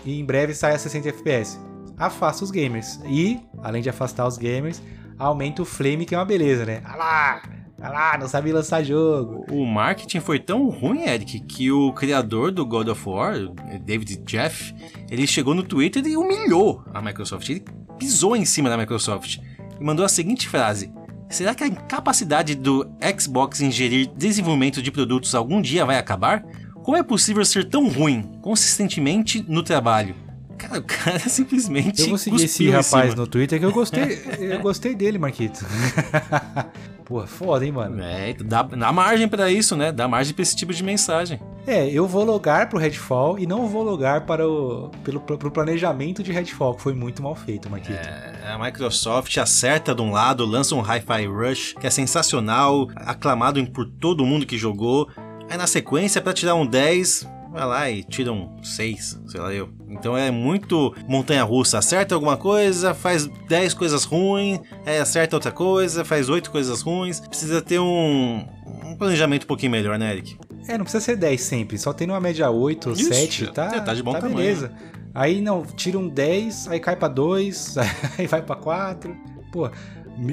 E 0.05 0.19
em 0.19 0.25
breve 0.25 0.53
sai 0.55 0.75
a 0.75 0.79
60 0.79 1.09
FPS. 1.11 1.59
Afasta 1.97 2.43
os 2.45 2.51
gamers. 2.51 2.99
E, 3.07 3.39
além 3.63 3.83
de 3.83 3.91
afastar 3.91 4.27
os 4.27 4.39
gamers, 4.39 4.81
aumenta 5.19 5.63
o 5.63 5.65
flame, 5.65 6.05
que 6.07 6.15
é 6.15 6.19
uma 6.19 6.25
beleza, 6.25 6.65
né? 6.65 6.81
Ah 6.85 6.97
lá! 6.97 7.43
Ah 7.81 7.91
lá, 7.91 8.19
não 8.19 8.29
sabe 8.29 8.53
lançar 8.53 8.83
jogo. 8.83 9.47
O 9.51 9.65
marketing 9.65 10.19
foi 10.19 10.41
tão 10.41 10.69
ruim, 10.69 11.03
Eric, 11.03 11.39
que 11.41 11.71
o 11.71 11.93
criador 11.93 12.51
do 12.51 12.67
God 12.67 12.89
of 12.89 13.09
War, 13.09 13.35
David 13.85 14.17
Jeff, 14.27 14.75
ele 15.09 15.27
chegou 15.29 15.55
no 15.55 15.63
Twitter 15.63 16.05
e 16.05 16.17
humilhou 16.17 16.83
a 16.93 17.01
Microsoft. 17.01 17.49
Ele 17.49 17.65
pisou 17.97 18.35
em 18.35 18.45
cima 18.45 18.69
da 18.69 18.77
Microsoft 18.77 19.39
e 19.81 19.85
mandou 19.85 20.05
a 20.05 20.09
seguinte 20.09 20.49
frase: 20.49 20.93
Será 21.31 21.55
que 21.55 21.63
a 21.63 21.69
incapacidade 21.69 22.55
do 22.55 22.89
Xbox 23.19 23.61
em 23.61 23.71
gerir 23.71 24.11
desenvolvimento 24.17 24.83
de 24.83 24.91
produtos 24.91 25.35
algum 25.35 25.61
dia 25.61 25.85
vai 25.85 25.99
acabar? 25.99 26.45
Como 26.83 26.97
é 26.97 27.03
possível 27.03 27.45
ser 27.45 27.69
tão 27.69 27.89
ruim 27.89 28.23
consistentemente 28.41 29.45
no 29.47 29.63
trabalho? 29.63 30.17
Cara, 30.57 30.79
o 30.81 30.83
cara 30.83 31.21
simplesmente. 31.29 32.03
Eu 32.03 32.09
vou 32.09 32.19
seguir 32.19 32.45
esse 32.45 32.69
rapaz 32.71 33.15
no 33.15 33.27
Twitter 33.27 33.59
que 33.59 33.65
eu 33.65 33.73
gostei. 33.73 34.19
eu 34.41 34.61
gostei 34.61 34.95
dele, 34.95 35.19
Marquito. 35.19 35.65
Pô, 37.09 37.27
foda, 37.27 37.65
hein, 37.65 37.73
mano? 37.73 38.03
É, 38.03 38.35
dá, 38.35 38.63
dá 38.63 38.93
margem 38.93 39.27
pra 39.27 39.51
isso, 39.51 39.75
né? 39.75 39.91
Dá 39.91 40.07
margem 40.07 40.35
pra 40.35 40.43
esse 40.43 40.55
tipo 40.55 40.75
de 40.75 40.85
mensagem. 40.85 41.41
É, 41.67 41.89
eu 41.91 42.07
vou 42.07 42.23
logar 42.23 42.69
pro 42.69 42.79
Redfall 42.79 43.39
e 43.39 43.47
não 43.47 43.67
vou 43.67 43.83
logar 43.83 44.27
para 44.27 44.47
o 44.47 44.91
pelo, 45.03 45.19
pro 45.19 45.51
planejamento 45.51 46.23
de 46.23 46.33
Redfall, 46.33 46.75
que 46.75 46.83
foi 46.83 46.93
muito 46.93 47.23
mal 47.23 47.35
feito, 47.35 47.71
Marquito. 47.71 47.99
É, 47.99 48.53
a 48.53 48.59
Microsoft 48.59 49.35
acerta 49.39 49.95
de 49.95 50.03
um 50.03 50.11
lado, 50.11 50.45
lança 50.45 50.75
um 50.75 50.83
Hi-Fi 50.83 51.27
Rush, 51.27 51.75
que 51.81 51.87
é 51.87 51.91
sensacional, 51.91 52.89
aclamado 52.95 53.65
por 53.71 53.87
todo 53.87 54.27
mundo 54.27 54.45
que 54.45 54.59
jogou. 54.59 55.09
Aí 55.49 55.57
na 55.57 55.67
sequência, 55.67 56.21
pra 56.21 56.35
tirar 56.35 56.57
um 56.57 56.67
10, 56.67 57.27
vai 57.51 57.67
lá 57.67 57.91
e 57.91 58.03
tira 58.03 58.33
um 58.33 58.63
6, 58.63 59.21
sei 59.27 59.41
lá 59.41 59.53
eu. 59.53 59.69
Então 59.89 60.17
é 60.17 60.31
muito 60.31 60.95
montanha-russa. 61.07 61.79
Acerta 61.79 62.15
alguma 62.15 62.37
coisa, 62.37 62.95
faz 62.95 63.27
10 63.27 63.75
coisas 63.75 64.05
ruins, 64.05 64.61
aí 64.85 64.99
acerta 64.99 65.37
outra 65.37 65.51
coisa, 65.51 66.05
faz 66.05 66.29
8 66.29 66.51
coisas 66.51 66.83
ruins. 66.83 67.21
Precisa 67.21 67.61
ter 67.63 67.79
um, 67.79 68.47
um 68.85 68.97
planejamento 68.97 69.45
um 69.45 69.47
pouquinho 69.47 69.73
melhor, 69.73 69.99
né, 69.99 70.13
Eric? 70.13 70.37
É, 70.69 70.77
não 70.77 70.85
precisa 70.85 71.03
ser 71.03 71.17
10 71.17 71.41
sempre, 71.41 71.79
só 71.79 71.93
tendo 71.93 72.11
uma 72.11 72.21
média 72.21 72.51
8, 72.51 72.93
Isso, 72.93 73.13
7, 73.13 73.53
tá, 73.53 73.81
tá 73.81 73.95
de 73.95 74.03
bom 74.03 74.13
tá 74.13 74.21
tamanho. 74.21 74.37
beleza. 74.37 74.73
Aí 75.15 75.41
não, 75.41 75.65
tira 75.65 75.99
um 75.99 76.09
10, 76.09 76.69
aí 76.69 76.79
cai 76.79 76.95
pra 76.95 77.09
2, 77.09 77.77
aí 78.19 78.27
vai 78.27 78.43
pra 78.43 78.55
4. 78.55 79.17
Pô, 79.51 79.71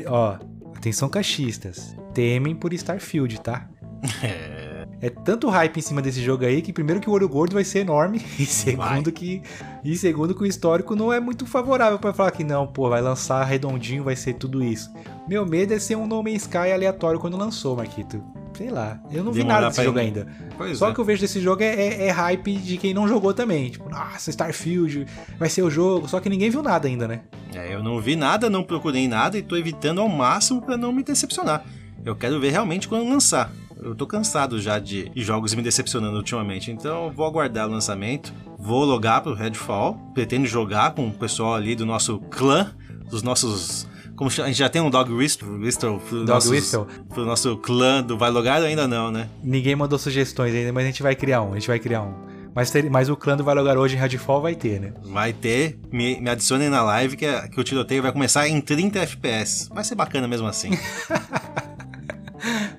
ó, 0.08 0.38
atenção 0.75 1.08
caixistas, 1.08 1.95
temem 2.13 2.54
por 2.54 2.73
Starfield, 2.73 3.39
tá? 3.39 3.69
É 4.21 4.64
tanto 5.10 5.49
hype 5.49 5.77
em 5.77 5.81
cima 5.81 6.01
desse 6.01 6.21
jogo 6.23 6.45
aí 6.45 6.62
que 6.62 6.71
primeiro 6.73 6.99
que 7.01 7.10
o 7.10 7.13
olho 7.13 7.27
gordo 7.27 7.53
vai 7.53 7.63
ser 7.63 7.79
enorme 7.79 8.21
e 8.39 8.45
segundo 8.45 9.12
que 9.12 9.41
e 9.84 9.95
segundo 9.97 10.34
que 10.34 10.41
o 10.43 10.45
histórico 10.45 10.95
não 10.95 11.12
é 11.13 11.19
muito 11.19 11.45
favorável 11.45 11.99
pra 11.99 12.13
falar 12.13 12.31
que 12.31 12.43
não, 12.43 12.65
pô, 12.65 12.89
vai 12.89 13.01
lançar 13.01 13.43
redondinho, 13.43 14.03
vai 14.03 14.15
ser 14.15 14.34
tudo 14.34 14.63
isso. 14.63 14.91
Meu 15.27 15.45
medo 15.45 15.73
é 15.73 15.79
ser 15.79 15.95
um 15.95 16.08
No 16.08 16.23
Man's 16.23 16.43
Sky 16.43 16.71
aleatório 16.73 17.19
quando 17.19 17.36
lançou, 17.38 17.75
Marquito. 17.75 18.23
Sei 18.58 18.69
lá, 18.69 18.99
eu 19.12 19.21
não 19.23 19.34
vi 19.34 19.43
nada 19.43 19.67
desse 19.67 19.84
jogo 19.84 19.97
ir- 19.99 20.01
ainda. 20.01 20.27
Pois 20.58 20.77
Só 20.77 20.89
é. 20.89 20.93
que 20.93 20.99
eu 20.99 21.03
vejo 21.03 21.19
desse 21.21 21.41
jogo 21.41 21.62
é, 21.62 21.67
é- 21.75 22.08
é 22.08 22.10
hype 22.12 22.55
de 22.55 22.77
quem 22.77 22.93
não 22.93 23.05
jogou 23.08 23.34
também. 23.34 23.69
Tipo, 23.69 23.89
nossa, 23.89 24.29
Starfield 24.29 25.05
vai 25.38 25.49
ser 25.49 25.62
o 25.62 25.69
jogo. 25.69 26.08
Só 26.08 26.19
que 26.21 26.29
ninguém 26.29 26.49
viu 26.49 26.63
nada 26.63 26.88
ainda, 26.88 27.05
né? 27.08 27.21
É, 27.53 27.73
eu 27.73 27.84
não 27.84 27.99
vi 27.99 28.15
nada, 28.15 28.49
não 28.49 28.63
procurei 28.63 29.08
nada 29.10 29.38
e 29.38 29.41
tô 29.41 29.58
evitando 29.58 29.99
ao 29.99 30.08
máximo 30.08 30.62
pra 30.62 30.77
não 30.77 30.93
me 30.93 31.03
decepcionar. 31.03 31.65
Eu 32.05 32.15
quero 32.15 32.39
ver 32.39 32.51
realmente 32.51 32.88
quando 32.88 33.10
lançar. 33.10 33.51
Eu 33.81 33.93
tô 33.93 34.07
cansado 34.07 34.59
já 34.61 34.79
de 34.79 35.11
jogos 35.15 35.53
me 35.53 35.61
decepcionando 35.61 36.15
ultimamente, 36.17 36.71
então 36.71 37.05
eu 37.05 37.11
vou 37.11 37.25
aguardar 37.25 37.67
o 37.67 37.71
lançamento. 37.71 38.33
Vou 38.57 38.83
logar 38.85 39.21
pro 39.21 39.33
Redfall, 39.33 39.95
pretendo 40.13 40.45
jogar 40.47 40.93
com 40.93 41.07
o 41.07 41.11
pessoal 41.13 41.53
ali 41.55 41.75
do 41.75 41.85
nosso 41.85 42.19
clã, 42.31 42.73
dos 43.09 43.21
nossos. 43.21 43.88
Como 44.15 44.29
a 44.29 44.47
gente 44.47 44.53
já 44.57 44.69
tem 44.69 44.81
um 44.81 44.89
Dog 44.89 45.11
Whistle, 45.11 45.49
whistle 45.59 45.99
pro, 45.99 46.19
Dog 46.19 46.29
nossos- 46.29 46.49
Whistle? 46.51 46.88
pro 47.09 47.25
nosso 47.25 47.57
clã 47.57 48.01
do 48.01 48.17
Vai 48.17 48.31
Logar 48.31 48.61
ainda 48.61 48.88
não, 48.88 49.11
né? 49.11 49.27
Ninguém 49.43 49.75
mandou 49.75 49.99
sugestões 49.99 50.55
ainda, 50.55 50.71
mas 50.71 50.85
a 50.85 50.88
gente 50.88 51.03
vai 51.03 51.13
criar 51.15 51.41
um. 51.41 51.51
A 51.51 51.55
gente 51.55 51.67
vai 51.67 51.77
criar 51.79 52.01
um. 52.03 52.13
Mas, 52.55 52.71
ter- 52.71 52.89
mas 52.89 53.09
o 53.09 53.17
clã 53.17 53.35
do 53.35 53.43
Vai 53.43 53.53
Logar 53.53 53.77
hoje 53.77 53.97
em 53.97 53.99
Redfall 53.99 54.41
vai 54.41 54.55
ter, 54.55 54.79
né? 54.79 54.93
Vai 55.03 55.33
ter, 55.33 55.77
me, 55.91 56.21
me 56.21 56.29
adicionem 56.29 56.69
na 56.69 56.81
live 56.81 57.17
que, 57.17 57.25
é- 57.25 57.49
que 57.49 57.59
o 57.59 57.63
tiroteio 57.65 58.01
vai 58.01 58.13
começar 58.13 58.47
em 58.47 58.61
30 58.61 58.99
FPS. 58.99 59.67
Vai 59.73 59.83
ser 59.83 59.95
bacana 59.95 60.25
mesmo 60.25 60.47
assim. 60.47 60.69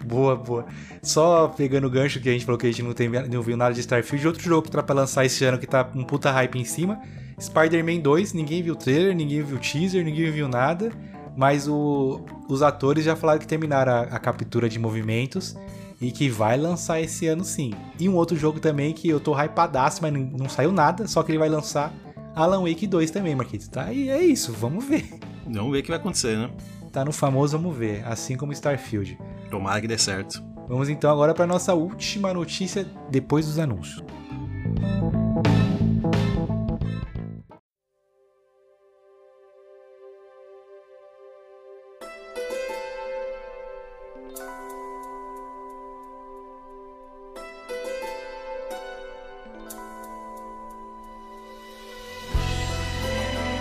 Boa, 0.07 0.37
boa. 0.37 0.67
Só 1.03 1.49
pegando 1.49 1.87
o 1.87 1.91
gancho 1.91 2.21
que 2.21 2.29
a 2.29 2.33
gente 2.33 2.45
falou 2.45 2.59
que 2.59 2.67
a 2.67 2.71
gente 2.71 2.83
não, 2.83 2.93
tem, 2.93 3.09
não 3.09 3.43
viu 3.43 3.57
nada 3.57 3.75
de 3.75 3.81
Starfield, 3.81 4.27
outro 4.29 4.43
jogo 4.43 4.63
que 4.63 4.71
tá 4.71 4.83
pra 4.83 4.95
lançar 4.95 5.25
esse 5.25 5.45
ano 5.45 5.59
que 5.59 5.67
tá 5.67 5.89
um 5.95 6.05
puta 6.05 6.31
hype 6.31 6.57
em 6.59 6.65
cima. 6.65 7.01
Spider-Man 7.41 7.99
2, 8.01 8.33
ninguém 8.33 8.63
viu 8.63 8.75
o 8.75 8.77
trailer, 8.77 9.15
ninguém 9.15 9.43
viu 9.43 9.57
o 9.57 9.61
teaser, 9.61 10.05
ninguém 10.05 10.31
viu 10.31 10.49
nada. 10.49 10.91
Mas 11.37 11.67
o- 11.69 12.21
os 12.49 12.63
atores 12.63 13.05
já 13.05 13.15
falaram 13.17 13.41
que 13.41 13.47
terminaram 13.47 13.93
a, 13.93 14.01
a 14.03 14.19
captura 14.19 14.69
de 14.69 14.79
movimentos 14.79 15.55
e 16.01 16.11
que 16.13 16.29
vai 16.31 16.57
lançar 16.57 17.01
esse 17.01 17.27
ano 17.27 17.45
sim. 17.45 17.73
E 17.99 18.09
um 18.09 18.15
outro 18.15 18.37
jogo 18.37 18.61
também 18.61 18.93
que 18.95 19.09
eu 19.09 19.19
tô 19.21 19.35
hypadaço, 19.35 20.01
mas 20.03 20.13
não, 20.13 20.21
não 20.21 20.49
saiu 20.49 20.73
nada, 20.73 21.07
só 21.09 21.23
que 21.23 21.33
ele 21.33 21.39
vai 21.39 21.49
lançar 21.49 21.93
Alan 22.35 22.63
Wake 22.63 22.87
2 22.87 23.11
também, 23.11 23.35
Marquinhos. 23.35 23.69
Tá? 23.69 23.93
E 23.93 24.09
é 24.09 24.23
isso, 24.23 24.53
vamos 24.53 24.85
ver. 24.85 25.05
Vamos 25.47 25.73
ver 25.73 25.81
o 25.81 25.83
que 25.83 25.89
vai 25.91 25.99
acontecer, 25.99 26.37
né? 26.39 26.51
Tá 26.93 27.05
no 27.05 27.13
famoso 27.13 27.59
vamos 27.59 27.77
ver, 27.77 28.03
assim 28.07 28.37
como 28.37 28.53
Starfield. 28.53 29.19
Tomara 29.51 29.81
que 29.81 29.89
dê 29.89 29.99
certo. 29.99 30.45
Vamos 30.69 30.89
então 30.89 31.11
agora 31.11 31.33
para 31.33 31.47
nossa 31.47 31.75
última 31.75 32.35
notícia 32.35 32.87
depois 33.11 33.47
dos 33.47 33.59
anúncios. 33.59 34.03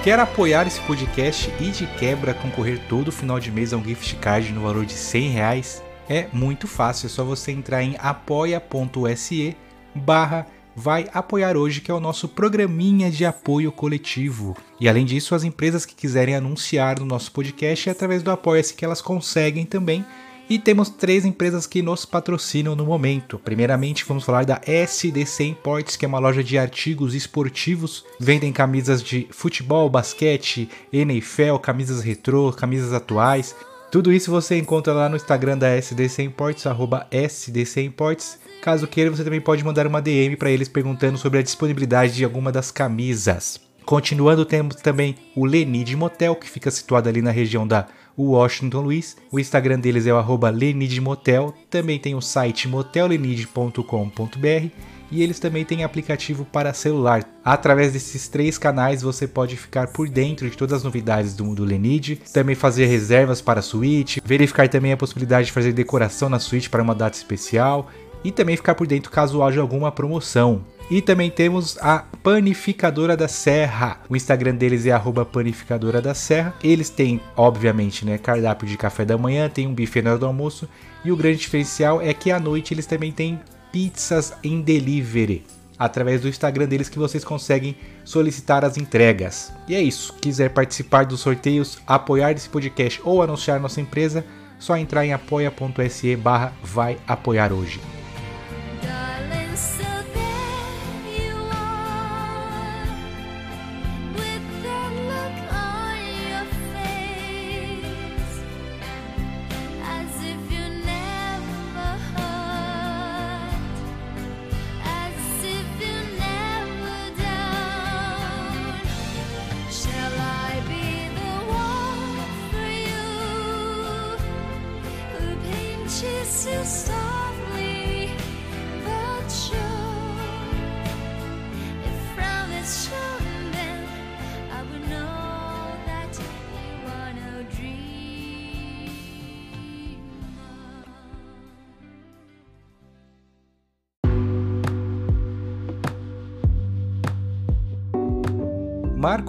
Quer 0.06 0.20
apoiar 0.20 0.68
esse 0.68 0.80
podcast 0.82 1.52
e 1.60 1.72
de 1.72 1.88
quebra 1.98 2.32
concorrer 2.32 2.80
todo 2.88 3.12
final 3.12 3.40
de 3.40 3.50
mês 3.50 3.74
a 3.74 3.78
um 3.78 3.84
gift 3.84 4.16
card 4.18 4.54
no 4.54 4.62
valor 4.62 4.86
de 4.86 4.94
100 4.94 5.30
reais? 5.30 5.84
É 6.08 6.28
muito 6.32 6.68
fácil, 6.68 7.08
é 7.08 7.10
só 7.10 7.24
você 7.24 7.52
entrar 7.52 7.82
em 7.82 7.96
apoia.se 7.98 9.58
barra 9.96 10.46
vai 10.76 11.08
apoiar 11.12 11.58
hoje, 11.58 11.82
que 11.82 11.90
é 11.90 11.94
o 11.94 12.00
nosso 12.00 12.28
programinha 12.28 13.10
de 13.10 13.26
apoio 13.26 13.72
coletivo. 13.72 14.56
E 14.80 14.88
além 14.88 15.06
disso, 15.06 15.34
as 15.34 15.44
empresas 15.44 15.88
que 15.88 15.96
quiserem 15.96 16.36
anunciar 16.36 17.00
no 17.00 17.06
nosso 17.08 17.32
podcast 17.32 17.90
é 17.90 17.92
através 17.92 18.22
do 18.22 18.30
Apoia-se 18.30 18.76
que 18.76 18.86
elas 18.86 19.02
conseguem 19.02 19.66
também. 19.66 20.06
E 20.48 20.60
temos 20.60 20.90
três 20.90 21.26
empresas 21.26 21.66
que 21.66 21.82
nos 21.82 22.06
patrocinam 22.06 22.76
no 22.76 22.86
momento. 22.86 23.40
Primeiramente, 23.40 24.06
vamos 24.06 24.24
falar 24.24 24.46
da 24.46 24.62
SDC 24.64 25.44
Imports, 25.44 25.96
que 25.96 26.06
é 26.06 26.08
uma 26.08 26.20
loja 26.20 26.44
de 26.44 26.56
artigos 26.56 27.16
esportivos. 27.16 28.06
Vendem 28.20 28.54
camisas 28.54 29.02
de 29.02 29.28
futebol, 29.32 29.90
basquete, 29.90 30.70
NFL, 30.94 31.58
camisas 31.64 32.04
retrô, 32.04 32.54
camisas 32.54 32.94
atuais. 32.94 33.56
Tudo 33.92 34.14
isso 34.14 34.30
você 34.30 34.60
encontra 34.60 34.94
lá 34.94 35.10
no 35.10 35.16
Instagram 35.16 35.58
da 35.58 35.76
SDC 35.76 36.22
Imports, 36.22 36.68
arroba 36.68 37.08
SDC 37.10 37.82
Imports. 37.82 38.38
Caso 38.62 38.86
queira, 38.86 39.10
você 39.10 39.24
também 39.24 39.42
pode 39.42 39.64
mandar 39.64 39.88
uma 39.88 40.02
DM 40.02 40.36
para 40.36 40.52
eles 40.52 40.68
perguntando 40.68 41.18
sobre 41.18 41.40
a 41.40 41.44
disponibilidade 41.44 42.14
de 42.14 42.24
alguma 42.24 42.52
das 42.52 42.70
camisas. 42.70 43.60
Continuando, 43.84 44.46
temos 44.46 44.76
também 44.78 45.16
o 45.36 45.46
Lenid 45.46 45.96
Motel, 45.96 46.36
que 46.36 46.50
fica 46.50 46.70
situado 46.70 47.08
ali 47.08 47.22
na 47.22 47.32
região 47.32 47.68
da 47.68 47.88
o 48.18 48.32
Washington 48.32 48.82
Luiz. 48.82 49.16
O 49.32 49.40
Instagram 49.40 49.80
deles 49.80 50.08
é 50.08 50.14
o 50.14 50.18
arroba 50.18 50.50
lenidmotel. 50.50 51.54
Também 51.70 52.00
tem 52.00 52.16
o 52.16 52.22
site 52.22 52.68
motellenid.com.br 52.68 54.70
e 55.12 55.22
eles 55.22 55.40
também 55.40 55.64
têm 55.64 55.84
aplicativo 55.84 56.46
para 56.46 56.74
celular. 56.74 57.24
Através 57.44 57.94
desses 57.94 58.28
três 58.28 58.58
canais 58.58 59.02
você 59.02 59.28
pode 59.28 59.56
ficar 59.56 59.88
por 59.88 60.10
dentro 60.10 60.50
de 60.50 60.58
todas 60.58 60.74
as 60.74 60.84
novidades 60.84 61.36
do, 61.36 61.54
do 61.54 61.64
Lenid, 61.64 62.22
também 62.34 62.56
fazer 62.56 62.88
reservas 62.88 63.42
para 63.42 63.60
a 63.60 63.64
suíte, 63.64 64.22
verificar 64.26 64.68
também 64.68 64.92
a 64.92 64.98
possibilidade 64.98 65.48
de 65.48 65.52
fazer 65.52 65.74
decoração 65.74 66.30
na 66.30 66.40
suíte 66.40 66.70
para 66.70 66.82
uma 66.82 66.96
data 66.96 67.18
especial 67.18 67.90
e 68.24 68.32
também 68.32 68.58
ficar 68.58 68.76
por 68.76 68.88
dentro 68.88 69.12
caso 69.12 69.44
haja 69.44 69.62
alguma 69.62 69.92
promoção. 69.92 70.64
E 70.90 71.02
também 71.02 71.32
temos 71.32 71.78
a 71.82 72.04
Panificadora 72.22 73.18
da 73.18 73.28
Serra. 73.28 74.02
O 74.08 74.16
Instagram 74.16 74.56
deles 74.56 74.86
é 74.86 74.92
Panificadora 75.32 76.00
da 76.00 76.14
Serra. 76.14 76.54
Eles 76.64 76.90
têm, 76.90 77.20
obviamente, 77.36 78.06
né, 78.06 78.20
cardápio 78.20 78.68
de 78.68 78.78
café 78.78 79.04
da 79.04 79.18
manhã, 79.18 79.50
tem 79.50 79.68
um 79.68 79.74
buffet 79.74 80.04
na 80.04 80.12
hora 80.12 80.20
do 80.20 80.26
almoço. 80.28 80.70
E 81.04 81.12
o 81.12 81.18
grande 81.18 81.40
diferencial 81.40 82.02
é 82.02 82.14
que 82.14 82.32
à 82.32 82.40
noite 82.40 82.74
eles 82.74 82.86
também 82.86 83.12
têm 83.12 83.40
pizzas 83.72 84.34
em 84.44 84.62
delivery. 84.62 85.44
Através 85.78 86.22
do 86.22 86.30
Instagram 86.30 86.68
deles 86.68 86.88
que 86.88 87.00
vocês 87.00 87.24
conseguem 87.24 87.76
solicitar 88.06 88.64
as 88.64 88.78
entregas. 88.78 89.52
E 89.68 89.76
é 89.76 89.82
isso. 89.82 90.14
Quiser 90.22 90.52
participar 90.52 91.06
dos 91.06 91.20
sorteios, 91.20 91.80
apoiar 91.86 92.32
esse 92.32 92.48
podcast 92.48 93.02
ou 93.04 93.22
anunciar 93.22 93.60
nossa 93.60 93.82
empresa, 93.82 94.24
só 94.60 94.78
entrar 94.78 95.06
em 95.06 95.14
apoia.se 95.14 96.16
barra 96.16 96.54
vai 96.64 96.98
apoiar 97.08 97.52
hoje. 97.52 97.82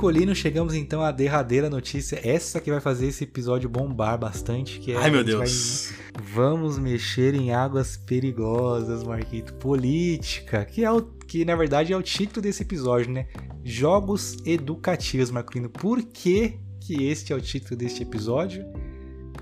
Marcolino, 0.07 0.35
chegamos 0.37 0.73
então 0.73 1.03
à 1.03 1.11
derradeira 1.11 1.69
notícia, 1.69 2.21
essa 2.23 2.61
que 2.61 2.71
vai 2.71 2.81
fazer 2.81 3.09
esse 3.09 3.25
episódio 3.25 3.69
bombar 3.69 4.17
bastante, 4.17 4.79
que 4.79 4.93
é 4.93 4.97
Ai, 4.97 5.11
meu 5.11 5.25
Deus. 5.25 5.91
vai- 6.15 6.23
Vamos 6.33 6.79
mexer 6.79 7.35
em 7.35 7.53
águas 7.53 7.97
perigosas, 7.97 9.03
Marquito. 9.03 9.55
Política, 9.55 10.65
que 10.65 10.85
é 10.85 10.91
o 10.93 11.03
que 11.03 11.45
na 11.45 11.57
verdade 11.57 11.93
é 11.93 11.97
o 11.97 12.03
título 12.03 12.41
desse 12.41 12.63
episódio, 12.63 13.11
né? 13.11 13.27
Jogos 13.65 14.37
educativos, 14.47 15.33
Marcolino. 15.33 15.69
Por 15.69 16.01
que 16.01 16.57
que 16.81 17.09
este 17.09 17.33
é 17.33 17.37
o 17.37 17.41
título 17.41 17.77
deste 17.77 18.05
episódio? 18.05 18.65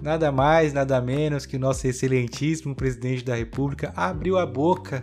Nada 0.05 0.31
mais, 0.31 0.75
nada 0.75 1.01
menos 1.01 1.47
que 1.47 1.57
o 1.57 1.59
nosso 1.59 1.87
excelentíssimo 1.87 2.75
presidente 2.75 3.25
da 3.25 3.35
República 3.35 3.91
abriu 3.97 4.37
a 4.37 4.45
boca 4.45 5.03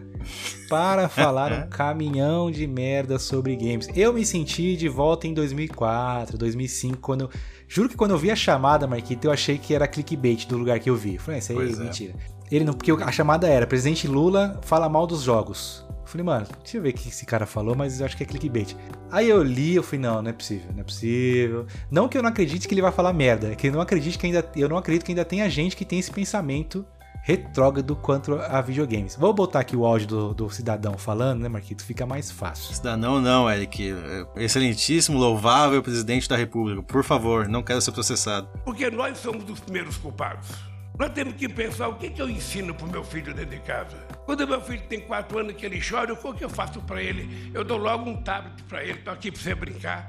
para 0.70 1.10
falar 1.10 1.52
um 1.52 1.68
caminhão 1.68 2.52
de 2.52 2.68
merda 2.68 3.18
sobre 3.18 3.56
games. 3.56 3.89
Eu 3.95 4.14
me 4.14 4.24
senti 4.24 4.78
de 4.78 4.88
volta 4.88 5.26
em 5.26 5.34
2004, 5.34 6.38
2005, 6.38 6.97
quando. 6.97 7.32
Juro 7.68 7.89
que 7.89 7.97
quando 7.97 8.12
eu 8.12 8.18
vi 8.20 8.30
a 8.30 8.36
chamada, 8.36 8.86
Marquito, 8.86 9.26
eu 9.26 9.32
achei 9.32 9.58
que 9.58 9.74
era 9.74 9.88
clickbait 9.88 10.45
do 10.45 10.56
lugar 10.56 10.80
que 10.80 10.88
eu 10.91 10.95
vi. 10.95 11.18
Falei, 11.18 11.38
"Ah, 11.38 11.39
isso 11.39 11.52
aí 11.52 11.58
é 11.58 11.72
é. 11.72 11.76
mentira. 11.78 12.14
Ele 12.52 12.66
não, 12.66 12.74
porque 12.74 12.91
a 12.91 13.12
chamada 13.12 13.47
era: 13.47 13.66
presidente 13.66 14.08
Lula 14.08 14.60
fala 14.62 14.89
mal 14.89 15.08
dos 15.08 15.22
jogos. 15.22 15.86
Eu 15.89 16.08
Falei, 16.08 16.26
mano, 16.26 16.45
deixa 16.62 16.78
eu 16.78 16.82
ver 16.82 16.89
o 16.89 16.93
que 16.93 17.08
esse 17.08 17.26
cara 17.26 17.45
falou, 17.45 17.74
mas 17.74 18.02
eu 18.02 18.06
acho 18.06 18.18
que 18.18 18.24
é 18.24 18.26
clickbait. 18.26 18.76
Aí 19.10 19.30
eu 19.30 19.41
li, 19.41 19.76
eu 19.76 19.84
falei, 19.84 20.02
não, 20.02 20.22
não 20.22 20.30
é 20.30 20.34
possível, 20.34 20.70
não 20.74 20.82
é 20.82 20.84
possível. 20.84 21.66
Não 21.89 22.10
que 22.10 22.18
eu 22.18 22.22
não 22.22 22.30
acredite 22.30 22.68
que 22.68 22.74
ele 22.74 22.82
vai 22.82 22.91
falar 22.91 23.14
merda, 23.14 23.54
é 23.54 23.56
que 23.56 23.68
eu 23.68 23.72
não 23.72 23.80
acredito 23.80 24.20
que 24.20 24.26
ainda, 24.26 24.45
eu 24.54 24.68
não 24.68 24.76
acredito 24.76 25.06
que 25.06 25.12
ainda 25.14 25.24
tenha 25.24 25.49
gente 25.49 25.74
que 25.74 25.86
tem 25.86 25.99
esse 25.99 26.12
pensamento 26.12 26.86
retrógrado 27.24 27.95
quanto 27.95 28.34
a 28.34 28.60
videogames. 28.62 29.16
Vou 29.16 29.34
botar 29.34 29.60
aqui 29.60 29.76
o 29.76 29.86
áudio 29.86 30.08
do, 30.08 30.34
do 30.34 30.49
cidadão 30.49 30.97
falando, 30.97 31.41
né, 31.41 31.47
Marquito? 31.47 31.84
Fica 31.84 32.06
mais 32.06 32.32
fácil. 32.32 32.74
Cidadão 32.74 33.22
não, 33.22 33.49
Eric. 33.49 33.93
Excelentíssimo, 34.36 35.18
louvável 35.18 35.82
presidente 35.82 36.28
da 36.28 36.36
República. 36.36 36.82
Por 36.82 37.04
favor, 37.04 37.47
não 37.47 37.64
quero 37.64 37.80
ser 37.80 37.91
processado. 37.91 38.49
Porque 38.66 38.89
nós 38.89 39.18
somos 39.20 39.49
os 39.49 39.60
primeiros 39.60 39.97
culpados. 39.97 40.70
Nós 41.02 41.14
temos 41.14 41.34
que 41.34 41.49
pensar 41.49 41.88
o 41.88 41.95
que, 41.95 42.12
que 42.12 42.22
eu 42.22 42.30
ensino 42.30 42.76
pro 42.76 42.86
meu 42.86 43.04
filho 43.04 43.34
dentro 43.34 43.58
de 43.58 43.62
casa. 43.64 43.97
Quando 44.24 44.47
meu 44.47 44.62
filho 44.62 44.84
tem 44.88 44.99
quatro 44.99 45.39
anos 45.39 45.56
que 45.56 45.66
ele 45.66 45.82
chora, 45.82 46.14
o 46.14 46.34
que 46.36 46.45
eu 46.45 46.49
faço 46.49 46.80
para 46.80 47.02
ele? 47.02 47.49
Eu 47.56 47.64
dou 47.64 47.80
logo 47.80 48.08
um 48.08 48.22
tablet 48.22 48.62
para 48.66 48.84
ele, 48.84 48.99
tô 48.99 49.10
aqui 49.10 49.32
para 49.32 49.41
você 49.41 49.56
brincar. 49.56 50.08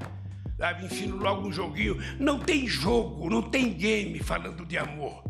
Sabe? 0.59 0.85
Ensino 0.85 1.17
logo 1.17 1.49
um 1.49 1.51
joguinho. 1.51 1.97
Não 2.21 2.39
tem 2.39 2.67
jogo, 2.67 3.31
não 3.31 3.41
tem 3.41 3.73
game 3.73 4.19
falando 4.19 4.67
de 4.67 4.77
amor. 4.77 5.25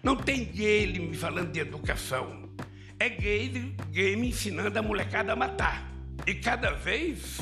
Não 0.00 0.14
tem 0.14 0.44
game 0.44 1.12
falando 1.16 1.50
de 1.50 1.58
educação. 1.58 2.48
É 2.96 3.08
game, 3.08 3.74
game 3.90 4.28
ensinando 4.28 4.78
a 4.78 4.80
molecada 4.80 5.32
a 5.32 5.36
matar. 5.36 5.90
E 6.24 6.36
cada 6.36 6.70
vez 6.70 7.40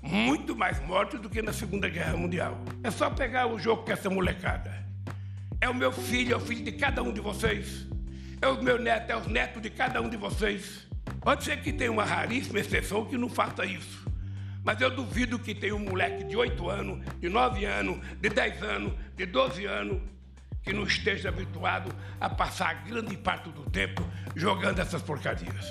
muito 0.00 0.54
mais 0.54 0.78
mortes 0.86 1.18
do 1.18 1.28
que 1.28 1.42
na 1.42 1.52
Segunda 1.52 1.88
Guerra 1.88 2.16
Mundial. 2.16 2.56
É 2.84 2.90
só 2.92 3.10
pegar 3.10 3.48
o 3.48 3.58
jogo 3.58 3.82
com 3.82 3.90
essa 3.90 4.08
molecada. 4.08 4.77
É 5.60 5.68
o 5.68 5.74
meu 5.74 5.90
filho, 5.90 6.34
é 6.34 6.36
o 6.36 6.40
filho 6.40 6.64
de 6.64 6.72
cada 6.72 7.02
um 7.02 7.12
de 7.12 7.20
vocês. 7.20 7.86
É 8.40 8.46
o 8.46 8.62
meu 8.62 8.78
neto, 8.78 9.10
é 9.10 9.16
os 9.16 9.26
netos 9.26 9.60
de 9.60 9.68
cada 9.70 10.00
um 10.00 10.08
de 10.08 10.16
vocês. 10.16 10.86
Pode 11.20 11.42
ser 11.42 11.60
que 11.60 11.72
tenha 11.72 11.90
uma 11.90 12.04
raríssima 12.04 12.60
exceção 12.60 13.04
que 13.04 13.18
não 13.18 13.28
faça 13.28 13.66
isso. 13.66 14.06
Mas 14.64 14.80
eu 14.80 14.94
duvido 14.94 15.38
que 15.38 15.54
tenha 15.54 15.74
um 15.74 15.80
moleque 15.80 16.22
de 16.22 16.36
8 16.36 16.68
anos, 16.70 17.04
de 17.18 17.28
9 17.28 17.64
anos, 17.64 17.98
de 18.20 18.28
10 18.28 18.62
anos, 18.62 18.92
de 19.16 19.26
12 19.26 19.64
anos, 19.64 20.00
que 20.62 20.72
não 20.72 20.84
esteja 20.84 21.28
habituado 21.28 21.92
a 22.20 22.30
passar 22.30 22.84
grande 22.86 23.16
parte 23.16 23.50
do 23.50 23.68
tempo 23.68 24.02
jogando 24.36 24.78
essas 24.78 25.02
porcarias. 25.02 25.66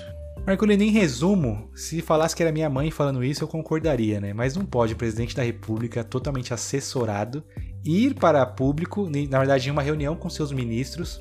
Marcolino, 0.46 0.82
em 0.82 0.90
resumo, 0.90 1.70
se 1.74 2.00
falasse 2.00 2.34
que 2.34 2.42
era 2.42 2.50
minha 2.50 2.70
mãe 2.70 2.90
falando 2.90 3.22
isso, 3.22 3.44
eu 3.44 3.48
concordaria, 3.48 4.20
né? 4.20 4.32
Mas 4.32 4.56
não 4.56 4.64
pode 4.64 4.94
o 4.94 4.96
presidente 4.96 5.36
da 5.36 5.42
República, 5.42 6.02
totalmente 6.02 6.54
assessorado, 6.54 7.44
ir 7.90 8.14
para 8.14 8.44
público, 8.44 9.08
na 9.30 9.38
verdade, 9.38 9.68
em 9.68 9.72
uma 9.72 9.82
reunião 9.82 10.14
com 10.14 10.28
seus 10.28 10.52
ministros, 10.52 11.20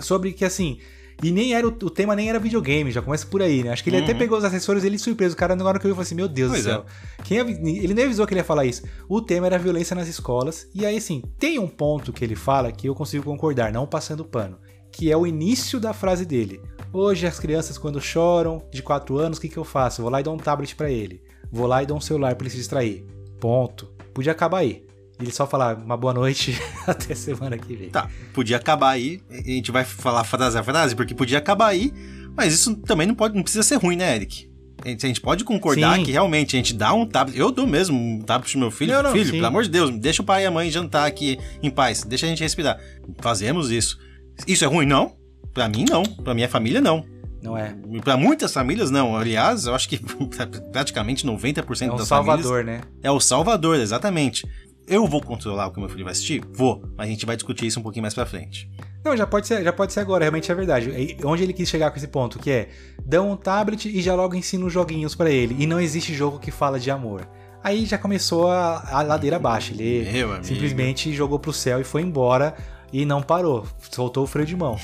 sobre 0.00 0.32
que 0.32 0.44
assim. 0.44 0.78
E 1.22 1.30
nem 1.30 1.52
era 1.52 1.68
o, 1.68 1.70
o 1.70 1.90
tema 1.90 2.16
nem 2.16 2.30
era 2.30 2.38
videogame, 2.38 2.90
já 2.90 3.02
começa 3.02 3.26
por 3.26 3.42
aí, 3.42 3.62
né? 3.62 3.70
Acho 3.70 3.84
que 3.84 3.90
ele 3.90 3.98
até 3.98 4.14
pegou 4.14 4.38
os 4.38 4.44
assessores 4.44 4.84
ele 4.84 4.98
surpreso. 4.98 5.34
O 5.34 5.36
cara, 5.38 5.54
na 5.54 5.62
hora 5.66 5.78
que 5.78 5.84
eu 5.86 5.90
vi, 5.90 5.94
falou 5.94 6.02
assim: 6.02 6.14
Meu 6.14 6.26
Deus 6.26 6.50
Pois 6.50 6.64
do 6.64 6.70
é. 6.70 6.72
céu. 6.72 6.86
Quem 7.24 7.38
avi- 7.40 7.60
ele 7.84 7.92
nem 7.92 8.06
avisou 8.06 8.26
que 8.26 8.32
ele 8.32 8.40
ia 8.40 8.44
falar 8.44 8.64
isso. 8.64 8.82
O 9.06 9.20
tema 9.20 9.46
era 9.46 9.58
violência 9.58 9.94
nas 9.94 10.08
escolas. 10.08 10.66
E 10.74 10.86
aí, 10.86 10.96
assim, 10.96 11.22
tem 11.38 11.58
um 11.58 11.68
ponto 11.68 12.10
que 12.10 12.24
ele 12.24 12.34
fala 12.34 12.72
que 12.72 12.88
eu 12.88 12.94
consigo 12.94 13.22
concordar, 13.22 13.70
não 13.70 13.86
passando 13.86 14.24
pano. 14.24 14.56
Que 14.90 15.12
é 15.12 15.16
o 15.16 15.26
início 15.26 15.78
da 15.78 15.92
frase 15.92 16.24
dele. 16.24 16.58
Hoje, 16.90 17.26
as 17.26 17.38
crianças, 17.38 17.76
quando 17.76 18.00
choram 18.00 18.66
de 18.72 18.82
4 18.82 19.18
anos, 19.18 19.36
o 19.36 19.40
que, 19.42 19.48
que 19.50 19.58
eu 19.58 19.64
faço? 19.64 20.00
Vou 20.00 20.10
lá 20.10 20.20
e 20.20 20.24
dou 20.24 20.32
um 20.34 20.38
tablet 20.38 20.74
pra 20.74 20.90
ele. 20.90 21.22
Vou 21.52 21.66
lá 21.66 21.82
e 21.82 21.86
dou 21.86 21.98
um 21.98 22.00
celular 22.00 22.34
pra 22.34 22.44
ele 22.46 22.50
se 22.50 22.56
distrair. 22.56 23.04
Ponto. 23.38 23.92
Podia 24.14 24.32
acabar 24.32 24.58
aí. 24.60 24.86
Ele 25.20 25.32
só 25.32 25.46
falar 25.46 25.76
uma 25.76 25.96
boa 25.96 26.14
noite 26.14 26.60
até 26.86 27.14
semana 27.14 27.58
que 27.58 27.74
vem. 27.74 27.90
Tá, 27.90 28.08
podia 28.32 28.56
acabar 28.56 28.90
aí. 28.90 29.20
A 29.30 29.36
gente 29.36 29.70
vai 29.70 29.84
falar 29.84 30.24
frase 30.24 30.58
a 30.58 30.62
frase, 30.62 30.94
porque 30.94 31.14
podia 31.14 31.38
acabar 31.38 31.68
aí. 31.68 31.92
Mas 32.36 32.54
isso 32.54 32.76
também 32.76 33.06
não, 33.06 33.14
pode, 33.14 33.34
não 33.34 33.42
precisa 33.42 33.62
ser 33.62 33.76
ruim, 33.76 33.96
né, 33.96 34.14
Eric? 34.16 34.50
A 34.82 34.88
gente, 34.88 35.04
a 35.04 35.08
gente 35.08 35.20
pode 35.20 35.44
concordar 35.44 35.96
Sim. 35.96 36.04
que 36.04 36.10
realmente 36.10 36.56
a 36.56 36.58
gente 36.58 36.72
dá 36.72 36.94
um 36.94 37.04
tablet. 37.06 37.38
Eu 37.38 37.50
dou 37.50 37.66
mesmo 37.66 37.98
um 37.98 38.20
tablet 38.22 38.50
pro 38.52 38.60
meu 38.60 38.70
filho. 38.70 38.94
Não, 38.94 39.02
não, 39.02 39.12
filho, 39.12 39.26
sim. 39.26 39.32
pelo 39.32 39.46
amor 39.46 39.62
de 39.64 39.68
Deus, 39.68 39.90
deixa 39.90 40.22
o 40.22 40.24
pai 40.24 40.44
e 40.44 40.46
a 40.46 40.50
mãe 40.50 40.70
jantar 40.70 41.06
aqui 41.06 41.38
em 41.62 41.70
paz. 41.70 42.02
Deixa 42.02 42.24
a 42.24 42.28
gente 42.28 42.42
respirar. 42.42 42.78
Fazemos 43.20 43.70
isso. 43.70 43.98
Isso 44.46 44.64
é 44.64 44.66
ruim? 44.66 44.86
Não. 44.86 45.12
Pra 45.52 45.68
mim, 45.68 45.84
não. 45.88 46.02
Pra 46.02 46.32
minha 46.32 46.48
família, 46.48 46.80
não. 46.80 47.04
Não 47.42 47.56
é? 47.56 47.74
Pra 48.02 48.16
muitas 48.16 48.52
famílias, 48.52 48.90
não. 48.90 49.16
Aliás, 49.16 49.66
eu 49.66 49.74
acho 49.74 49.88
que 49.88 49.98
praticamente 50.72 51.26
90% 51.26 51.88
É 51.88 51.92
um 51.92 51.96
das 51.96 52.08
salvador, 52.08 52.60
famílias 52.60 52.80
né? 52.80 52.88
é 53.02 53.10
o 53.10 53.20
salvador, 53.20 53.76
exatamente. 53.78 54.46
Eu 54.86 55.06
vou 55.06 55.20
controlar 55.22 55.68
o 55.68 55.72
que 55.72 55.78
meu 55.78 55.88
filho 55.88 56.04
vai 56.04 56.12
assistir? 56.12 56.42
Vou, 56.52 56.82
mas 56.96 57.06
a 57.06 57.10
gente 57.10 57.24
vai 57.24 57.36
discutir 57.36 57.66
isso 57.66 57.78
um 57.78 57.82
pouquinho 57.82 58.02
mais 58.02 58.14
pra 58.14 58.26
frente. 58.26 58.68
Não, 59.04 59.16
já 59.16 59.26
pode 59.26 59.46
ser, 59.46 59.62
já 59.62 59.72
pode 59.72 59.92
ser 59.92 60.00
agora, 60.00 60.24
realmente 60.24 60.50
é 60.50 60.54
verdade. 60.54 60.90
E 60.90 61.16
Onde 61.24 61.42
ele 61.42 61.52
quis 61.52 61.68
chegar 61.68 61.90
com 61.90 61.96
esse 61.96 62.08
ponto, 62.08 62.38
que 62.38 62.50
é, 62.50 62.68
dão 63.04 63.30
um 63.30 63.36
tablet 63.36 63.88
e 63.88 64.02
já 64.02 64.14
logo 64.14 64.34
ensina 64.34 64.64
os 64.66 64.72
joguinhos 64.72 65.14
pra 65.14 65.30
ele. 65.30 65.56
E 65.58 65.66
não 65.66 65.80
existe 65.80 66.12
jogo 66.14 66.38
que 66.38 66.50
fala 66.50 66.78
de 66.78 66.90
amor. 66.90 67.26
Aí 67.62 67.84
já 67.86 67.96
começou 67.98 68.50
a, 68.50 68.82
a 68.90 69.02
ladeira 69.02 69.36
abaixo. 69.36 69.72
Ele 69.72 70.04
simplesmente 70.44 71.12
jogou 71.12 71.38
pro 71.38 71.52
céu 71.52 71.80
e 71.80 71.84
foi 71.84 72.02
embora 72.02 72.54
e 72.92 73.04
não 73.04 73.22
parou. 73.22 73.66
Soltou 73.90 74.24
o 74.24 74.26
freio 74.26 74.46
de 74.46 74.56
mão. 74.56 74.76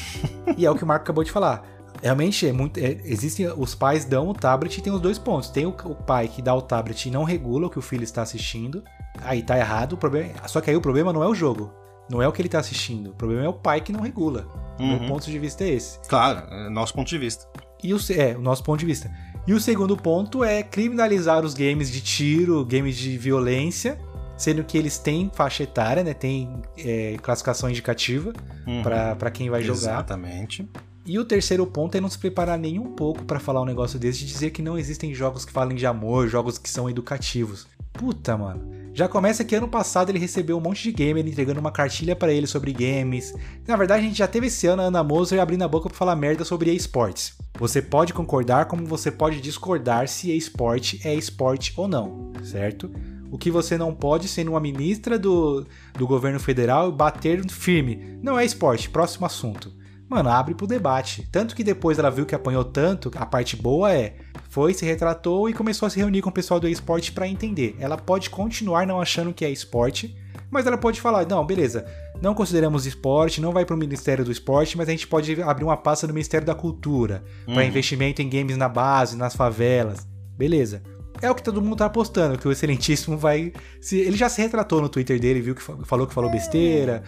e 0.56 0.64
é 0.64 0.70
o 0.70 0.74
que 0.74 0.84
o 0.84 0.86
Marco 0.86 1.02
acabou 1.02 1.24
de 1.24 1.32
falar. 1.32 1.66
Realmente 2.02 2.46
é 2.46 2.52
muito. 2.52 2.78
é- 2.78 2.98
existem. 3.04 3.48
Os 3.56 3.74
pais 3.74 4.04
dão 4.04 4.28
o 4.28 4.34
tablet 4.34 4.76
e 4.78 4.82
tem 4.82 4.92
os 4.92 5.00
dois 5.00 5.18
pontos. 5.18 5.48
Tem 5.48 5.64
o, 5.66 5.70
o 5.70 5.94
pai 5.94 6.28
que 6.28 6.40
dá 6.42 6.54
o 6.54 6.60
tablet 6.62 7.06
e 7.06 7.10
não 7.10 7.24
regula 7.24 7.66
o 7.66 7.70
que 7.70 7.78
o 7.78 7.82
filho 7.82 8.04
está 8.04 8.20
assistindo. 8.22 8.84
Aí 9.22 9.42
tá 9.42 9.56
errado. 9.58 9.94
O 9.94 9.96
problema, 9.96 10.32
só 10.46 10.60
que 10.60 10.70
aí 10.70 10.76
o 10.76 10.80
problema 10.80 11.12
não 11.12 11.22
é 11.22 11.28
o 11.28 11.34
jogo. 11.34 11.72
Não 12.08 12.22
é 12.22 12.28
o 12.28 12.32
que 12.32 12.40
ele 12.40 12.48
tá 12.48 12.58
assistindo. 12.60 13.10
O 13.10 13.14
problema 13.14 13.44
é 13.44 13.48
o 13.48 13.52
pai 13.52 13.80
que 13.80 13.92
não 13.92 14.00
regula. 14.00 14.46
Uhum. 14.78 14.98
meu 14.98 15.08
ponto 15.08 15.24
de 15.30 15.38
vista 15.38 15.64
é 15.64 15.70
esse. 15.70 15.98
Claro, 16.08 16.46
é 16.52 16.68
nosso 16.68 16.92
ponto 16.94 17.08
de 17.08 17.18
vista. 17.18 17.46
E 17.82 17.92
o, 17.94 17.98
é, 18.10 18.36
o 18.36 18.40
nosso 18.40 18.62
ponto 18.62 18.78
de 18.78 18.86
vista. 18.86 19.10
E 19.46 19.52
o 19.54 19.60
segundo 19.60 19.96
ponto 19.96 20.44
é 20.44 20.62
criminalizar 20.62 21.44
os 21.44 21.54
games 21.54 21.90
de 21.90 22.00
tiro, 22.00 22.64
games 22.64 22.96
de 22.96 23.16
violência, 23.16 23.98
sendo 24.36 24.62
que 24.64 24.76
eles 24.76 24.98
têm 24.98 25.30
faixa 25.34 25.62
etária, 25.62 26.04
né? 26.04 26.12
Tem 26.14 26.60
é, 26.78 27.16
classificação 27.22 27.70
indicativa 27.70 28.32
Uhum. 28.66 28.82
pra 28.82 29.14
para 29.16 29.30
quem 29.30 29.48
vai 29.48 29.62
jogar. 29.62 29.76
Exatamente. 29.94 30.68
E 31.06 31.18
o 31.20 31.24
terceiro 31.24 31.64
ponto 31.66 31.96
é 31.96 32.00
não 32.00 32.10
se 32.10 32.18
preparar 32.18 32.58
nem 32.58 32.78
um 32.80 32.92
pouco 32.94 33.24
pra 33.24 33.38
falar 33.38 33.62
um 33.62 33.64
negócio 33.64 33.96
desse 33.98 34.18
de 34.20 34.26
dizer 34.26 34.50
que 34.50 34.60
não 34.60 34.76
existem 34.76 35.14
jogos 35.14 35.44
que 35.44 35.52
falem 35.52 35.76
de 35.76 35.86
amor, 35.86 36.26
jogos 36.28 36.58
que 36.58 36.68
são 36.68 36.90
educativos. 36.90 37.66
Puta, 37.96 38.36
mano. 38.36 38.76
Já 38.96 39.06
começa 39.06 39.44
que 39.44 39.54
ano 39.54 39.68
passado 39.68 40.08
ele 40.08 40.18
recebeu 40.18 40.56
um 40.56 40.60
monte 40.60 40.84
de 40.84 40.90
gamer 40.90 41.26
entregando 41.26 41.60
uma 41.60 41.70
cartilha 41.70 42.16
pra 42.16 42.32
ele 42.32 42.46
sobre 42.46 42.72
games. 42.72 43.34
Na 43.68 43.76
verdade, 43.76 44.02
a 44.04 44.08
gente 44.08 44.16
já 44.16 44.26
teve 44.26 44.46
esse 44.46 44.66
ano 44.66 44.80
a 44.80 44.86
Ana 44.86 45.04
Moser 45.04 45.38
abrindo 45.38 45.64
a 45.64 45.68
boca 45.68 45.90
pra 45.90 45.98
falar 45.98 46.16
merda 46.16 46.46
sobre 46.46 46.72
esportes. 46.72 47.36
Você 47.58 47.82
pode 47.82 48.14
concordar 48.14 48.64
como 48.64 48.86
você 48.86 49.10
pode 49.10 49.38
discordar 49.42 50.08
se 50.08 50.34
esporte 50.34 50.98
é 51.04 51.14
esporte 51.14 51.74
ou 51.76 51.86
não, 51.86 52.32
certo? 52.42 52.90
O 53.30 53.36
que 53.36 53.50
você 53.50 53.76
não 53.76 53.94
pode 53.94 54.28
sendo 54.28 54.52
uma 54.52 54.60
ministra 54.60 55.18
do, 55.18 55.66
do 55.92 56.06
governo 56.06 56.40
federal 56.40 56.90
bater 56.90 57.44
firme. 57.50 58.18
Não 58.22 58.38
é 58.38 58.46
esporte, 58.46 58.88
próximo 58.88 59.26
assunto. 59.26 59.74
Mano, 60.08 60.30
abre 60.30 60.54
pro 60.54 60.66
debate. 60.66 61.28
Tanto 61.32 61.54
que 61.56 61.64
depois 61.64 61.98
ela 61.98 62.10
viu 62.10 62.24
que 62.24 62.34
apanhou 62.34 62.64
tanto, 62.64 63.10
a 63.16 63.26
parte 63.26 63.56
boa 63.56 63.92
é. 63.92 64.16
Foi, 64.48 64.72
se 64.72 64.84
retratou 64.86 65.48
e 65.48 65.52
começou 65.52 65.86
a 65.86 65.90
se 65.90 65.98
reunir 65.98 66.22
com 66.22 66.30
o 66.30 66.32
pessoal 66.32 66.60
do 66.60 66.68
esporte 66.68 67.12
pra 67.12 67.26
entender. 67.28 67.76
Ela 67.80 67.96
pode 67.96 68.30
continuar 68.30 68.86
não 68.86 69.00
achando 69.00 69.32
que 69.34 69.44
é 69.44 69.50
esporte, 69.50 70.16
mas 70.50 70.64
ela 70.66 70.78
pode 70.78 71.00
falar: 71.00 71.26
não, 71.26 71.44
beleza, 71.44 71.84
não 72.22 72.34
consideramos 72.34 72.86
esporte, 72.86 73.40
não 73.40 73.52
vai 73.52 73.64
pro 73.66 73.76
Ministério 73.76 74.24
do 74.24 74.30
Esporte, 74.32 74.78
mas 74.78 74.88
a 74.88 74.92
gente 74.92 75.06
pode 75.08 75.42
abrir 75.42 75.64
uma 75.64 75.76
pasta 75.76 76.06
no 76.06 76.14
Ministério 76.14 76.46
da 76.46 76.54
Cultura 76.54 77.24
pra 77.44 77.54
Uhum. 77.56 77.62
investimento 77.62 78.22
em 78.22 78.28
games 78.30 78.56
na 78.56 78.68
base, 78.68 79.16
nas 79.16 79.34
favelas. 79.36 80.06
Beleza. 80.38 80.82
É 81.20 81.30
o 81.30 81.34
que 81.34 81.42
todo 81.42 81.60
mundo 81.62 81.76
tá 81.76 81.86
apostando, 81.86 82.38
que 82.38 82.46
o 82.46 82.52
Excelentíssimo 82.52 83.16
vai. 83.16 83.52
se- 83.80 83.98
Ele 83.98 84.16
já 84.16 84.28
se 84.28 84.40
retratou 84.42 84.80
no 84.82 84.88
Twitter 84.88 85.18
dele, 85.18 85.40
viu 85.40 85.54
que 85.54 85.62
fa- 85.62 85.76
falou 85.84 86.06
que 86.06 86.12
falou 86.14 86.30
besteira. 86.30 87.02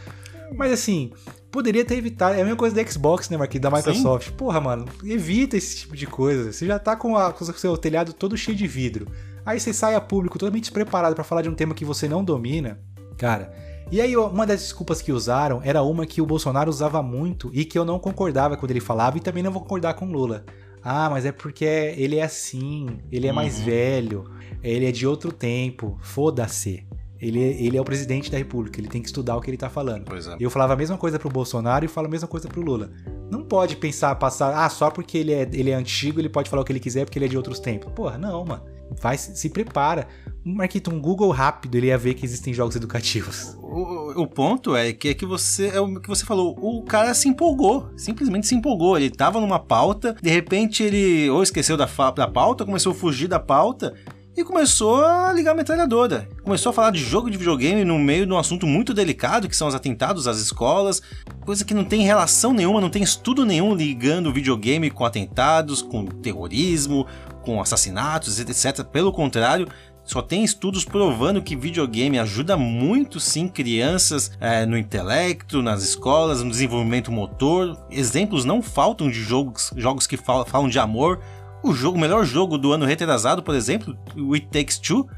Mas 0.56 0.72
assim, 0.72 1.12
poderia 1.50 1.84
ter 1.84 1.96
evitado. 1.96 2.34
É 2.34 2.40
a 2.40 2.44
mesma 2.44 2.56
coisa 2.56 2.74
da 2.74 2.84
Xbox, 2.90 3.28
né, 3.30 3.36
Marquinhos? 3.36 3.62
Da 3.62 3.70
Microsoft. 3.70 4.30
Porra, 4.32 4.60
mano, 4.60 4.86
evita 5.04 5.56
esse 5.56 5.76
tipo 5.78 5.96
de 5.96 6.06
coisa. 6.06 6.52
Você 6.52 6.66
já 6.66 6.78
tá 6.78 6.96
com, 6.96 7.16
a- 7.16 7.32
com 7.32 7.44
o 7.44 7.52
seu 7.52 7.76
telhado 7.76 8.12
todo 8.12 8.36
cheio 8.36 8.56
de 8.56 8.66
vidro. 8.66 9.06
Aí 9.44 9.58
você 9.60 9.72
sai 9.72 9.94
a 9.94 10.00
público 10.00 10.38
totalmente 10.38 10.64
despreparado 10.64 11.14
pra 11.14 11.24
falar 11.24 11.42
de 11.42 11.48
um 11.48 11.54
tema 11.54 11.74
que 11.74 11.84
você 11.84 12.08
não 12.08 12.22
domina. 12.24 12.80
Cara. 13.16 13.52
E 13.90 14.00
aí, 14.02 14.14
uma 14.16 14.46
das 14.46 14.60
desculpas 14.60 15.00
que 15.00 15.10
usaram 15.12 15.60
era 15.64 15.82
uma 15.82 16.04
que 16.04 16.20
o 16.20 16.26
Bolsonaro 16.26 16.68
usava 16.68 17.02
muito 17.02 17.50
e 17.54 17.64
que 17.64 17.78
eu 17.78 17.84
não 17.86 17.98
concordava 17.98 18.54
quando 18.56 18.70
ele 18.70 18.80
falava 18.80 19.16
e 19.16 19.20
também 19.20 19.42
não 19.42 19.50
vou 19.50 19.62
concordar 19.62 19.94
com 19.94 20.06
o 20.06 20.12
Lula. 20.12 20.44
Ah, 20.82 21.08
mas 21.10 21.24
é 21.24 21.32
porque 21.32 21.64
ele 21.64 22.16
é 22.16 22.22
assim, 22.22 22.86
ele 23.10 23.26
é 23.26 23.32
mais 23.32 23.58
Uhum. 23.58 23.64
velho, 23.64 24.24
ele 24.62 24.86
é 24.86 24.92
de 24.92 25.06
outro 25.06 25.32
tempo. 25.32 25.98
Foda-se. 26.02 26.86
Ele, 27.20 27.40
ele 27.40 27.76
é 27.76 27.80
o 27.80 27.84
presidente 27.84 28.30
da 28.30 28.38
república, 28.38 28.80
ele 28.80 28.88
tem 28.88 29.02
que 29.02 29.08
estudar 29.08 29.36
o 29.36 29.40
que 29.40 29.50
ele 29.50 29.56
tá 29.56 29.68
falando. 29.68 30.04
Pois 30.04 30.26
é. 30.26 30.36
Eu 30.38 30.50
falava 30.50 30.74
a 30.74 30.76
mesma 30.76 30.96
coisa 30.96 31.18
pro 31.18 31.28
Bolsonaro 31.28 31.84
e 31.84 31.88
falo 31.88 32.06
a 32.06 32.10
mesma 32.10 32.28
coisa 32.28 32.48
pro 32.48 32.60
Lula. 32.60 32.90
Não 33.30 33.42
pode 33.42 33.76
pensar, 33.76 34.14
passar, 34.14 34.64
ah, 34.64 34.68
só 34.68 34.90
porque 34.90 35.18
ele 35.18 35.32
é, 35.32 35.42
ele 35.52 35.70
é 35.70 35.74
antigo, 35.74 36.20
ele 36.20 36.28
pode 36.28 36.48
falar 36.48 36.62
o 36.62 36.64
que 36.64 36.72
ele 36.72 36.80
quiser 36.80 37.04
porque 37.04 37.18
ele 37.18 37.26
é 37.26 37.28
de 37.28 37.36
outros 37.36 37.58
tempos. 37.58 37.92
Porra, 37.92 38.16
não, 38.16 38.44
mano. 38.44 38.62
Vai, 39.00 39.18
se 39.18 39.36
se 39.36 39.50
prepara. 39.50 40.06
Marquito, 40.44 40.90
um 40.90 41.00
Google 41.00 41.30
rápido, 41.30 41.74
ele 41.74 41.88
ia 41.88 41.98
ver 41.98 42.14
que 42.14 42.24
existem 42.24 42.54
jogos 42.54 42.74
educativos. 42.74 43.54
O, 43.60 44.22
o 44.22 44.26
ponto 44.26 44.74
é 44.74 44.92
que 44.92 45.08
é 45.08 45.14
que 45.14 45.26
você 45.26 45.68
é 45.68 45.80
o 45.80 46.00
que 46.00 46.08
você 46.08 46.24
falou, 46.24 46.56
o 46.58 46.82
cara 46.84 47.12
se 47.12 47.28
empolgou, 47.28 47.90
simplesmente 47.96 48.46
se 48.46 48.54
empolgou. 48.54 48.96
Ele 48.96 49.10
tava 49.10 49.40
numa 49.40 49.58
pauta, 49.58 50.16
de 50.22 50.30
repente 50.30 50.82
ele 50.82 51.28
ou 51.28 51.42
esqueceu 51.42 51.76
da, 51.76 51.86
da 52.16 52.26
pauta, 52.26 52.64
começou 52.64 52.92
a 52.92 52.94
fugir 52.94 53.28
da 53.28 53.38
pauta 53.38 53.94
e 54.38 54.44
começou 54.44 55.04
a 55.04 55.32
ligar 55.32 55.50
a 55.50 55.54
metralhadora. 55.54 56.28
Começou 56.44 56.70
a 56.70 56.72
falar 56.72 56.92
de 56.92 57.00
jogo 57.00 57.28
de 57.28 57.36
videogame 57.36 57.84
no 57.84 57.98
meio 57.98 58.24
de 58.24 58.32
um 58.32 58.38
assunto 58.38 58.68
muito 58.68 58.94
delicado, 58.94 59.48
que 59.48 59.56
são 59.56 59.66
os 59.66 59.74
atentados 59.74 60.28
às 60.28 60.38
escolas, 60.38 61.02
coisa 61.44 61.64
que 61.64 61.74
não 61.74 61.84
tem 61.84 62.02
relação 62.02 62.52
nenhuma, 62.52 62.80
não 62.80 62.88
tem 62.88 63.02
estudo 63.02 63.44
nenhum 63.44 63.74
ligando 63.74 64.32
videogame 64.32 64.90
com 64.90 65.04
atentados, 65.04 65.82
com 65.82 66.06
terrorismo, 66.06 67.04
com 67.42 67.60
assassinatos, 67.60 68.38
etc. 68.38 68.84
Pelo 68.84 69.10
contrário, 69.12 69.66
só 70.04 70.22
tem 70.22 70.44
estudos 70.44 70.84
provando 70.84 71.42
que 71.42 71.56
videogame 71.56 72.18
ajuda 72.18 72.56
muito 72.56 73.18
sim 73.18 73.48
crianças 73.48 74.30
eh, 74.40 74.64
no 74.64 74.78
intelecto, 74.78 75.60
nas 75.60 75.82
escolas, 75.82 76.42
no 76.44 76.50
desenvolvimento 76.50 77.10
motor. 77.10 77.76
Exemplos 77.90 78.44
não 78.44 78.62
faltam 78.62 79.10
de 79.10 79.20
jogos, 79.20 79.72
jogos 79.76 80.06
que 80.06 80.16
fal- 80.16 80.46
falam 80.46 80.68
de 80.68 80.78
amor. 80.78 81.20
O, 81.62 81.72
jogo, 81.72 81.98
o 81.98 82.00
melhor 82.00 82.24
jogo 82.24 82.56
do 82.56 82.72
ano 82.72 82.86
retrasado, 82.86 83.42
por 83.42 83.54
exemplo, 83.54 83.96
o 84.16 84.34
It 84.34 84.48
Takes 84.48 84.78
Two, 84.78 85.08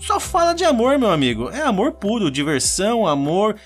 só 0.00 0.20
fala 0.20 0.52
de 0.52 0.64
amor, 0.64 0.98
meu 0.98 1.10
amigo. 1.10 1.48
É 1.50 1.62
amor 1.62 1.92
puro, 1.92 2.30
diversão, 2.30 3.06
amor, 3.06 3.56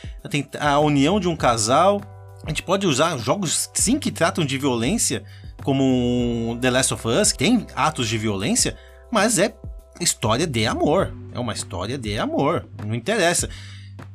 a 0.59 0.79
união 0.79 1.19
de 1.19 1.29
um 1.29 1.37
casal. 1.37 2.01
A 2.45 2.49
gente 2.49 2.63
pode 2.63 2.87
usar 2.87 3.19
jogos 3.19 3.71
sim 3.75 3.99
que 3.99 4.11
tratam 4.11 4.45
de 4.45 4.57
violência, 4.57 5.25
como 5.63 6.57
The 6.61 6.71
Last 6.71 6.95
of 6.95 7.09
Us, 7.09 7.33
que 7.33 7.39
tem 7.39 7.67
atos 7.75 8.09
de 8.09 8.17
violência, 8.17 8.77
mas 9.11 9.39
é 9.39 9.55
história 10.01 10.47
de 10.47 10.67
amor. 10.67 11.15
É 11.33 11.39
uma 11.39 11.53
história 11.53 11.99
de 11.99 12.19
amor. 12.19 12.67
Não 12.87 12.95
interessa. 12.95 13.49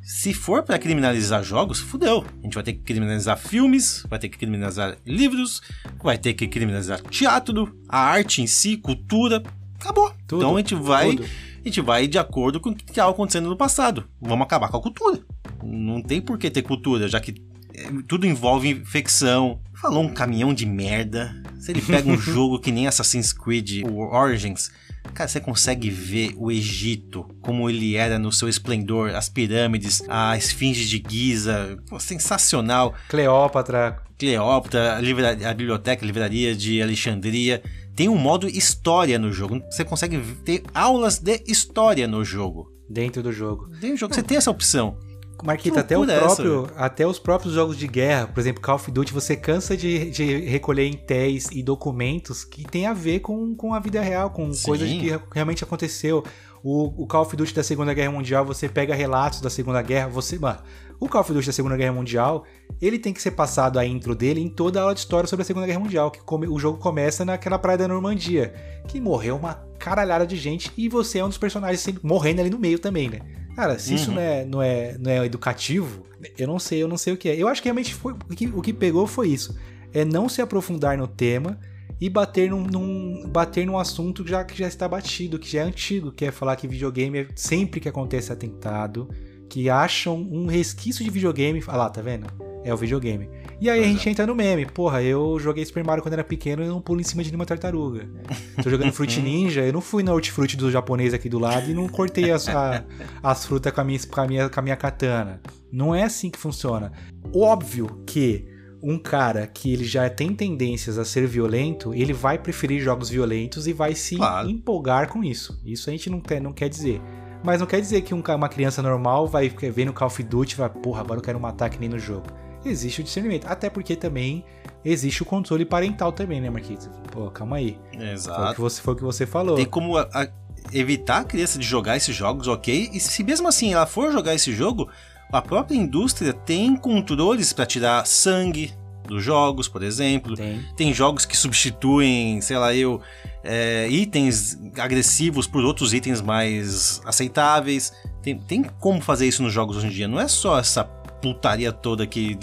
Se 0.02 0.32
for 0.32 0.62
pra 0.62 0.78
criminalizar 0.78 1.42
jogos, 1.42 1.80
fudeu. 1.80 2.24
A 2.40 2.44
gente 2.44 2.54
vai 2.54 2.62
ter 2.62 2.72
que 2.74 2.80
criminalizar 2.80 3.36
filmes, 3.36 4.04
vai 4.08 4.18
ter 4.18 4.28
que 4.28 4.38
criminalizar 4.38 4.96
livros, 5.04 5.60
vai 6.02 6.16
ter 6.16 6.34
que 6.34 6.46
criminalizar 6.46 7.00
teatro, 7.02 7.76
a 7.88 7.98
arte 7.98 8.42
em 8.42 8.46
si, 8.46 8.76
cultura. 8.76 9.42
Acabou. 9.80 10.12
Tudo, 10.26 10.42
então 10.42 10.56
a 10.56 10.58
gente 10.58 10.74
vai, 10.74 11.10
tudo. 11.10 11.24
a 11.24 11.64
gente 11.64 11.80
vai 11.80 12.06
de 12.06 12.18
acordo 12.18 12.60
com 12.60 12.70
o 12.70 12.74
que 12.74 12.90
estava 12.90 13.10
acontecendo 13.10 13.48
no 13.48 13.56
passado. 13.56 14.04
Vamos 14.20 14.44
acabar 14.44 14.68
com 14.68 14.76
a 14.76 14.82
cultura. 14.82 15.20
Não 15.62 16.00
tem 16.00 16.20
por 16.20 16.38
que 16.38 16.50
ter 16.50 16.62
cultura, 16.62 17.08
já 17.08 17.20
que 17.20 17.34
é, 17.74 17.90
tudo 18.06 18.26
envolve 18.26 18.70
infecção. 18.70 19.60
Falou 19.74 20.02
um 20.02 20.08
caminhão 20.08 20.54
de 20.54 20.64
merda. 20.64 21.34
Se 21.58 21.72
ele 21.72 21.82
pega 21.82 22.08
um 22.08 22.16
jogo 22.18 22.58
que 22.58 22.72
nem 22.72 22.86
Assassin's 22.86 23.32
Creed 23.32 23.84
Origins, 23.84 24.70
cara, 25.12 25.28
você 25.28 25.40
consegue 25.40 25.88
ver 25.90 26.32
o 26.36 26.50
Egito 26.50 27.24
como 27.40 27.68
ele 27.68 27.96
era 27.96 28.18
no 28.18 28.30
seu 28.32 28.48
esplendor, 28.48 29.10
as 29.14 29.28
pirâmides, 29.28 30.02
a 30.08 30.36
esfinge 30.36 30.84
de 30.86 31.02
Giza, 31.08 31.76
pô, 31.88 31.98
sensacional. 31.98 32.94
Cleópatra. 33.08 33.98
Cleópatra, 34.18 34.96
a, 34.96 35.00
livra- 35.00 35.36
a 35.48 35.54
biblioteca, 35.54 36.04
a 36.04 36.06
livraria 36.06 36.54
de 36.54 36.80
Alexandria. 36.80 37.62
Tem 37.94 38.08
um 38.08 38.16
modo 38.18 38.48
história 38.48 39.18
no 39.18 39.32
jogo. 39.32 39.60
Você 39.70 39.84
consegue 39.84 40.18
ter 40.44 40.62
aulas 40.74 41.18
de 41.18 41.42
história 41.46 42.06
no 42.08 42.24
jogo. 42.24 42.70
Dentro 42.88 43.22
do 43.22 43.32
jogo. 43.32 43.68
Tem 43.80 43.92
um 43.92 43.96
jogo 43.96 44.14
você 44.14 44.22
tem 44.22 44.36
essa 44.36 44.50
opção. 44.50 44.96
Marquita, 45.44 45.80
até 45.80 45.98
o 45.98 46.04
essa, 46.04 46.20
próprio, 46.20 46.70
até 46.76 47.06
os 47.06 47.18
próprios 47.18 47.54
jogos 47.54 47.76
de 47.76 47.86
guerra, 47.86 48.26
por 48.26 48.40
exemplo, 48.40 48.62
Call 48.62 48.76
of 48.76 48.90
Duty, 48.90 49.12
você 49.12 49.36
cansa 49.36 49.76
de, 49.76 50.10
de 50.10 50.40
recolher 50.40 50.86
intéis 50.86 51.48
e 51.52 51.62
documentos 51.62 52.44
que 52.44 52.64
tem 52.64 52.86
a 52.86 52.92
ver 52.92 53.20
com, 53.20 53.54
com 53.54 53.74
a 53.74 53.80
vida 53.80 54.00
real, 54.00 54.30
com 54.30 54.52
Sim. 54.52 54.64
coisas 54.64 54.88
que 54.88 55.18
realmente 55.32 55.62
aconteceu. 55.62 56.24
O, 56.62 57.02
o 57.02 57.06
Call 57.06 57.22
of 57.22 57.36
Duty 57.36 57.54
da 57.54 57.62
Segunda 57.62 57.94
Guerra 57.94 58.10
Mundial, 58.10 58.44
você 58.44 58.68
pega 58.68 58.94
relatos 58.94 59.40
da 59.40 59.48
Segunda 59.50 59.80
Guerra, 59.82 60.08
você, 60.08 60.38
mano, 60.38 60.58
o 61.00 61.08
Call 61.08 61.20
of 61.20 61.32
Duty 61.32 61.46
da 61.46 61.52
Segunda 61.52 61.76
Guerra 61.76 61.92
Mundial, 61.92 62.44
ele 62.80 62.98
tem 62.98 63.12
que 63.12 63.20
ser 63.22 63.32
passado 63.32 63.78
a 63.78 63.84
intro 63.86 64.14
dele 64.14 64.40
em 64.40 64.48
toda 64.48 64.78
a 64.78 64.82
aula 64.82 64.94
de 64.94 65.00
história 65.00 65.28
sobre 65.28 65.42
a 65.42 65.44
Segunda 65.44 65.66
Guerra 65.66 65.80
Mundial, 65.80 66.10
que 66.10 66.20
come- 66.20 66.48
o 66.48 66.58
jogo 66.58 66.78
começa 66.78 67.24
naquela 67.24 67.58
praia 67.58 67.78
da 67.78 67.88
Normandia, 67.88 68.54
que 68.88 69.00
morreu 69.00 69.36
uma 69.36 69.54
caralhada 69.78 70.26
de 70.26 70.36
gente 70.36 70.70
e 70.76 70.88
você 70.88 71.18
é 71.18 71.24
um 71.24 71.28
dos 71.28 71.38
personagens 71.38 71.86
morrendo 72.02 72.40
ali 72.40 72.50
no 72.50 72.58
meio 72.58 72.78
também, 72.78 73.08
né? 73.10 73.20
Cara, 73.54 73.78
se 73.78 73.94
isso 73.94 74.10
Uhum. 74.10 74.16
não 74.16 74.22
é, 74.22 74.44
não, 74.44 74.62
é, 74.62 74.96
não 74.98 75.10
é 75.10 75.24
educativo, 75.24 76.02
eu 76.36 76.46
não 76.46 76.58
sei, 76.58 76.82
eu 76.82 76.88
não 76.88 76.96
sei 76.98 77.12
o 77.12 77.16
que 77.16 77.28
é. 77.28 77.36
Eu 77.36 77.48
acho 77.48 77.62
que 77.62 77.68
realmente 77.68 77.94
foi, 77.94 78.12
o, 78.12 78.16
que, 78.36 78.46
o 78.48 78.60
que 78.60 78.72
pegou 78.72 79.06
foi 79.06 79.28
isso. 79.28 79.56
É 79.94 80.04
não 80.04 80.28
se 80.28 80.42
aprofundar 80.42 80.98
no 80.98 81.06
tema 81.08 81.58
e 81.98 82.10
bater 82.10 82.50
num, 82.50 82.60
num- 82.66 83.26
bater 83.28 83.66
num 83.66 83.78
assunto 83.78 84.26
já, 84.26 84.44
que 84.44 84.58
já 84.58 84.66
está 84.68 84.86
batido, 84.86 85.38
que 85.38 85.48
já 85.50 85.60
é 85.60 85.62
antigo, 85.62 86.12
que 86.12 86.26
é 86.26 86.30
falar 86.30 86.56
que 86.56 86.68
videogame 86.68 87.20
é 87.20 87.28
sempre 87.34 87.80
que 87.80 87.88
acontece 87.88 88.30
atentado, 88.30 89.08
que 89.48 89.68
acham 89.70 90.16
um 90.16 90.46
resquício 90.46 91.04
de 91.04 91.10
videogame. 91.10 91.62
Ah 91.66 91.76
lá, 91.76 91.90
tá 91.90 92.00
vendo? 92.02 92.26
é 92.64 92.74
o 92.74 92.76
videogame. 92.76 93.28
E 93.60 93.70
aí 93.70 93.78
a 93.80 93.86
gente 93.86 94.08
entra 94.08 94.26
no 94.26 94.34
meme. 94.34 94.66
Porra, 94.66 95.00
eu 95.00 95.38
joguei 95.38 95.64
Super 95.64 95.84
Mario 95.84 96.02
quando 96.02 96.14
era 96.14 96.24
pequeno 96.24 96.64
e 96.64 96.66
não 96.66 96.80
pulo 96.80 97.00
em 97.00 97.04
cima 97.04 97.22
de 97.22 97.30
nenhuma 97.30 97.46
tartaruga. 97.46 98.08
Tô 98.60 98.68
jogando 98.68 98.90
Fruit 98.92 99.20
Ninja, 99.20 99.60
eu 99.64 99.72
não 99.72 99.80
fui 99.80 100.02
no 100.02 100.12
hortifruti 100.12 100.56
do 100.56 100.68
japonês 100.68 101.14
aqui 101.14 101.28
do 101.28 101.38
lado 101.38 101.70
e 101.70 101.74
não 101.74 101.88
cortei 101.88 102.32
as, 102.32 102.48
a- 102.48 102.82
as 103.22 103.46
frutas 103.46 103.72
com 103.72 103.80
a, 103.80 103.84
minha, 103.84 104.00
com, 104.10 104.20
a 104.20 104.26
minha, 104.26 104.48
com 104.48 104.58
a 104.58 104.62
minha 104.64 104.74
katana. 104.76 105.40
Não 105.70 105.94
é 105.94 106.02
assim 106.02 106.28
que 106.28 106.40
funciona. 106.40 106.90
Óbvio 107.32 108.02
que 108.04 108.44
um 108.82 108.98
cara 108.98 109.46
que 109.46 109.72
ele 109.72 109.84
já 109.84 110.10
tem 110.10 110.34
tendências 110.34 110.98
a 110.98 111.04
ser 111.04 111.24
violento, 111.28 111.94
ele 111.94 112.12
vai 112.12 112.38
preferir 112.38 112.80
jogos 112.82 113.08
violentos 113.08 113.68
e 113.68 113.72
vai 113.72 113.94
se 113.94 114.16
Claro. 114.16 114.50
empolgar 114.50 115.08
com 115.08 115.22
isso. 115.22 115.56
Isso 115.64 115.88
a 115.88 115.92
gente 115.92 116.10
não 116.10 116.20
quer, 116.20 116.40
não 116.40 116.52
quer 116.52 116.68
dizer. 116.68 117.00
Mas 117.44 117.60
não 117.60 117.66
quer 117.66 117.80
dizer 117.80 118.00
que 118.02 118.14
um 118.14 118.22
uma 118.26 118.48
criança 118.48 118.82
normal 118.82 119.26
vai 119.26 119.48
ver 119.48 119.84
no 119.84 119.92
Call 119.92 120.08
of 120.08 120.22
Duty 120.22 120.54
e 120.54 120.56
vai, 120.56 120.68
porra, 120.68 121.00
agora 121.00 121.18
eu 121.20 121.24
quero 121.24 121.38
matar 121.38 121.70
que 121.70 121.78
nem 121.78 121.88
no 121.88 121.98
jogo. 121.98 122.26
Existe 122.64 123.00
o 123.00 123.04
discernimento. 123.04 123.46
Até 123.46 123.70
porque 123.70 123.94
também 123.94 124.44
existe 124.84 125.22
o 125.22 125.24
controle 125.26 125.64
parental 125.64 126.10
também, 126.12 126.40
né, 126.40 126.50
Marquinhos? 126.50 126.90
Pô, 127.12 127.30
calma 127.30 127.56
aí. 127.56 127.78
Foi 127.94 128.00
o 128.04 128.10
Exato. 128.10 128.54
que 128.54 128.60
você, 128.60 128.82
foi 128.82 128.94
o 128.94 128.96
que 128.96 129.02
você 129.04 129.24
falou. 129.26 129.54
Tem 129.56 129.64
como 129.66 129.96
a- 129.96 130.08
a- 130.12 130.28
evitar 130.72 131.18
a 131.20 131.24
criança 131.24 131.58
de 131.58 131.64
jogar 131.66 131.96
esses 131.96 132.14
jogos, 132.14 132.48
ok? 132.48 132.90
E 132.92 132.98
se 132.98 133.22
mesmo 133.22 133.46
assim 133.46 133.72
ela 133.72 133.86
for 133.86 134.10
jogar 134.10 134.34
esse 134.34 134.52
jogo, 134.52 134.88
a 135.32 135.40
própria 135.40 135.76
indústria 135.76 136.32
tem 136.32 136.74
controles 136.76 137.52
pra 137.52 137.64
tirar 137.66 138.04
sangue 138.06 138.72
dos 139.06 139.22
jogos, 139.22 139.68
por 139.68 139.82
exemplo. 139.82 140.34
Tem. 140.34 140.60
Tem 140.76 140.94
jogos 140.94 141.24
que 141.24 141.36
substituem, 141.36 142.40
sei 142.40 142.58
lá, 142.58 142.74
eu, 142.74 143.00
é, 143.42 143.88
itens 143.88 144.58
agressivos 144.78 145.46
por 145.46 145.64
outros 145.64 145.94
itens 145.94 146.20
mais 146.20 147.00
aceitáveis. 147.04 147.92
Tem, 148.22 148.38
tem 148.38 148.62
como 148.80 149.00
fazer 149.00 149.26
isso 149.26 149.42
nos 149.42 149.52
jogos 149.52 149.76
hoje 149.76 149.86
em 149.86 149.90
dia. 149.90 150.08
Não 150.08 150.20
é 150.20 150.28
só 150.28 150.58
essa 150.58 150.84
putaria 150.84 151.72
toda 151.72 152.06
que 152.06 152.38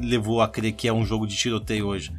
levou 0.00 0.40
a 0.40 0.48
crer 0.48 0.72
que 0.72 0.86
é 0.86 0.92
um 0.92 1.04
jogo 1.04 1.26
de 1.26 1.36
tiroteio 1.36 1.86
hoje. 1.86 2.12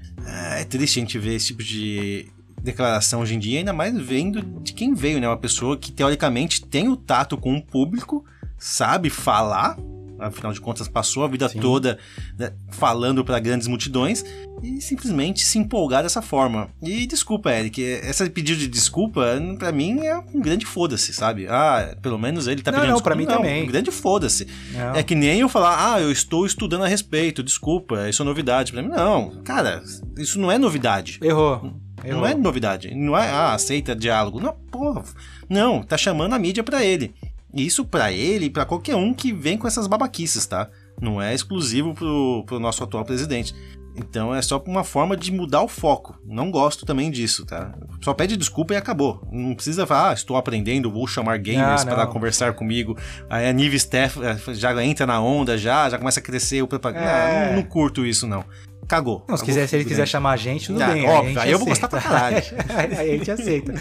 É 0.57 0.63
triste 0.63 0.99
a 0.99 1.01
gente 1.01 1.17
ver 1.17 1.35
esse 1.35 1.47
tipo 1.47 1.63
de 1.63 2.31
declaração 2.61 3.21
hoje 3.21 3.35
em 3.35 3.39
dia, 3.39 3.59
ainda 3.59 3.73
mais 3.73 3.97
vendo 3.97 4.41
de 4.61 4.73
quem 4.73 4.93
veio, 4.93 5.19
né? 5.19 5.27
Uma 5.27 5.37
pessoa 5.37 5.77
que 5.77 5.91
teoricamente 5.91 6.65
tem 6.65 6.89
o 6.89 6.95
tato 6.95 7.37
com 7.37 7.55
o 7.55 7.61
público, 7.61 8.25
sabe 8.57 9.09
falar, 9.09 9.77
afinal 10.19 10.51
de 10.53 10.61
contas 10.61 10.87
passou 10.87 11.23
a 11.23 11.27
vida 11.27 11.47
Sim. 11.49 11.59
toda 11.59 11.97
né, 12.37 12.51
falando 12.71 13.23
para 13.23 13.39
grandes 13.39 13.67
multidões 13.67 14.23
e 14.61 14.81
simplesmente 14.81 15.43
se 15.43 15.57
empolgar 15.57 16.03
dessa 16.03 16.21
forma. 16.21 16.69
E 16.81 17.05
desculpa, 17.07 17.51
Eric, 17.51 17.81
esse 17.81 18.29
pedido 18.29 18.59
de 18.59 18.67
desculpa, 18.67 19.25
pra 19.57 19.71
mim 19.71 19.99
é 20.01 20.17
um 20.17 20.41
grande 20.41 20.65
foda-se, 20.65 21.13
sabe? 21.13 21.47
Ah, 21.47 21.95
pelo 22.01 22.17
menos 22.17 22.47
ele 22.47 22.61
tá 22.61 22.71
Não, 22.71 22.79
pedindo 22.79 22.89
não, 22.91 22.97
desculpa. 22.97 23.15
pra 23.15 23.15
mim 23.15 23.25
também. 23.25 23.63
Um 23.63 23.67
grande 23.67 23.91
foda-se. 23.91 24.47
Não. 24.73 24.95
É 24.95 25.03
que 25.03 25.15
nem 25.15 25.39
eu 25.39 25.49
falar, 25.49 25.93
ah, 25.93 26.01
eu 26.01 26.11
estou 26.11 26.45
estudando 26.45 26.83
a 26.83 26.87
respeito, 26.87 27.41
desculpa, 27.41 28.09
isso 28.09 28.21
é 28.21 28.25
novidade 28.25 28.71
pra 28.71 28.81
mim. 28.81 28.89
Não, 28.89 29.41
cara, 29.43 29.81
isso 30.17 30.39
não 30.39 30.51
é 30.51 30.57
novidade. 30.57 31.19
Errou. 31.23 31.73
Errou. 32.03 32.21
Não 32.21 32.27
é 32.27 32.33
novidade. 32.33 32.93
Não 32.95 33.17
é, 33.17 33.29
ah, 33.29 33.53
aceita 33.53 33.95
diálogo. 33.95 34.39
Não, 34.39 34.53
porra. 34.71 35.03
Não, 35.49 35.81
tá 35.83 35.97
chamando 35.97 36.33
a 36.33 36.39
mídia 36.39 36.63
pra 36.63 36.83
ele. 36.83 37.13
E 37.53 37.65
Isso 37.65 37.85
pra 37.85 38.11
ele 38.11 38.45
e 38.45 38.49
pra 38.49 38.65
qualquer 38.65 38.95
um 38.95 39.13
que 39.13 39.33
vem 39.33 39.57
com 39.57 39.67
essas 39.67 39.87
babaquices, 39.87 40.45
tá? 40.45 40.69
Não 41.01 41.21
é 41.21 41.33
exclusivo 41.33 41.93
pro, 41.93 42.43
pro 42.45 42.59
nosso 42.59 42.83
atual 42.83 43.03
presidente. 43.05 43.53
Então 43.95 44.33
é 44.33 44.41
só 44.41 44.63
uma 44.65 44.83
forma 44.83 45.17
de 45.17 45.31
mudar 45.31 45.61
o 45.61 45.67
foco. 45.67 46.17
Não 46.25 46.49
gosto 46.49 46.85
também 46.85 47.11
disso, 47.11 47.45
tá? 47.45 47.73
Só 48.01 48.13
pede 48.13 48.37
desculpa 48.37 48.73
e 48.73 48.77
acabou. 48.77 49.27
Não 49.31 49.53
precisa 49.55 49.85
falar, 49.85 50.11
ah, 50.11 50.13
estou 50.13 50.37
aprendendo, 50.37 50.91
vou 50.91 51.05
chamar 51.05 51.37
gamers 51.37 51.81
Ah, 51.81 51.85
para 51.85 52.07
conversar 52.07 52.53
comigo. 52.53 52.97
Aí 53.29 53.47
a 53.47 53.51
Nive 53.51 53.79
Steph 53.79 54.17
eh, 54.17 54.53
já 54.53 54.83
entra 54.83 55.05
na 55.05 55.19
onda, 55.19 55.57
já, 55.57 55.89
já 55.89 55.97
começa 55.97 56.19
a 56.19 56.23
crescer 56.23 56.61
o 56.61 56.67
propaganda. 56.67 57.05
É. 57.05 57.49
Não, 57.49 57.57
não 57.57 57.63
curto 57.63 58.05
isso, 58.05 58.25
não. 58.25 58.45
Cagou. 58.89 59.23
Não, 59.27 59.37
se, 59.37 59.45
quiser, 59.45 59.67
se 59.67 59.75
ele 59.75 59.85
quiser 59.85 60.07
chamar 60.07 60.31
a 60.31 60.35
gente, 60.35 60.65
tudo 60.65 60.81
Ah, 60.81 60.87
bem. 60.87 61.05
óbvio, 61.05 61.19
a 61.19 61.25
gente 61.27 61.37
aí 61.39 61.51
eu 61.51 61.59
vou 61.59 61.67
gostar 61.67 61.87
pra 61.87 62.01
caralho. 62.01 62.41
aí 62.97 63.11
a 63.11 63.17
gente 63.17 63.29
aceita. 63.29 63.75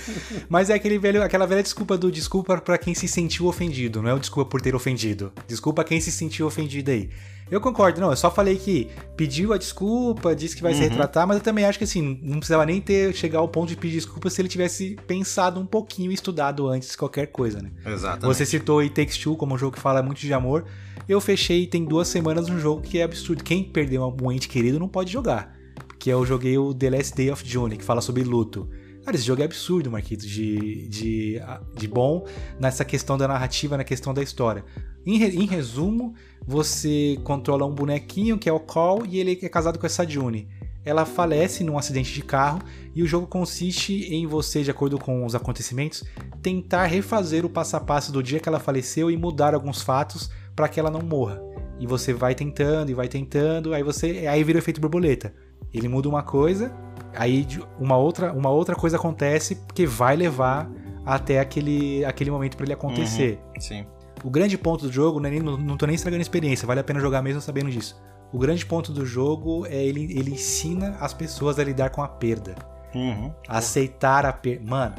Mas 0.50 0.68
é 0.68 0.74
aquele 0.74 0.98
velho, 0.98 1.22
aquela 1.22 1.46
velha 1.46 1.62
desculpa 1.62 1.96
do 1.96 2.12
desculpa 2.12 2.58
pra 2.58 2.76
quem 2.76 2.94
se 2.94 3.08
sentiu 3.08 3.46
ofendido, 3.46 4.02
não 4.02 4.10
é 4.10 4.14
o 4.14 4.18
desculpa 4.18 4.50
por 4.50 4.60
ter 4.60 4.74
ofendido. 4.74 5.32
Desculpa 5.46 5.82
quem 5.82 5.98
se 5.98 6.12
sentiu 6.12 6.46
ofendido 6.46 6.90
aí. 6.90 7.08
Eu 7.50 7.60
concordo, 7.60 8.00
não, 8.00 8.10
eu 8.10 8.16
só 8.16 8.30
falei 8.30 8.56
que 8.56 8.88
pediu 9.16 9.52
a 9.52 9.58
desculpa, 9.58 10.34
disse 10.36 10.54
que 10.54 10.62
vai 10.62 10.74
se 10.74 10.82
Uhum. 10.82 10.88
retratar, 10.88 11.26
mas 11.26 11.38
eu 11.38 11.42
também 11.42 11.64
acho 11.64 11.78
que 11.78 11.84
assim, 11.84 12.18
não 12.22 12.38
precisava 12.38 12.66
nem 12.66 12.80
ter 12.80 13.14
chegar 13.14 13.38
ao 13.38 13.48
ponto 13.48 13.68
de 13.70 13.76
pedir 13.76 13.94
desculpa 13.94 14.28
se 14.28 14.40
ele 14.40 14.48
tivesse 14.48 14.96
pensado 15.06 15.58
um 15.58 15.66
pouquinho 15.66 16.10
e 16.10 16.14
estudado 16.14 16.66
antes 16.68 16.94
qualquer 16.94 17.26
coisa, 17.28 17.62
né? 17.62 17.70
Exatamente. 17.86 18.26
Você 18.26 18.44
citou 18.44 18.80
aí 18.80 18.90
Takes 18.90 19.16
Two 19.18 19.36
como 19.36 19.54
um 19.54 19.58
jogo 19.58 19.76
que 19.76 19.80
fala 19.82 20.02
muito 20.02 20.18
de 20.20 20.32
amor. 20.32 20.64
Eu 21.08 21.20
fechei 21.20 21.66
tem 21.66 21.84
duas 21.84 22.08
semanas 22.08 22.48
um 22.50 22.58
jogo 22.58 22.82
que 22.82 22.98
é 22.98 23.02
absurdo. 23.02 23.42
Quem 23.42 23.64
perdeu 23.64 24.14
um 24.22 24.30
ente 24.32 24.46
querido 24.48 24.78
não 24.78 24.88
pode 24.88 25.10
jogar. 25.10 25.56
Porque 25.86 26.10
eu 26.10 26.24
joguei 26.26 26.56
o 26.58 26.74
The 26.74 26.90
Last 26.90 27.16
Day 27.16 27.30
of 27.30 27.42
June, 27.48 27.76
que 27.76 27.84
fala 27.84 28.00
sobre 28.00 28.22
luto. 28.24 28.68
Cara, 29.08 29.16
esse 29.16 29.26
jogo 29.26 29.40
é 29.40 29.46
absurdo, 29.46 29.90
Marquito, 29.90 30.26
de, 30.26 30.86
de, 30.86 31.40
de 31.74 31.88
bom 31.88 32.26
nessa 32.60 32.84
questão 32.84 33.16
da 33.16 33.26
narrativa, 33.26 33.74
na 33.74 33.82
questão 33.82 34.12
da 34.12 34.22
história. 34.22 34.62
Em, 35.06 35.16
em 35.22 35.46
resumo, 35.46 36.12
você 36.46 37.18
controla 37.24 37.64
um 37.64 37.74
bonequinho 37.74 38.36
que 38.36 38.50
é 38.50 38.52
o 38.52 38.60
Call 38.60 39.06
e 39.06 39.18
ele 39.18 39.38
é 39.42 39.48
casado 39.48 39.78
com 39.78 39.86
essa 39.86 40.06
June. 40.06 40.46
Ela 40.84 41.06
falece 41.06 41.64
num 41.64 41.78
acidente 41.78 42.12
de 42.12 42.22
carro 42.22 42.60
e 42.94 43.02
o 43.02 43.06
jogo 43.06 43.26
consiste 43.26 43.94
em 44.14 44.26
você, 44.26 44.62
de 44.62 44.70
acordo 44.70 44.98
com 44.98 45.24
os 45.24 45.34
acontecimentos, 45.34 46.04
tentar 46.42 46.84
refazer 46.84 47.46
o 47.46 47.48
passo 47.48 47.76
a 47.78 47.80
passo 47.80 48.12
do 48.12 48.22
dia 48.22 48.40
que 48.40 48.48
ela 48.50 48.60
faleceu 48.60 49.10
e 49.10 49.16
mudar 49.16 49.54
alguns 49.54 49.80
fatos 49.80 50.28
para 50.54 50.68
que 50.68 50.78
ela 50.78 50.90
não 50.90 51.00
morra. 51.00 51.40
E 51.80 51.86
você 51.86 52.12
vai 52.12 52.34
tentando 52.34 52.90
e 52.90 52.94
vai 52.94 53.08
tentando, 53.08 53.72
aí 53.72 53.82
você 53.82 54.26
aí 54.26 54.44
vira 54.44 54.58
o 54.58 54.60
efeito 54.60 54.82
borboleta. 54.82 55.32
Ele 55.72 55.88
muda 55.88 56.08
uma 56.08 56.22
coisa, 56.22 56.72
aí 57.14 57.46
uma 57.78 57.96
outra, 57.96 58.32
uma 58.32 58.50
outra 58.50 58.74
coisa 58.74 58.96
acontece 58.96 59.60
que 59.74 59.86
vai 59.86 60.16
levar 60.16 60.70
até 61.04 61.40
aquele, 61.40 62.04
aquele 62.04 62.30
momento 62.30 62.56
para 62.56 62.64
ele 62.64 62.72
acontecer. 62.72 63.40
Uhum, 63.54 63.60
sim. 63.60 63.86
O 64.24 64.30
grande 64.30 64.58
ponto 64.58 64.86
do 64.86 64.92
jogo, 64.92 65.20
não, 65.20 65.28
é 65.28 65.32
nem, 65.32 65.40
não, 65.40 65.56
não 65.56 65.76
tô 65.76 65.86
nem 65.86 65.94
estragando 65.94 66.20
a 66.20 66.22
experiência, 66.22 66.66
vale 66.66 66.80
a 66.80 66.84
pena 66.84 67.00
jogar 67.00 67.22
mesmo 67.22 67.40
sabendo 67.40 67.70
disso. 67.70 68.00
O 68.32 68.38
grande 68.38 68.66
ponto 68.66 68.92
do 68.92 69.06
jogo 69.06 69.64
é 69.66 69.82
ele, 69.82 70.04
ele 70.18 70.32
ensina 70.32 70.96
as 71.00 71.14
pessoas 71.14 71.58
a 71.58 71.64
lidar 71.64 71.90
com 71.90 72.02
a 72.02 72.08
perda. 72.08 72.54
Uhum. 72.94 73.32
Aceitar 73.46 74.26
a 74.26 74.32
perda. 74.32 74.68
Mano, 74.68 74.96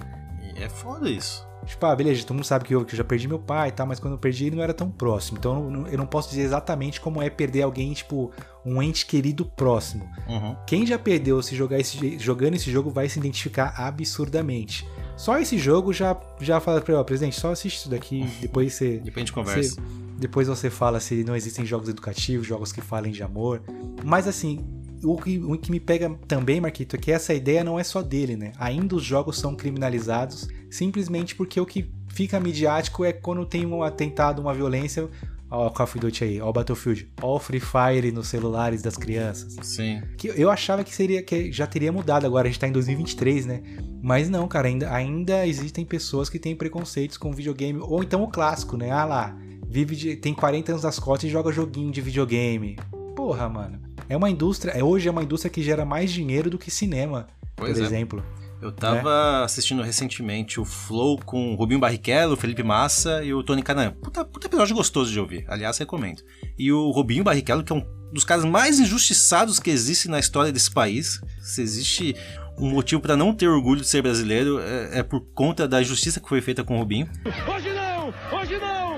é 0.56 0.70
foda 0.70 1.10
isso. 1.10 1.49
Tipo, 1.70 1.86
ah, 1.86 1.96
beleza, 1.96 2.24
todo 2.24 2.34
mundo 2.36 2.46
sabe 2.46 2.66
que 2.66 2.74
eu, 2.74 2.84
que 2.84 2.94
eu 2.94 2.98
já 2.98 3.04
perdi 3.04 3.28
meu 3.28 3.38
pai 3.38 3.70
e 3.70 3.72
tal, 3.72 3.86
mas 3.86 4.00
quando 4.00 4.14
eu 4.14 4.18
perdi 4.18 4.48
ele 4.48 4.56
não 4.56 4.64
era 4.64 4.74
tão 4.74 4.90
próximo. 4.90 5.38
Então 5.38 5.66
eu 5.66 5.70
não, 5.70 5.88
eu 5.88 5.98
não 6.00 6.06
posso 6.08 6.30
dizer 6.30 6.42
exatamente 6.42 7.00
como 7.00 7.22
é 7.22 7.30
perder 7.30 7.62
alguém, 7.62 7.94
tipo, 7.94 8.32
um 8.66 8.82
ente 8.82 9.06
querido 9.06 9.46
próximo. 9.46 10.10
Uhum. 10.28 10.56
Quem 10.66 10.84
já 10.86 10.98
perdeu 10.98 11.42
se 11.44 11.56
jogar 11.56 11.80
esse, 11.80 12.18
jogando 12.18 12.56
esse 12.56 12.72
jogo 12.72 12.90
vai 12.90 13.08
se 13.08 13.20
identificar 13.20 13.74
absurdamente. 13.78 14.88
Só 15.16 15.38
esse 15.38 15.58
jogo 15.58 15.94
já, 15.94 16.20
já 16.42 16.60
fala 16.60 16.82
pra 16.82 16.94
ele, 16.94 17.02
ó, 17.02 17.04
presidente, 17.04 17.40
só 17.40 17.52
assiste 17.52 17.78
isso 17.78 17.90
daqui, 17.90 18.26
depois 18.42 18.74
você. 18.74 18.98
Depois 18.98 19.16
a 19.16 19.20
gente 19.20 19.34
conversa. 19.34 19.76
você- 19.76 19.82
depois 20.18 20.48
você 20.50 20.70
fala 20.70 21.00
se 21.00 21.24
não 21.24 21.34
existem 21.36 21.66
jogos 21.66 21.88
educativos, 21.88 22.46
jogos 22.46 22.72
que 22.74 22.82
falem 22.82 23.12
de 23.12 23.24
amor. 23.24 23.62
Mas 24.04 24.28
assim, 24.28 24.66
o 25.04 25.18
que, 25.18 25.38
o 25.40 25.58
que 25.58 25.72
me 25.72 25.80
pega 25.80 26.10
também, 26.28 26.60
Marquito, 26.60 26.96
é 26.96 27.00
que 27.00 27.12
essa 27.12 27.34
ideia 27.34 27.64
não 27.64 27.80
é 27.80 27.84
só 27.84 28.02
dele, 28.02 28.36
né? 28.36 28.52
Ainda 28.58 28.96
os 28.96 29.04
jogos 29.04 29.38
são 29.38 29.56
criminalizados 29.56 30.48
simplesmente 30.70 31.36
porque 31.36 31.60
o 31.60 31.66
que 31.66 31.90
fica 32.08 32.40
midiático 32.40 33.06
é 33.06 33.14
quando 33.14 33.46
tem 33.46 33.66
um 33.66 33.84
atentado, 33.84 34.42
uma 34.42 34.54
violência. 34.54 35.08
Ó, 35.52 35.68
o 35.68 35.72
Call 35.72 35.86
of 35.86 36.00
Duty 36.00 36.24
aí, 36.24 36.42
ó, 36.42 36.50
o 36.50 36.54
Battlefield, 36.54 37.12
ó, 37.22 37.36
o 37.36 37.40
Free 37.40 37.60
Fire 37.60 38.12
nos 38.12 38.28
celulares 38.28 38.84
das 38.84 38.96
crianças. 38.96 39.56
Sim. 39.64 40.02
Que 40.16 40.28
eu 40.28 40.52
achava 40.52 40.84
que 40.84 40.94
seria 40.94 41.24
que 41.24 41.52
já 41.52 41.66
teria 41.66 41.92
mudado 41.92 42.26
agora, 42.26 42.48
a 42.48 42.52
gente 42.52 42.60
tá 42.60 42.68
em 42.68 42.72
2023, 42.72 43.48
né? 43.48 43.64
Mas 44.02 44.30
não, 44.30 44.48
cara, 44.48 44.68
ainda, 44.68 44.94
ainda 44.94 45.48
existem 45.48 45.84
pessoas 45.84 46.30
que 46.30 46.38
têm 46.38 46.56
preconceitos 46.56 47.18
com 47.18 47.34
videogame, 47.34 47.80
ou 47.82 48.04
então 48.04 48.22
o 48.22 48.28
clássico, 48.28 48.78
né? 48.78 48.92
Ah 48.92 49.06
lá, 49.06 49.38
vive 49.68 49.96
de, 49.96 50.16
tem 50.16 50.36
40 50.36 50.74
anos 50.74 50.84
das 50.84 51.00
costas 51.00 51.28
e 51.28 51.34
joga 51.34 51.52
joguinho 51.52 51.92
de 51.92 52.00
videogame. 52.00 52.78
Porra, 53.16 53.50
mano. 53.50 53.89
É 54.10 54.18
uma 54.18 54.28
indústria, 54.28 54.72
é, 54.72 54.84
hoje 54.84 55.08
é 55.08 55.12
uma 55.12 55.22
indústria 55.22 55.52
que 55.52 55.62
gera 55.62 55.86
mais 55.86 56.12
dinheiro 56.12 56.50
do 56.50 56.58
que 56.58 56.72
cinema, 56.72 57.28
Pois 57.56 57.74
por 57.78 57.84
é. 57.84 57.86
exemplo. 57.86 58.26
Eu 58.60 58.72
tava 58.74 59.46
assistindo 59.46 59.82
recentemente 59.82 60.60
o 60.60 60.66
Flow 60.66 61.18
com 61.24 61.54
o 61.54 61.56
Rubinho 61.56 61.80
Barrichello, 61.80 62.34
o 62.34 62.38
Felipe 62.38 62.64
Massa 62.64 63.24
e 63.24 63.34
o 63.34 63.42
Tony 63.42 63.62
Canan. 63.64 63.92
Puta, 63.92 64.26
puta 64.26 64.48
episódio 64.48 64.76
gostoso 64.76 65.12
de 65.12 65.20
ouvir, 65.20 65.46
aliás, 65.48 65.78
recomendo. 65.78 66.24
E 66.58 66.70
o 66.74 66.90
Rubinho 66.90 67.24
Barrichello, 67.24 67.64
que 67.64 67.72
é 67.72 67.76
um 67.76 67.86
dos 68.12 68.26
caras 68.26 68.44
mais 68.44 68.80
injustiçados 68.80 69.60
que 69.60 69.70
existe 69.70 70.10
na 70.10 70.20
história 70.20 70.52
desse 70.52 70.72
país. 70.72 71.22
Se 71.40 71.62
existe 71.62 72.16
um 72.58 72.70
motivo 72.70 73.02
pra 73.02 73.16
não 73.16 73.34
ter 73.34 73.48
orgulho 73.48 73.80
de 73.80 73.88
ser 73.88 74.02
brasileiro, 74.02 74.60
é, 74.60 75.00
é 75.00 75.04
por 75.04 75.22
conta 75.34 75.66
da 75.66 75.82
justiça 75.82 76.20
que 76.20 76.28
foi 76.28 76.42
feita 76.42 76.64
com 76.64 76.76
o 76.76 76.80
Rubinho. 76.80 77.08
Hoje 77.48 77.70
não! 77.72 78.14
Hoje 78.38 78.58
não! 78.58 78.98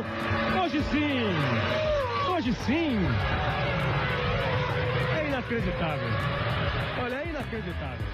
Hoje 0.64 0.82
sim! 0.89 2.32
Hoje 2.34 2.55
sim! 2.66 3.51
Inacreditável. 5.52 6.08
Olha, 7.04 7.16
é 7.16 7.30
inacreditável. 7.30 8.06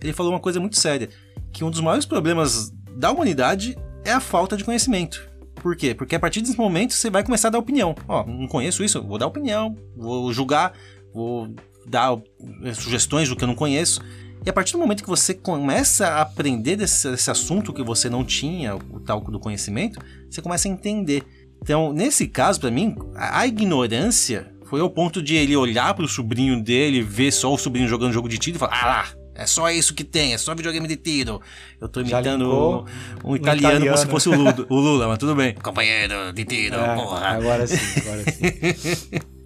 Ele 0.00 0.12
falou 0.14 0.32
uma 0.32 0.40
coisa 0.40 0.58
muito 0.58 0.78
séria, 0.78 1.10
que 1.52 1.62
um 1.62 1.70
dos 1.70 1.80
maiores 1.80 2.06
problemas 2.06 2.72
da 2.96 3.10
humanidade 3.10 3.76
é 4.02 4.12
a 4.12 4.20
falta 4.20 4.56
de 4.56 4.64
conhecimento. 4.64 5.28
Por 5.56 5.76
quê? 5.76 5.94
Porque 5.94 6.16
a 6.16 6.20
partir 6.20 6.40
desse 6.40 6.56
momento 6.56 6.94
você 6.94 7.10
vai 7.10 7.22
começar 7.22 7.48
a 7.48 7.50
dar 7.50 7.58
opinião. 7.58 7.94
Ó, 8.06 8.24
não 8.24 8.48
conheço 8.48 8.82
isso, 8.82 9.02
vou 9.02 9.18
dar 9.18 9.26
opinião, 9.26 9.76
vou 9.94 10.32
julgar, 10.32 10.72
vou 11.12 11.54
dar 11.86 12.16
eh, 12.64 12.72
sugestões 12.72 13.28
do 13.28 13.36
que 13.36 13.44
eu 13.44 13.48
não 13.48 13.54
conheço. 13.54 14.00
E 14.46 14.48
a 14.48 14.52
partir 14.52 14.72
do 14.72 14.78
momento 14.78 15.02
que 15.02 15.08
você 15.08 15.34
começa 15.34 16.06
a 16.06 16.22
aprender 16.22 16.76
desse, 16.76 17.10
desse 17.10 17.30
assunto 17.30 17.74
que 17.74 17.82
você 17.82 18.08
não 18.08 18.24
tinha, 18.24 18.74
o 18.74 19.00
tal 19.00 19.20
do 19.20 19.38
conhecimento, 19.38 20.00
você 20.30 20.40
começa 20.40 20.66
a 20.66 20.70
entender. 20.70 21.24
Então, 21.60 21.92
nesse 21.92 22.26
caso, 22.26 22.60
pra 22.60 22.70
mim, 22.70 22.96
a 23.14 23.46
ignorância 23.46 24.50
foi 24.68 24.80
ao 24.80 24.90
ponto 24.90 25.22
de 25.22 25.34
ele 25.34 25.56
olhar 25.56 25.94
pro 25.94 26.06
sobrinho 26.08 26.62
dele, 26.62 27.02
ver 27.02 27.32
só 27.32 27.52
o 27.52 27.58
sobrinho 27.58 27.88
jogando 27.88 28.12
jogo 28.12 28.28
de 28.28 28.38
tiro 28.38 28.56
e 28.56 28.58
falar: 28.60 28.78
Ah 28.82 28.86
lá, 28.86 29.06
é 29.34 29.46
só 29.46 29.70
isso 29.70 29.94
que 29.94 30.04
tem, 30.04 30.34
é 30.34 30.38
só 30.38 30.54
videogame 30.54 30.86
de 30.88 30.96
tiro. 30.96 31.40
Eu 31.80 31.88
tô 31.88 32.00
imitando 32.00 32.84
um, 33.24 33.30
um 33.32 33.36
italiano, 33.36 33.84
como 33.86 33.96
se 33.96 34.04
italiano. 34.04 34.10
fosse 34.10 34.28
o 34.28 34.34
Lula, 34.34 34.66
o 34.68 34.74
Lula, 34.76 35.08
mas 35.08 35.18
tudo 35.18 35.34
bem. 35.34 35.54
Companheiro 35.62 36.32
de 36.32 36.44
tiro, 36.44 36.76
É, 36.76 36.94
porra. 36.94 37.26
agora 37.28 37.66
sim, 37.66 37.76
agora 38.00 38.24
sim. 38.32 39.18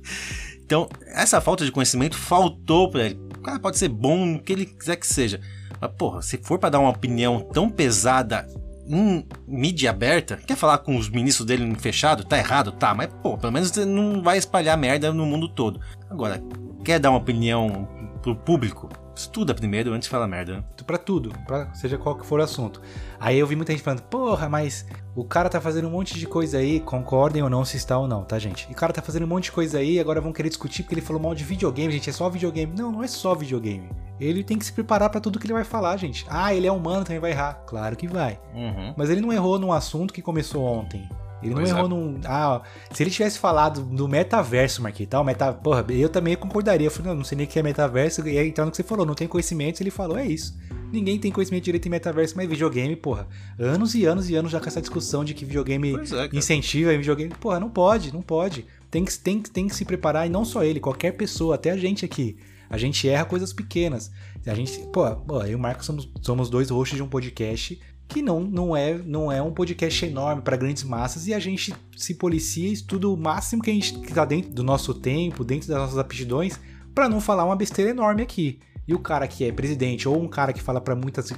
Então, 0.64 0.88
essa 1.08 1.38
falta 1.40 1.64
de 1.66 1.70
conhecimento 1.72 2.16
faltou 2.16 2.90
pra 2.90 3.04
ele. 3.04 3.20
O 3.36 3.42
cara 3.42 3.58
pode 3.58 3.76
ser 3.76 3.88
bom 3.88 4.24
no 4.24 4.40
que 4.40 4.52
ele 4.54 4.64
quiser 4.64 4.96
que 4.96 5.06
seja. 5.06 5.38
Mas, 5.78 5.90
porra, 5.98 6.22
se 6.22 6.38
for 6.38 6.58
pra 6.58 6.70
dar 6.70 6.78
uma 6.80 6.88
opinião 6.88 7.40
tão 7.52 7.68
pesada 7.68 8.46
em 8.86 9.26
mídia 9.46 9.90
aberta, 9.90 10.36
quer 10.36 10.56
falar 10.56 10.78
com 10.78 10.96
os 10.96 11.08
ministros 11.08 11.46
dele 11.46 11.64
em 11.64 11.74
fechado? 11.74 12.24
Tá 12.24 12.38
errado? 12.38 12.72
Tá, 12.72 12.94
mas, 12.94 13.08
pô, 13.22 13.36
pelo 13.38 13.52
menos 13.52 13.74
não 13.76 14.22
vai 14.22 14.38
espalhar 14.38 14.76
merda 14.76 15.12
no 15.12 15.26
mundo 15.26 15.48
todo. 15.48 15.80
Agora, 16.10 16.42
quer 16.84 16.98
dar 16.98 17.10
uma 17.10 17.18
opinião 17.18 17.88
pro 18.22 18.36
público? 18.36 18.88
Estuda 19.14 19.54
primeiro 19.54 19.92
antes 19.92 20.06
de 20.06 20.10
falar 20.10 20.26
merda. 20.26 20.64
Pra 20.86 20.98
tudo, 20.98 21.32
pra 21.46 21.72
seja 21.74 21.98
qual 21.98 22.16
que 22.16 22.26
for 22.26 22.40
o 22.40 22.42
assunto. 22.42 22.80
Aí 23.20 23.38
eu 23.38 23.46
vi 23.46 23.54
muita 23.54 23.72
gente 23.72 23.82
falando, 23.82 24.02
porra, 24.02 24.48
mas 24.48 24.86
o 25.14 25.24
cara 25.24 25.48
tá 25.48 25.60
fazendo 25.60 25.86
um 25.86 25.90
monte 25.90 26.18
de 26.18 26.26
coisa 26.26 26.58
aí, 26.58 26.80
concordem 26.80 27.42
ou 27.42 27.50
não 27.50 27.64
se 27.64 27.76
está 27.76 27.98
ou 27.98 28.08
não, 28.08 28.24
tá, 28.24 28.38
gente? 28.38 28.66
E 28.68 28.72
o 28.72 28.76
cara 28.76 28.92
tá 28.92 29.02
fazendo 29.02 29.24
um 29.24 29.28
monte 29.28 29.44
de 29.44 29.52
coisa 29.52 29.78
aí, 29.78 30.00
agora 30.00 30.20
vão 30.20 30.32
querer 30.32 30.48
discutir 30.48 30.82
porque 30.82 30.94
ele 30.94 31.02
falou 31.02 31.22
mal 31.22 31.34
de 31.34 31.44
videogame, 31.44 31.92
gente, 31.92 32.10
é 32.10 32.12
só 32.12 32.28
videogame. 32.28 32.72
Não, 32.76 32.90
não 32.90 33.02
é 33.02 33.06
só 33.06 33.34
videogame. 33.34 33.90
Ele 34.18 34.42
tem 34.42 34.58
que 34.58 34.64
se 34.64 34.72
preparar 34.72 35.10
pra 35.10 35.20
tudo 35.20 35.38
que 35.38 35.46
ele 35.46 35.52
vai 35.52 35.64
falar, 35.64 35.96
gente. 35.96 36.24
Ah, 36.28 36.54
ele 36.54 36.66
é 36.66 36.72
humano, 36.72 37.04
também 37.04 37.20
vai 37.20 37.32
errar. 37.32 37.54
Claro 37.66 37.96
que 37.96 38.06
vai. 38.06 38.40
Uhum. 38.54 38.94
Mas 38.96 39.10
ele 39.10 39.20
não 39.20 39.32
errou 39.32 39.58
num 39.58 39.72
assunto 39.72 40.12
que 40.12 40.22
começou 40.22 40.64
ontem. 40.64 41.08
Ele 41.42 41.54
Pois 41.54 41.68
não 41.68 41.76
é. 41.76 41.78
errou 41.78 41.88
num. 41.88 42.20
Ah, 42.24 42.62
se 42.92 43.02
ele 43.02 43.10
tivesse 43.10 43.38
falado 43.38 43.82
do 43.82 44.06
metaverso, 44.06 44.82
Marquinhos, 44.82 45.12
o 45.12 45.24
meta... 45.24 45.52
porra, 45.52 45.84
eu 45.90 46.08
também 46.08 46.36
concordaria. 46.36 46.86
Eu 46.86 46.90
falei, 46.90 47.10
não, 47.10 47.18
não 47.18 47.24
sei 47.24 47.36
nem 47.36 47.46
o 47.46 47.48
que 47.48 47.58
é 47.58 47.62
metaverso. 47.62 48.26
E 48.26 48.38
aí, 48.38 48.48
então, 48.48 48.64
no 48.64 48.70
que 48.70 48.76
você 48.76 48.82
falou, 48.82 49.04
não 49.04 49.14
tem 49.14 49.26
conhecimento. 49.26 49.80
Ele 49.80 49.90
falou, 49.90 50.16
é 50.16 50.26
isso. 50.26 50.56
Ninguém 50.92 51.18
tem 51.18 51.32
conhecimento 51.32 51.64
direito 51.64 51.86
em 51.86 51.90
metaverso, 51.90 52.34
mas 52.36 52.48
videogame, 52.48 52.94
porra. 52.94 53.26
Anos 53.58 53.94
e 53.94 54.04
anos 54.04 54.28
e 54.28 54.36
anos 54.36 54.52
já 54.52 54.60
com 54.60 54.66
essa 54.66 54.80
discussão 54.80 55.24
de 55.24 55.32
que 55.32 55.44
videogame 55.44 55.94
é, 55.94 56.36
incentiva 56.36 56.92
videogame. 56.92 57.32
Porra, 57.40 57.58
não 57.58 57.70
pode, 57.70 58.12
não 58.12 58.20
pode. 58.20 58.66
Tem 58.90 59.02
que, 59.04 59.18
tem, 59.18 59.40
tem 59.40 59.68
que 59.68 59.74
se 59.74 59.86
preparar, 59.86 60.26
e 60.26 60.30
não 60.30 60.44
só 60.44 60.62
ele, 60.62 60.78
qualquer 60.78 61.12
pessoa, 61.12 61.54
até 61.54 61.70
a 61.70 61.76
gente 61.78 62.04
aqui. 62.04 62.36
A 62.68 62.76
gente 62.76 63.08
erra 63.08 63.24
coisas 63.24 63.52
pequenas. 63.52 64.10
A 64.46 64.54
gente, 64.54 64.78
pô, 64.92 65.10
pô, 65.16 65.42
eu 65.42 65.52
e 65.52 65.54
o 65.54 65.58
Marcos 65.58 65.86
somos, 65.86 66.10
somos 66.20 66.50
dois 66.50 66.70
hosts 66.70 66.96
de 66.96 67.02
um 67.02 67.08
podcast 67.08 67.80
que 68.08 68.20
não, 68.20 68.40
não, 68.40 68.76
é, 68.76 68.98
não 68.98 69.32
é 69.32 69.40
um 69.40 69.52
podcast 69.52 70.04
enorme 70.04 70.42
para 70.42 70.56
grandes 70.56 70.84
massas 70.84 71.26
e 71.26 71.32
a 71.32 71.38
gente 71.38 71.74
se 71.96 72.14
policia 72.14 72.70
estuda 72.70 73.08
o 73.08 73.16
máximo 73.16 73.62
que 73.62 73.70
a 73.70 73.74
gente 73.74 73.98
que 73.98 74.12
tá 74.12 74.24
dentro 74.24 74.50
do 74.50 74.62
nosso 74.62 74.92
tempo, 74.92 75.44
dentro 75.44 75.68
das 75.68 75.78
nossas 75.78 75.98
aptidões, 75.98 76.60
para 76.94 77.08
não 77.08 77.20
falar 77.20 77.44
uma 77.44 77.56
besteira 77.56 77.90
enorme 77.90 78.22
aqui. 78.22 78.58
E 78.86 78.94
o 78.94 78.98
cara 78.98 79.28
que 79.28 79.44
é 79.44 79.52
presidente 79.52 80.08
ou 80.08 80.20
um 80.20 80.28
cara 80.28 80.52
que 80.52 80.60
fala 80.60 80.80
para 80.80 80.94
muitas 80.94 81.32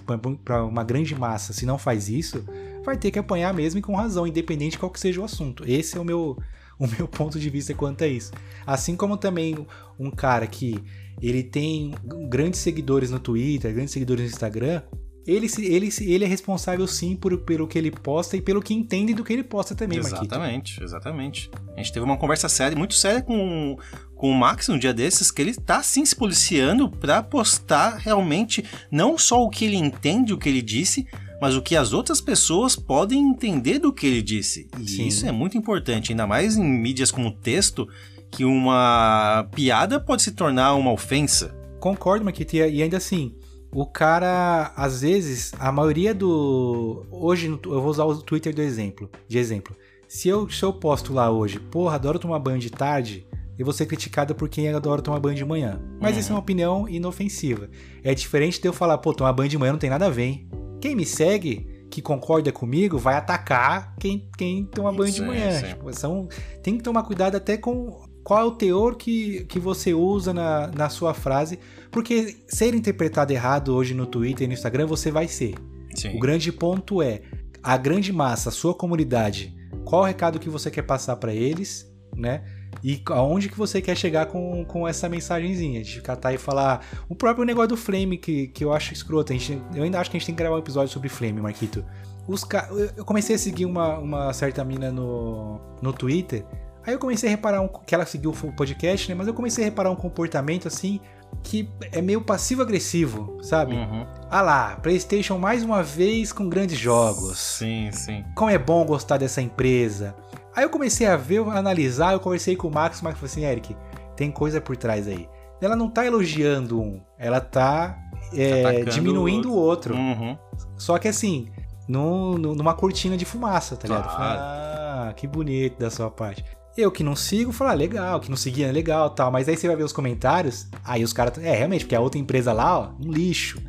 para 0.45 0.65
uma 0.65 0.83
grande 0.83 1.15
massa, 1.15 1.53
se 1.53 1.67
não 1.67 1.79
faz 1.79 2.09
isso, 2.09 2.45
vai 2.85 2.97
ter 2.97 3.11
que 3.11 3.19
apanhar 3.19 3.53
mesmo 3.53 3.79
e 3.79 3.83
com 3.83 3.95
razão, 3.95 4.27
independente 4.27 4.73
de 4.73 4.79
qual 4.79 4.91
que 4.91 4.99
seja 4.99 5.21
o 5.21 5.25
assunto. 5.25 5.63
Esse 5.67 5.97
é 5.97 6.01
o 6.01 6.05
meu 6.05 6.39
o 6.79 6.87
meu 6.89 7.07
ponto 7.07 7.39
de 7.39 7.49
vista 7.51 7.75
quanto 7.75 8.03
a 8.03 8.07
isso. 8.07 8.33
Assim 8.67 8.97
como 8.97 9.17
também 9.17 9.67
um 9.99 10.11
cara 10.11 10.47
que 10.47 10.83
ele 11.23 11.43
tem 11.43 11.95
grandes 12.29 12.61
seguidores 12.61 13.11
no 13.11 13.21
Twitter, 13.21 13.73
grandes 13.73 13.93
seguidores 13.93 14.25
no 14.25 14.31
Instagram, 14.31 14.83
ele, 15.27 15.49
ele, 15.59 15.91
ele 16.01 16.25
é 16.25 16.29
responsável 16.29 16.87
sim 16.87 17.17
por, 17.17 17.37
pelo 17.39 17.67
que 17.67 17.79
ele 17.79 17.91
posta 17.91 18.37
e 18.37 18.43
pelo 18.43 18.61
que 18.61 18.75
entende 18.75 19.15
do 19.15 19.25
que 19.25 19.33
ele 19.33 19.43
posta 19.43 19.75
também. 19.75 19.99
Exatamente, 19.99 20.83
exatamente. 20.83 21.51
A 21.75 21.79
gente 21.79 21.93
teve 21.93 22.05
uma 22.05 22.17
conversa 22.17 22.49
séria, 22.49 22.77
muito 22.77 22.95
séria 22.95 23.23
com, 23.23 23.77
com 24.15 24.31
o 24.31 24.35
Max 24.35 24.69
um 24.69 24.79
dia 24.79 24.93
desses, 24.93 25.31
que 25.31 25.41
ele 25.41 25.55
tá 25.55 25.83
sim 25.83 26.05
se 26.05 26.15
policiando 26.15 26.91
pra 26.91 27.23
postar 27.23 27.97
realmente 27.97 28.65
não 28.91 29.17
só 29.17 29.43
o 29.43 29.49
que 29.49 29.65
ele 29.65 29.77
entende, 29.77 30.33
o 30.33 30.39
que 30.39 30.49
ele 30.49 30.63
disse, 30.63 31.07
mas 31.41 31.57
o 31.57 31.63
que 31.63 31.77
as 31.77 31.93
outras 31.93 32.21
pessoas 32.21 32.77
podem 32.77 33.21
entender 33.21 33.79
do 33.79 33.93
que 33.93 34.07
ele 34.07 34.23
disse. 34.23 34.69
E 34.79 34.89
Sim. 34.89 35.07
isso 35.07 35.27
é 35.27 35.33
muito 35.33 35.57
importante, 35.57 36.13
ainda 36.13 36.27
mais 36.27 36.57
em 36.57 36.65
mídias 36.65 37.11
como 37.11 37.31
texto, 37.33 37.89
que 38.31 38.45
uma 38.45 39.49
piada 39.55 39.99
pode 40.01 40.23
se 40.23 40.33
tornar 40.33 40.75
uma 40.75 40.93
ofensa. 40.93 41.55
Concordo, 41.81 42.25
Marquito. 42.25 42.55
E 42.55 42.59
e 42.59 42.83
ainda 42.83 42.97
assim, 42.97 43.35
o 43.75 43.85
cara, 43.85 44.73
às 44.77 45.01
vezes, 45.01 45.53
a 45.59 45.73
maioria 45.73 46.15
do. 46.15 47.05
Hoje, 47.11 47.49
eu 47.49 47.81
vou 47.81 47.89
usar 47.91 48.05
o 48.05 48.23
Twitter 48.23 48.55
do 48.55 48.63
exemplo, 48.63 49.11
de 49.27 49.37
exemplo. 49.37 49.77
Se 50.07 50.29
eu, 50.29 50.49
se 50.49 50.63
eu 50.63 50.73
posto 50.73 51.13
lá 51.13 51.31
hoje, 51.31 51.59
porra, 51.59 51.97
adoro 51.97 52.19
tomar 52.19 52.39
banho 52.39 52.59
de 52.61 52.71
tarde, 52.71 53.27
eu 53.59 53.65
vou 53.65 53.73
ser 53.73 53.87
criticado 53.87 54.35
por 54.35 54.49
quem 54.49 54.73
adora 54.73 55.03
tomar 55.03 55.19
banho 55.19 55.35
de 55.35 55.45
manhã. 55.45 55.81
Mas 56.01 56.17
isso 56.17 56.31
é 56.31 56.35
uma 56.35 56.41
opinião 56.41 56.89
inofensiva. 56.89 57.69
É 58.03 58.15
diferente 58.15 58.61
de 58.61 58.69
eu 58.69 58.73
falar, 58.73 58.99
pô, 58.99 59.13
tomar 59.13 59.33
banho 59.33 59.51
de 59.51 59.59
manhã 59.59 59.73
não 59.73 59.79
tem 59.79 59.91
nada 59.91 60.07
a 60.07 60.11
ver, 60.11 60.23
hein? 60.25 60.49
Quem 60.81 60.95
me 60.95 61.05
segue, 61.05 61.67
que 61.91 62.01
concorda 62.01 62.53
comigo, 62.53 62.97
vai 62.97 63.17
atacar 63.17 63.97
quem, 63.99 64.29
quem 64.37 64.65
toma 64.65 64.93
banho 64.93 65.13
de 65.13 65.19
Sim, 65.19 65.27
manhã. 65.27 65.51
sim. 65.51 65.67
Tipo, 65.69 65.93
são, 65.93 66.29
tem 66.63 66.77
que 66.77 66.83
tomar 66.83 67.03
cuidado 67.03 67.37
até 67.37 67.57
com 67.57 68.05
qual 68.25 68.41
é 68.41 68.45
o 68.45 68.51
teor 68.53 68.97
que, 68.97 69.45
que 69.45 69.61
você 69.61 69.93
usa 69.95 70.33
na, 70.35 70.67
na 70.69 70.89
sua 70.89 71.13
frase, 71.15 71.59
porque 71.93 72.37
ser 72.49 72.75
interpretado 72.75 73.33
errado 73.33 73.75
hoje 73.75 73.95
no 73.95 74.07
Twitter 74.07 74.45
e 74.45 74.49
no 74.49 74.55
Instagram 74.55 74.87
você 74.87 75.11
vai 75.11 75.29
ser. 75.29 75.55
Sim. 75.95 76.17
O 76.17 76.19
grande 76.19 76.51
ponto 76.51 77.01
é 77.03 77.21
a 77.63 77.77
grande 77.77 78.13
massa, 78.13 78.49
a 78.49 78.53
sua 78.53 78.75
comunidade, 78.75 79.55
qual 79.85 80.03
o 80.03 80.05
recado 80.05 80.39
que 80.41 80.49
você 80.49 80.71
quer 80.71 80.83
passar 80.83 81.17
pra 81.17 81.33
eles, 81.35 81.87
né? 82.17 82.43
E 82.83 83.01
aonde 83.11 83.49
que 83.49 83.57
você 83.57 83.81
quer 83.81 83.97
chegar 83.97 84.27
com, 84.27 84.65
com 84.65 84.87
essa 84.89 85.09
mensagenzinha, 85.09 85.83
de 85.83 86.03
catar 86.03 86.35
e 86.35 86.39
falar. 86.39 86.85
O 87.09 87.15
próprio 87.15 87.45
negócio 87.45 87.69
do 87.69 87.77
Flame, 87.77 88.19
que, 88.19 88.49
que 88.49 88.65
eu 88.65 88.73
acho 88.73 88.93
escroto. 88.93 89.33
A 89.33 89.37
gente, 89.37 89.59
eu 89.75 89.85
ainda 89.85 89.99
acho 90.01 90.11
que 90.11 90.17
a 90.17 90.19
gente 90.21 90.27
tem 90.27 90.35
que 90.35 90.39
gravar 90.43 90.57
um 90.57 90.59
episódio 90.59 90.93
sobre 90.93 91.09
Flame, 91.09 91.41
Marquito. 91.41 91.85
Os 92.27 92.43
ca... 92.45 92.69
eu- 92.71 92.91
Eu 92.97 93.05
comecei 93.05 93.37
a 93.37 93.39
seguir 93.39 93.65
uma, 93.65 93.99
uma 93.99 94.33
certa 94.35 94.63
mina 94.65 94.91
no, 94.91 95.61
no 95.81 95.93
Twitter. 95.93 96.45
Aí 96.87 96.93
eu 96.93 96.99
comecei 96.99 97.29
a 97.29 97.31
reparar 97.31 97.61
um, 97.61 97.69
que 97.69 97.95
ela 97.95 98.05
seguiu 98.05 98.31
o 98.31 98.53
podcast, 98.53 99.09
né? 99.09 99.15
Mas 99.15 99.27
eu 99.27 99.35
comecei 99.35 99.65
a 99.65 99.67
reparar 99.67 99.91
um 99.91 99.97
comportamento 99.97 100.69
assim 100.69 101.01
que 101.43 101.69
é 101.93 102.01
meio 102.01 102.21
passivo-agressivo, 102.21 103.39
sabe? 103.43 103.75
Uhum. 103.75 104.07
Ah 104.31 104.41
lá, 104.41 104.77
PlayStation 104.77 105.39
mais 105.39 105.63
uma 105.63 105.83
vez 105.83 106.33
com 106.33 106.49
grandes 106.49 106.79
jogos. 106.79 107.39
Sim, 107.39 107.91
sim. 107.93 108.25
Como 108.35 108.51
é 108.51 108.59
bom 108.59 108.85
gostar 108.85 109.19
dessa 109.19 109.43
empresa. 109.43 110.15
Aí 110.55 110.65
eu 110.65 110.71
comecei 110.71 111.07
a 111.07 111.17
ver, 111.17 111.41
a 111.49 111.59
analisar, 111.59 112.13
eu 112.13 112.21
conversei 112.21 112.55
com 112.55 112.69
o 112.69 112.73
Max, 112.73 113.01
o 113.01 113.05
Max 113.05 113.19
falou 113.19 113.31
assim, 113.31 113.45
Eric, 113.45 113.77
tem 114.17 114.31
coisa 114.31 114.61
por 114.61 114.77
trás 114.77 115.09
aí. 115.09 115.29
Ela 115.61 115.77
não 115.77 115.89
tá 115.89 116.05
elogiando 116.05 116.81
um, 116.81 117.01
ela 117.19 117.41
tá 117.41 117.99
é, 118.33 118.85
diminuindo 118.85 119.51
o 119.51 119.57
outro. 119.57 119.95
Uhum. 119.95 120.37
Só 120.77 120.99
que 120.99 121.09
assim, 121.09 121.49
numa 121.89 122.75
cortina 122.75 123.17
de 123.17 123.25
fumaça, 123.25 123.77
tá 123.77 123.89
ligado? 123.89 124.15
Claro. 124.15 124.41
Ah, 124.41 125.13
que 125.17 125.27
bonito 125.27 125.79
da 125.79 125.91
sua 125.91 126.11
parte. 126.11 126.45
Eu 126.77 126.91
que 126.91 127.05
não 127.05 127.15
sigo, 127.15 127.53
falo, 127.53 127.71
ah, 127.71 127.75
legal, 127.75 128.19
que 128.21 128.29
não 128.29 128.37
seguia 128.37 128.67
é 128.67 128.73
legal 128.73 129.11
tal. 129.11 129.31
Mas 129.31 129.49
aí 129.49 129.57
você 129.57 129.69
vai 129.69 129.77
ver 129.77 129.85
os 129.85 129.93
comentários, 129.93 130.67
aí 130.85 131.05
os 131.05 131.13
caras. 131.13 131.39
É, 131.39 131.55
realmente, 131.55 131.85
porque 131.85 131.95
a 131.95 132.01
outra 132.01 132.19
empresa 132.19 132.53
lá, 132.53 132.79
ó, 132.79 132.91
um 133.01 133.13
lixo. 133.13 133.63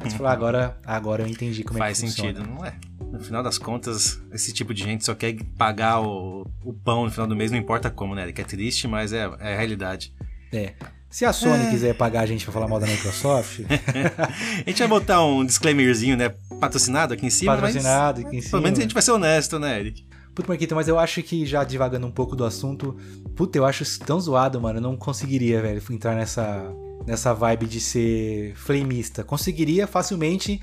Aí 0.00 0.10
você 0.10 0.16
fala, 0.16 0.32
agora, 0.32 0.76
agora 0.84 1.22
eu 1.22 1.28
entendi 1.28 1.62
como 1.62 1.78
Faz 1.78 1.98
é 1.98 2.00
que 2.00 2.08
funciona. 2.08 2.34
sentido, 2.34 2.54
não 2.54 2.64
é? 2.64 2.74
No 3.12 3.20
final 3.20 3.42
das 3.42 3.58
contas, 3.58 4.20
esse 4.32 4.52
tipo 4.52 4.74
de 4.74 4.82
gente 4.82 5.04
só 5.04 5.14
quer 5.14 5.36
pagar 5.56 6.00
o, 6.00 6.44
o 6.64 6.72
pão 6.72 7.04
no 7.04 7.10
final 7.10 7.26
do 7.26 7.36
mês, 7.36 7.50
não 7.52 7.58
importa 7.58 7.90
como, 7.90 8.14
né? 8.14 8.32
Que 8.32 8.40
é 8.40 8.44
triste, 8.44 8.88
mas 8.88 9.12
é, 9.12 9.30
é 9.38 9.54
a 9.54 9.56
realidade. 9.56 10.12
É. 10.52 10.72
Se 11.08 11.26
a 11.26 11.32
Sony 11.32 11.68
quiser 11.70 11.94
pagar 11.94 12.22
a 12.22 12.26
gente 12.26 12.42
pra 12.42 12.54
falar 12.54 12.66
mal 12.66 12.80
da 12.80 12.86
Microsoft, 12.86 13.60
A 14.66 14.68
gente 14.68 14.78
vai 14.78 14.88
botar 14.88 15.22
um 15.22 15.44
disclaimerzinho, 15.44 16.16
né? 16.16 16.30
Patrocinado 16.58 17.12
aqui 17.12 17.26
em 17.26 17.30
cima, 17.30 17.54
patrocinado 17.54 18.20
mas 18.20 18.26
aqui 18.26 18.36
em 18.38 18.40
cima. 18.40 18.50
pelo 18.52 18.62
menos 18.62 18.78
a 18.78 18.82
gente 18.82 18.94
vai 18.94 19.02
ser 19.02 19.10
honesto, 19.12 19.58
né, 19.58 19.78
Eric? 19.78 20.06
Puta, 20.34 20.48
Marquito, 20.48 20.74
mas 20.74 20.88
eu 20.88 20.98
acho 20.98 21.22
que 21.22 21.44
já 21.44 21.62
divagando 21.62 22.06
um 22.06 22.10
pouco 22.10 22.34
do 22.34 22.44
assunto, 22.44 22.96
puta, 23.36 23.58
eu 23.58 23.66
acho 23.66 23.82
isso 23.82 24.00
tão 24.00 24.18
zoado, 24.18 24.60
mano. 24.60 24.78
Eu 24.78 24.82
não 24.82 24.96
conseguiria, 24.96 25.60
velho, 25.60 25.82
entrar 25.90 26.14
nessa, 26.14 26.72
nessa 27.06 27.34
vibe 27.34 27.66
de 27.66 27.80
ser 27.80 28.54
flamista. 28.56 29.22
Conseguiria 29.22 29.86
facilmente 29.86 30.60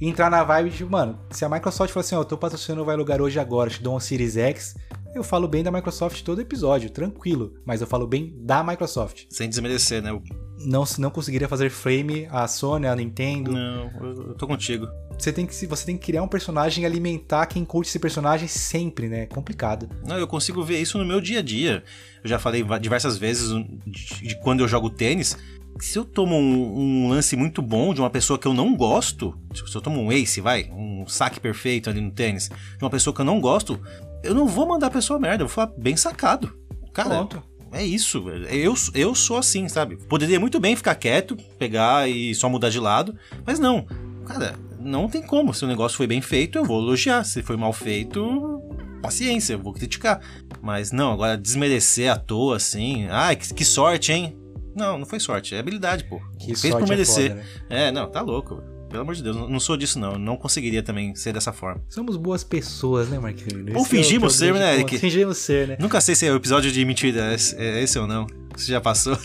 entrar 0.00 0.30
na 0.30 0.42
vibe 0.42 0.70
de, 0.70 0.84
mano, 0.84 1.20
se 1.30 1.44
a 1.44 1.48
Microsoft 1.48 1.92
falar 1.92 2.04
assim, 2.04 2.14
ó, 2.16 2.20
eu 2.20 2.24
tô 2.24 2.36
patrocinando 2.36 2.82
o 2.82 2.84
Vai 2.84 2.96
Lugar 2.96 3.20
hoje 3.20 3.38
agora, 3.38 3.70
te 3.70 3.82
dou 3.82 3.96
um 3.96 4.00
Series 4.00 4.36
X, 4.36 4.74
eu 5.14 5.22
falo 5.22 5.46
bem 5.46 5.62
da 5.62 5.70
Microsoft 5.70 6.22
todo 6.22 6.40
episódio, 6.40 6.90
tranquilo. 6.90 7.54
Mas 7.66 7.80
eu 7.80 7.86
falo 7.86 8.06
bem 8.06 8.34
da 8.38 8.64
Microsoft. 8.64 9.24
Sem 9.30 9.48
desmerecer, 9.48 10.02
né? 10.02 10.10
Não, 10.64 10.84
não 10.98 11.10
conseguiria 11.10 11.48
fazer 11.48 11.70
frame 11.70 12.26
a 12.30 12.46
Sony, 12.48 12.86
a 12.86 12.94
Nintendo. 12.96 13.52
Não, 13.52 13.90
eu, 14.00 14.26
eu 14.28 14.34
tô 14.34 14.46
contigo. 14.46 14.86
Você 15.18 15.32
tem, 15.32 15.46
que, 15.46 15.54
se- 15.54 15.66
você 15.66 15.84
tem 15.86 15.96
que 15.96 16.04
criar 16.06 16.22
um 16.22 16.28
personagem 16.28 16.82
e 16.82 16.86
alimentar 16.86 17.46
quem 17.46 17.64
curte 17.64 17.88
esse 17.88 17.98
personagem 17.98 18.48
sempre, 18.48 19.08
né? 19.08 19.22
É 19.22 19.26
complicado. 19.26 19.88
Não, 20.06 20.18
eu 20.18 20.26
consigo 20.26 20.62
ver 20.64 20.80
isso 20.80 20.98
no 20.98 21.04
meu 21.04 21.20
dia 21.20 21.38
a 21.38 21.42
dia. 21.42 21.84
Eu 22.24 22.28
já 22.28 22.38
falei 22.38 22.64
diversas 22.80 23.16
vezes 23.18 23.48
de, 23.86 24.28
de 24.28 24.40
quando 24.40 24.60
eu 24.60 24.68
jogo 24.68 24.90
tênis. 24.90 25.36
Se 25.80 25.98
eu 25.98 26.04
tomo 26.04 26.36
um, 26.36 27.04
um 27.06 27.08
lance 27.08 27.34
muito 27.34 27.62
bom 27.62 27.94
de 27.94 28.00
uma 28.00 28.10
pessoa 28.10 28.38
que 28.38 28.46
eu 28.46 28.52
não 28.52 28.76
gosto, 28.76 29.36
se 29.54 29.74
eu 29.74 29.80
tomo 29.80 30.00
um 30.02 30.12
ace, 30.12 30.40
vai, 30.40 30.70
um 30.70 31.06
saque 31.08 31.40
perfeito 31.40 31.88
ali 31.88 32.00
no 32.00 32.10
tênis, 32.10 32.48
de 32.48 32.84
uma 32.84 32.90
pessoa 32.90 33.14
que 33.14 33.20
eu 33.20 33.24
não 33.24 33.40
gosto, 33.40 33.80
eu 34.22 34.34
não 34.34 34.46
vou 34.46 34.66
mandar 34.68 34.88
a 34.88 34.90
pessoa 34.90 35.18
merda, 35.18 35.42
eu 35.44 35.48
vou 35.48 35.54
falar 35.54 35.72
bem 35.78 35.96
sacado. 35.96 36.52
Cara, 36.92 37.08
Pronto. 37.08 37.42
É 37.72 37.84
isso. 37.84 38.28
Eu, 38.50 38.74
eu 38.94 39.14
sou 39.14 39.38
assim, 39.38 39.68
sabe? 39.68 39.96
Poderia 39.96 40.38
muito 40.38 40.60
bem 40.60 40.76
ficar 40.76 40.94
quieto, 40.94 41.36
pegar 41.58 42.08
e 42.08 42.34
só 42.34 42.48
mudar 42.48 42.70
de 42.70 42.78
lado, 42.78 43.14
mas 43.46 43.58
não. 43.58 43.86
Cara, 44.26 44.54
não 44.78 45.08
tem 45.08 45.22
como. 45.22 45.54
Se 45.54 45.64
o 45.64 45.68
negócio 45.68 45.96
foi 45.96 46.06
bem 46.06 46.20
feito, 46.20 46.58
eu 46.58 46.64
vou 46.64 46.80
elogiar. 46.80 47.24
Se 47.24 47.42
foi 47.42 47.56
mal 47.56 47.72
feito, 47.72 48.60
paciência, 49.02 49.54
eu 49.54 49.58
vou 49.58 49.72
criticar. 49.72 50.20
Mas 50.60 50.92
não, 50.92 51.12
agora 51.12 51.36
desmerecer 51.36 52.10
à 52.10 52.16
toa, 52.16 52.56
assim. 52.56 53.06
Ai, 53.08 53.36
que, 53.36 53.52
que 53.52 53.64
sorte, 53.64 54.12
hein? 54.12 54.36
Não, 54.74 54.96
não 54.96 55.06
foi 55.06 55.20
sorte, 55.20 55.54
é 55.54 55.58
habilidade, 55.58 56.04
pô. 56.04 56.20
Que 56.38 56.54
Fez 56.56 56.74
por 56.74 56.84
é 56.84 56.86
merecer. 56.86 57.30
foda, 57.30 57.42
né? 57.68 57.88
É, 57.88 57.92
não, 57.92 58.10
tá 58.10 58.20
louco. 58.20 58.62
Pelo 58.92 59.02
amor 59.02 59.14
de 59.14 59.22
Deus, 59.22 59.34
não 59.36 59.58
sou 59.58 59.76
disso, 59.76 59.98
não. 59.98 60.18
Não 60.18 60.36
conseguiria 60.36 60.82
também 60.82 61.14
ser 61.14 61.32
dessa 61.32 61.52
forma. 61.52 61.80
Somos 61.88 62.16
boas 62.16 62.44
pessoas, 62.44 63.08
né, 63.08 63.18
Marquinhos? 63.18 63.74
Ou 63.74 63.82
é 63.82 63.88
fingimos 63.88 64.34
é 64.34 64.38
ser, 64.46 64.52
né. 64.54 64.74
Eric? 64.74 64.98
Fingimos 64.98 65.38
ser, 65.38 65.66
né? 65.68 65.76
Nunca 65.80 66.00
sei 66.00 66.14
se 66.14 66.26
é 66.26 66.30
o 66.32 66.36
episódio 66.36 66.70
de 66.70 66.84
mentira 66.84 67.32
é 67.32 67.34
esse- 67.34 67.98
é 67.98 68.00
ou 68.00 68.06
não. 68.06 68.26
Você 68.54 68.70
já 68.70 68.82
passou? 68.82 69.16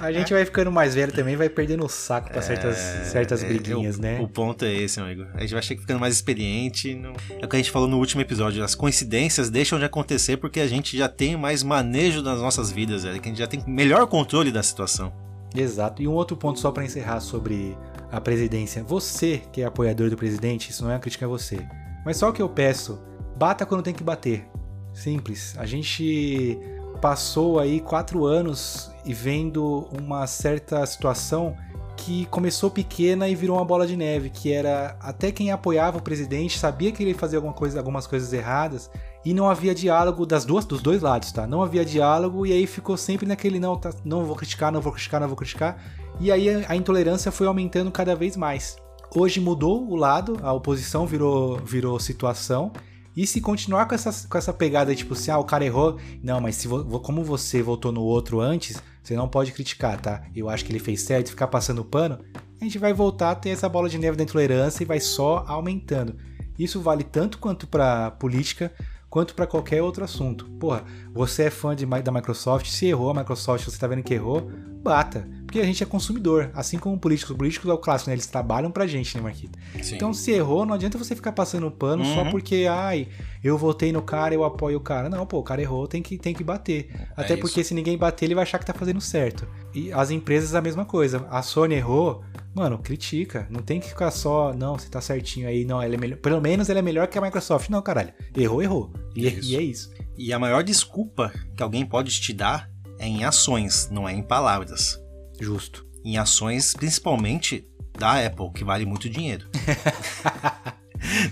A 0.00 0.12
gente 0.12 0.34
vai 0.34 0.44
ficando 0.44 0.70
mais 0.70 0.94
velho 0.94 1.10
também, 1.10 1.34
vai 1.34 1.48
perdendo 1.48 1.82
o 1.84 1.88
saco 1.88 2.30
pra 2.30 2.42
certas, 2.42 2.76
certas 3.10 3.42
É, 3.42 3.46
briguinhas, 3.48 3.96
o, 3.96 4.02
né? 4.02 4.20
O 4.20 4.28
ponto 4.28 4.66
é 4.66 4.74
esse, 4.74 5.00
meu 5.00 5.06
amigo. 5.06 5.26
A 5.34 5.40
gente 5.40 5.54
vai 5.54 5.62
ficando 5.62 5.98
mais 5.98 6.14
experiente. 6.14 6.94
não- 6.94 7.14
É 7.40 7.46
o 7.46 7.48
que 7.48 7.56
a 7.56 7.58
gente 7.58 7.70
falou 7.70 7.88
no 7.88 7.96
último 7.98 8.20
episódio. 8.20 8.62
As 8.62 8.74
coincidências 8.74 9.48
deixam 9.48 9.78
de 9.78 9.86
acontecer 9.86 10.36
porque 10.36 10.60
a 10.60 10.66
gente 10.68 10.94
já 10.96 11.08
tem 11.08 11.38
mais 11.38 11.62
manejo 11.62 12.22
das 12.22 12.38
nossas 12.40 12.70
vidas, 12.70 13.02
velho. 13.04 13.18
Que 13.18 13.28
a 13.28 13.32
gente 13.32 13.38
já 13.38 13.46
tem 13.46 13.64
melhor 13.66 14.06
controle 14.06 14.52
da 14.52 14.62
situação. 14.62 15.10
Exato. 15.54 16.02
E 16.02 16.06
um 16.08 16.12
outro 16.12 16.36
ponto 16.36 16.60
só 16.60 16.70
pra 16.70 16.84
encerrar 16.84 17.20
sobre 17.20 17.74
a 18.10 18.20
presidência. 18.20 18.82
Você 18.84 19.42
que 19.52 19.62
é 19.62 19.64
apoiador 19.64 20.10
do 20.10 20.16
presidente, 20.16 20.70
isso 20.70 20.82
não 20.82 20.90
é 20.90 20.94
uma 20.94 21.00
crítica 21.00 21.26
a 21.26 21.28
você. 21.28 21.66
Mas 22.04 22.16
só 22.16 22.30
o 22.30 22.32
que 22.32 22.42
eu 22.42 22.48
peço, 22.48 23.00
bata 23.36 23.66
quando 23.66 23.82
tem 23.82 23.94
que 23.94 24.04
bater. 24.04 24.48
Simples. 24.92 25.54
A 25.58 25.66
gente 25.66 26.58
passou 27.00 27.58
aí 27.58 27.80
quatro 27.80 28.24
anos 28.24 28.90
e 29.04 29.12
vendo 29.12 29.88
uma 29.92 30.26
certa 30.26 30.84
situação 30.86 31.54
que 31.96 32.26
começou 32.26 32.70
pequena 32.70 33.28
e 33.28 33.34
virou 33.34 33.56
uma 33.56 33.64
bola 33.64 33.86
de 33.86 33.96
neve, 33.96 34.30
que 34.30 34.52
era 34.52 34.96
até 35.00 35.32
quem 35.32 35.50
apoiava 35.50 35.98
o 35.98 36.02
presidente 36.02 36.58
sabia 36.58 36.92
que 36.92 37.02
ele 37.02 37.14
fazia 37.14 37.38
alguma 37.38 37.54
coisa, 37.54 37.78
algumas 37.78 38.06
coisas 38.06 38.32
erradas 38.32 38.90
e 39.24 39.34
não 39.34 39.48
havia 39.48 39.74
diálogo 39.74 40.24
das 40.24 40.44
duas, 40.44 40.64
dos 40.64 40.80
dois 40.80 41.02
lados, 41.02 41.32
tá? 41.32 41.46
Não 41.46 41.62
havia 41.62 41.84
diálogo 41.84 42.46
e 42.46 42.52
aí 42.52 42.66
ficou 42.66 42.96
sempre 42.96 43.26
naquele 43.26 43.58
não, 43.58 43.76
tá, 43.76 43.92
não 44.04 44.24
vou 44.24 44.36
criticar, 44.36 44.70
não 44.70 44.80
vou 44.80 44.92
criticar, 44.92 45.20
não 45.20 45.26
vou 45.26 45.36
criticar. 45.36 45.82
E 46.20 46.32
aí 46.32 46.64
a, 46.64 46.74
intolerância 46.74 47.30
foi 47.30 47.46
aumentando 47.46 47.90
cada 47.90 48.14
vez 48.16 48.36
mais. 48.36 48.76
Hoje 49.14 49.40
mudou 49.40 49.88
o 49.88 49.94
lado, 49.96 50.38
a 50.42 50.52
oposição 50.52 51.06
virou, 51.06 51.58
virou 51.58 51.98
situação. 52.00 52.72
E 53.16 53.26
se 53.26 53.40
continuar 53.40 53.86
com 53.86 53.94
essa, 53.94 54.28
com 54.28 54.36
essa 54.36 54.52
pegada, 54.52 54.94
tipo 54.94 55.14
assim, 55.14 55.30
ah, 55.30 55.38
o 55.38 55.44
cara 55.44 55.64
errou. 55.64 55.98
Não, 56.22 56.40
mas 56.40 56.56
se 56.56 56.68
vo- 56.68 56.84
como 57.00 57.24
você 57.24 57.62
votou 57.62 57.92
no 57.92 58.02
outro 58.02 58.40
antes, 58.40 58.82
você 59.02 59.14
não 59.14 59.28
pode 59.28 59.52
criticar, 59.52 60.00
tá? 60.00 60.22
Eu 60.34 60.48
acho 60.50 60.64
que 60.64 60.72
ele 60.72 60.78
fez 60.78 61.02
certo, 61.02 61.30
ficar 61.30 61.46
passando 61.46 61.84
pano, 61.84 62.18
a 62.60 62.64
gente 62.64 62.78
vai 62.78 62.92
voltar 62.92 63.30
a 63.30 63.34
ter 63.34 63.50
essa 63.50 63.68
bola 63.68 63.88
de 63.88 63.98
neve 63.98 64.16
da 64.16 64.24
intolerância 64.24 64.82
e 64.82 64.86
vai 64.86 65.00
só 65.00 65.44
aumentando. 65.46 66.16
Isso 66.58 66.80
vale 66.80 67.04
tanto 67.04 67.38
quanto 67.38 67.66
pra 67.66 68.10
política, 68.12 68.72
quanto 69.08 69.34
pra 69.34 69.46
qualquer 69.46 69.82
outro 69.82 70.04
assunto. 70.04 70.46
Porra, 70.58 70.84
você 71.12 71.44
é 71.44 71.50
fã 71.50 71.74
de, 71.76 71.86
da 71.86 72.12
Microsoft, 72.12 72.66
se 72.66 72.86
errou 72.86 73.10
a 73.10 73.14
Microsoft, 73.14 73.64
você 73.64 73.78
tá 73.78 73.86
vendo 73.86 74.02
que 74.02 74.14
errou, 74.14 74.50
bata. 74.82 75.26
Porque 75.46 75.60
a 75.60 75.64
gente 75.64 75.82
é 75.82 75.86
consumidor, 75.86 76.50
assim 76.54 76.78
como 76.78 76.98
políticos. 76.98 77.30
Os 77.30 77.36
políticos 77.36 77.70
é 77.70 77.72
o 77.72 77.78
clássico, 77.78 78.10
né? 78.10 78.14
Eles 78.16 78.26
trabalham 78.26 78.70
pra 78.70 78.86
gente, 78.86 79.16
né, 79.16 79.22
Marquito? 79.22 79.58
Sim. 79.82 79.94
Então, 79.94 80.12
se 80.12 80.32
errou, 80.32 80.66
não 80.66 80.74
adianta 80.74 80.98
você 80.98 81.14
ficar 81.14 81.32
passando 81.32 81.70
pano 81.70 82.04
só 82.04 82.22
Uhum. 82.24 82.30
porque, 82.30 82.66
ai, 82.68 83.08
eu 83.42 83.56
votei 83.56 83.92
no 83.92 84.02
cara, 84.02 84.34
eu 84.34 84.44
apoio 84.44 84.78
o 84.78 84.80
cara. 84.80 85.08
Não, 85.08 85.24
pô, 85.24 85.38
o 85.38 85.42
cara 85.42 85.62
errou, 85.62 85.86
tem 85.86 86.02
que, 86.02 86.18
tem 86.18 86.34
que 86.34 86.42
bater. 86.44 86.90
Até 87.16 87.34
isso. 87.34 87.40
porque 87.40 87.62
se 87.64 87.72
ninguém 87.74 87.96
bater, 87.96 88.24
ele 88.26 88.34
vai 88.34 88.42
achar 88.42 88.58
que 88.58 88.66
tá 88.66 88.74
fazendo 88.74 89.00
certo. 89.00 89.46
E 89.72 89.92
as 89.92 90.10
empresas 90.10 90.54
a 90.54 90.60
mesma 90.60 90.84
coisa. 90.84 91.26
A 91.30 91.40
Sony 91.42 91.74
errou, 91.76 92.22
mano, 92.54 92.78
critica. 92.78 93.46
Não 93.48 93.60
tem 93.62 93.78
que 93.78 93.88
ficar 93.88 94.10
só, 94.10 94.52
não, 94.52 94.76
você 94.78 94.88
tá 94.88 95.00
certinho 95.00 95.46
aí, 95.48 95.64
não, 95.64 95.80
ela 95.80 95.94
é 95.94 95.98
melhor. 95.98 96.16
Pelo 96.18 96.40
menos 96.40 96.68
ela 96.68 96.80
é 96.80 96.82
melhor 96.82 97.06
que 97.06 97.16
a 97.16 97.20
Microsoft. 97.22 97.68
Não, 97.70 97.80
caralho. 97.80 98.12
Errou, 98.36 98.62
errou. 98.62 98.92
E, 99.14 99.26
Isso. 99.28 99.50
e 99.52 99.56
é 99.56 99.60
isso. 99.62 99.90
E 100.18 100.32
a 100.32 100.38
maior 100.38 100.64
desculpa 100.64 101.32
que 101.56 101.62
alguém 101.62 101.84
pode 101.86 102.10
te 102.20 102.32
dar 102.32 102.68
é 102.98 103.06
em 103.06 103.24
ações, 103.24 103.88
não 103.92 104.08
é 104.08 104.12
em 104.14 104.22
palavras. 104.22 104.98
Justo. 105.40 105.84
Em 106.04 106.16
ações, 106.18 106.74
principalmente 106.74 107.66
da 107.98 108.24
Apple, 108.24 108.50
que 108.54 108.64
vale 108.64 108.84
muito 108.86 109.08
dinheiro. 109.08 109.46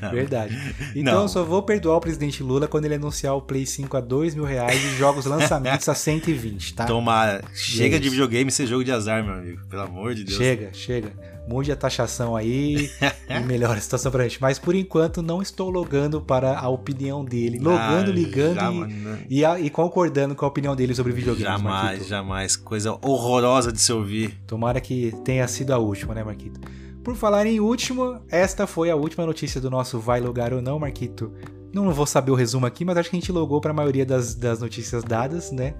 Não. 0.00 0.10
Verdade. 0.10 0.56
Então 0.94 1.14
Não. 1.14 1.22
eu 1.22 1.28
só 1.28 1.42
vou 1.42 1.62
perdoar 1.62 1.96
o 1.96 2.00
presidente 2.00 2.42
Lula 2.42 2.68
quando 2.68 2.84
ele 2.84 2.94
anunciar 2.94 3.34
o 3.34 3.42
Play 3.42 3.66
5 3.66 3.96
a 3.96 4.00
2 4.00 4.34
mil 4.34 4.44
reais 4.44 4.82
e 4.82 4.96
jogos 4.96 5.24
lançamentos 5.24 5.88
a 5.88 5.94
120, 5.94 6.74
tá? 6.74 6.84
Tomara. 6.84 7.42
Chega 7.54 7.98
de 7.98 8.06
isso. 8.06 8.12
videogame 8.12 8.50
ser 8.50 8.66
jogo 8.66 8.84
de 8.84 8.92
azar, 8.92 9.24
meu 9.24 9.34
amigo. 9.34 9.66
Pelo 9.68 9.82
amor 9.82 10.14
de 10.14 10.24
Deus. 10.24 10.36
Chega, 10.36 10.72
chega. 10.72 11.12
Mude 11.46 11.70
a 11.70 11.76
taxação 11.76 12.34
aí 12.34 12.90
e 13.28 13.40
melhora 13.44 13.78
a 13.78 13.80
situação 13.80 14.10
pra 14.10 14.22
gente. 14.24 14.40
Mas 14.40 14.58
por 14.58 14.74
enquanto 14.74 15.20
não 15.22 15.42
estou 15.42 15.68
logando 15.68 16.20
para 16.20 16.58
a 16.58 16.68
opinião 16.68 17.22
dele. 17.24 17.58
Logando, 17.58 18.10
Ah, 18.10 18.14
ligando 18.14 18.54
jamais, 18.54 18.92
e, 19.28 19.38
e, 19.40 19.44
a- 19.44 19.60
e 19.60 19.68
concordando 19.68 20.34
com 20.34 20.44
a 20.44 20.48
opinião 20.48 20.74
dele 20.74 20.94
sobre 20.94 21.12
videogames, 21.12 21.44
Jamais, 21.60 21.82
Marquito. 21.84 22.08
jamais. 22.08 22.56
Coisa 22.56 22.92
horrorosa 23.02 23.70
de 23.70 23.80
se 23.80 23.92
ouvir. 23.92 24.40
Tomara 24.46 24.80
que 24.80 25.14
tenha 25.24 25.46
sido 25.46 25.72
a 25.72 25.78
última, 25.78 26.14
né, 26.14 26.24
Marquito? 26.24 26.58
Por 27.02 27.14
falar 27.14 27.44
em 27.44 27.60
último, 27.60 28.18
esta 28.30 28.66
foi 28.66 28.90
a 28.90 28.96
última 28.96 29.26
notícia 29.26 29.60
do 29.60 29.68
nosso 29.70 29.98
Vai 30.00 30.20
Logar 30.22 30.54
ou 30.54 30.62
Não, 30.62 30.78
Marquito. 30.78 31.30
Não 31.74 31.90
vou 31.92 32.06
saber 32.06 32.30
o 32.30 32.34
resumo 32.34 32.64
aqui, 32.64 32.84
mas 32.86 32.96
acho 32.96 33.10
que 33.10 33.16
a 33.16 33.20
gente 33.20 33.30
logou 33.32 33.60
para 33.60 33.72
a 33.72 33.74
maioria 33.74 34.06
das, 34.06 34.34
das 34.34 34.60
notícias 34.60 35.04
dadas, 35.04 35.52
né? 35.52 35.74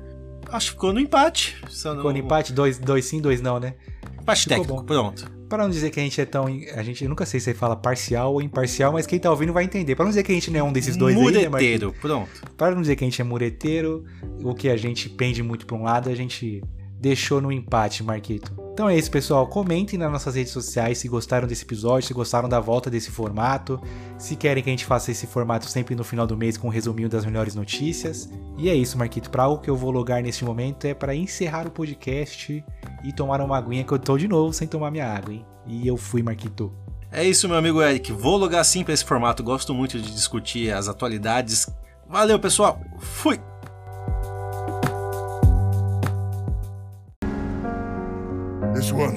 Acho 0.51 0.67
que 0.67 0.73
ficou 0.73 0.93
no 0.93 1.01
empate. 1.01 1.57
Ficou 1.71 2.13
no 2.13 2.19
empate, 2.19 2.53
dois, 2.53 2.79
dois 2.79 3.07
sim, 3.07 3.19
dois 3.21 3.41
não, 3.41 3.59
né? 3.59 3.75
Empate 4.21 4.43
Ficou 4.43 4.57
técnico, 4.59 4.81
bom. 4.81 4.85
pronto. 4.85 5.31
Para 5.55 5.63
não 5.63 5.71
dizer 5.71 5.91
que 5.91 6.01
a 6.01 6.03
gente 6.03 6.21
é 6.21 6.25
tão. 6.25 6.47
A 6.75 6.83
gente 6.83 7.05
eu 7.05 7.09
nunca 7.09 7.25
sei 7.25 7.39
se 7.39 7.55
fala 7.55 7.77
parcial 7.77 8.33
ou 8.33 8.43
imparcial, 8.43 8.93
mas 8.93 9.07
quem 9.07 9.21
tá 9.21 9.31
ouvindo 9.31 9.53
vai 9.53 9.63
entender. 9.63 9.95
Para 9.95 10.05
não 10.05 10.11
dizer 10.11 10.25
que 10.25 10.33
a 10.33 10.35
gente 10.35 10.51
não 10.51 10.59
é 10.59 10.63
um 10.65 10.73
desses 10.73 10.97
dois 10.97 11.17
aí, 11.17 11.23
né? 11.23 11.49
Mureteiro, 11.49 11.95
pronto. 12.01 12.29
Para 12.57 12.75
não 12.75 12.83
dizer 12.83 12.97
que 12.97 13.05
a 13.05 13.07
gente 13.07 13.21
é 13.21 13.25
mureteiro, 13.25 14.05
ou 14.43 14.53
que 14.53 14.69
a 14.69 14.77
gente 14.77 15.09
pende 15.09 15.45
muito 15.45 15.65
para 15.65 15.77
um 15.77 15.85
lado, 15.85 16.11
a 16.11 16.15
gente 16.17 16.61
deixou 16.99 17.41
no 17.41 17.53
empate, 17.53 18.03
Marquito. 18.03 18.64
Então 18.75 18.89
é 18.89 18.99
isso, 18.99 19.09
pessoal. 19.09 19.47
Comentem 19.47 19.97
nas 19.97 20.11
nossas 20.11 20.35
redes 20.35 20.53
sociais 20.53 20.99
se 20.99 21.07
gostaram 21.07 21.47
desse 21.47 21.63
episódio, 21.63 22.09
se 22.09 22.13
gostaram 22.13 22.49
da 22.49 22.59
volta 22.59 22.91
desse 22.91 23.09
formato, 23.09 23.81
se 24.19 24.35
querem 24.35 24.65
que 24.65 24.69
a 24.69 24.73
gente 24.73 24.85
faça 24.85 25.13
esse 25.13 25.29
formato 25.29 25.69
sempre 25.69 25.95
no 25.95 26.03
final 26.03 26.27
do 26.27 26.37
mês 26.37 26.57
com 26.57 26.67
um 26.67 26.71
resuminho 26.71 27.09
das 27.09 27.25
melhores 27.25 27.55
notícias. 27.55 28.29
E 28.59 28.69
é 28.69 28.75
isso, 28.75 28.99
Marquito. 28.99 29.31
Para 29.31 29.45
algo 29.45 29.63
que 29.63 29.71
eu 29.71 29.77
vou 29.77 29.93
logar 29.93 30.21
neste 30.21 30.45
momento 30.45 30.87
é 30.87 30.93
para 30.93 31.15
encerrar 31.15 31.69
o 31.69 31.71
podcast 31.71 32.65
e 33.05 33.13
tomar 33.13 33.41
uma 33.41 33.57
aguinha, 33.57 33.85
que 33.85 33.93
eu 33.93 33.99
tô 33.99 34.19
de 34.19 34.27
novo 34.27 34.53
sem 34.53 34.67
tomar 34.67 34.91
minha 34.91 35.07
água, 35.07 35.33
hein? 35.33 35.47
E 35.69 35.87
eu 35.87 35.97
fui, 35.97 36.21
Marquito. 36.21 36.73
É 37.13 37.23
isso, 37.23 37.49
meu 37.49 37.57
amigo 37.57 37.81
Eric. 37.81 38.11
Vou 38.13 38.37
logar 38.37 38.65
sim 38.65 38.83
pra 38.83 38.93
esse 38.93 39.05
formato. 39.05 39.45
Gosto 39.45 39.73
muito 39.73 40.01
de 40.01 40.13
discutir 40.13 40.73
as 40.73 40.89
atualidades. 40.89 41.69
Valeu, 42.09 42.41
pessoal. 42.41 42.81
Fui! 42.99 43.54
This 48.85 48.93
one 48.93 49.17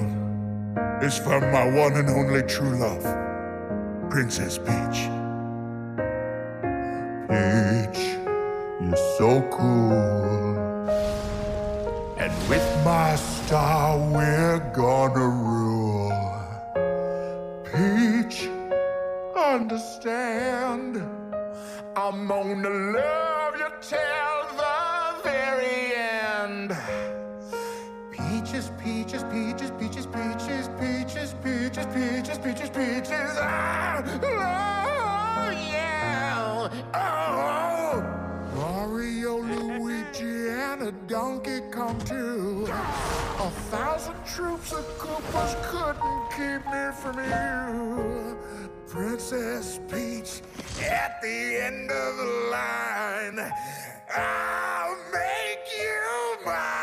is 1.02 1.18
from 1.18 1.42
my 1.52 1.70
one 1.70 1.92
and 1.92 2.08
only 2.08 2.40
true 2.44 2.78
love, 2.78 3.04
Princess 4.08 4.56
Peach. 4.56 5.00
Peach, 7.28 8.16
you're 8.80 8.96
so 9.18 9.46
cool. 9.50 9.92
And 12.16 12.32
with 12.48 12.66
my 12.82 13.14
star, 13.16 13.98
we're 13.98 14.60
gonna 14.74 15.28
rule. 15.28 16.12
Peach, 17.64 18.48
understand. 19.36 20.96
I'm 21.94 22.26
gonna 22.26 22.70
love 22.70 23.54
you 23.58 23.70
till 23.82 24.46
the 24.62 25.14
very 25.24 25.94
end. 25.94 26.74
Peaches, 28.10 28.70
peaches, 28.82 29.24
peaches, 29.24 29.57
peaches, 31.98 32.38
peaches, 32.38 32.70
peaches. 32.70 33.32
Ah! 33.40 34.02
Oh, 34.22 35.50
yeah! 35.50 36.68
Oh! 36.94 38.02
Mario, 38.54 39.38
Luigi, 39.38 40.48
and 40.48 40.82
a 40.82 40.92
Donkey 41.06 41.60
come 41.70 41.98
too. 42.02 42.66
A 42.68 43.50
thousand 43.70 44.16
troops 44.24 44.72
of 44.72 44.84
Koopas 44.98 45.52
couldn't 45.70 46.24
keep 46.36 46.62
me 46.72 46.84
from 47.00 47.16
you. 47.32 48.38
Princess 48.86 49.80
Peach, 49.90 50.42
at 50.82 51.20
the 51.20 51.62
end 51.66 51.90
of 51.90 52.16
the 52.16 52.30
line, 52.50 53.52
I'll 54.16 54.96
make 55.12 55.64
you 55.78 56.46
mine! 56.46 56.77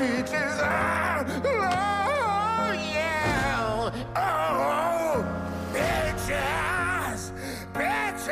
Peaches. 0.00 0.56
Ah, 0.62 1.24
oh, 1.44 2.72
yeah. 2.72 3.92
Oh, 4.16 5.22
peaches, 5.74 7.32
peaches, 7.74 8.30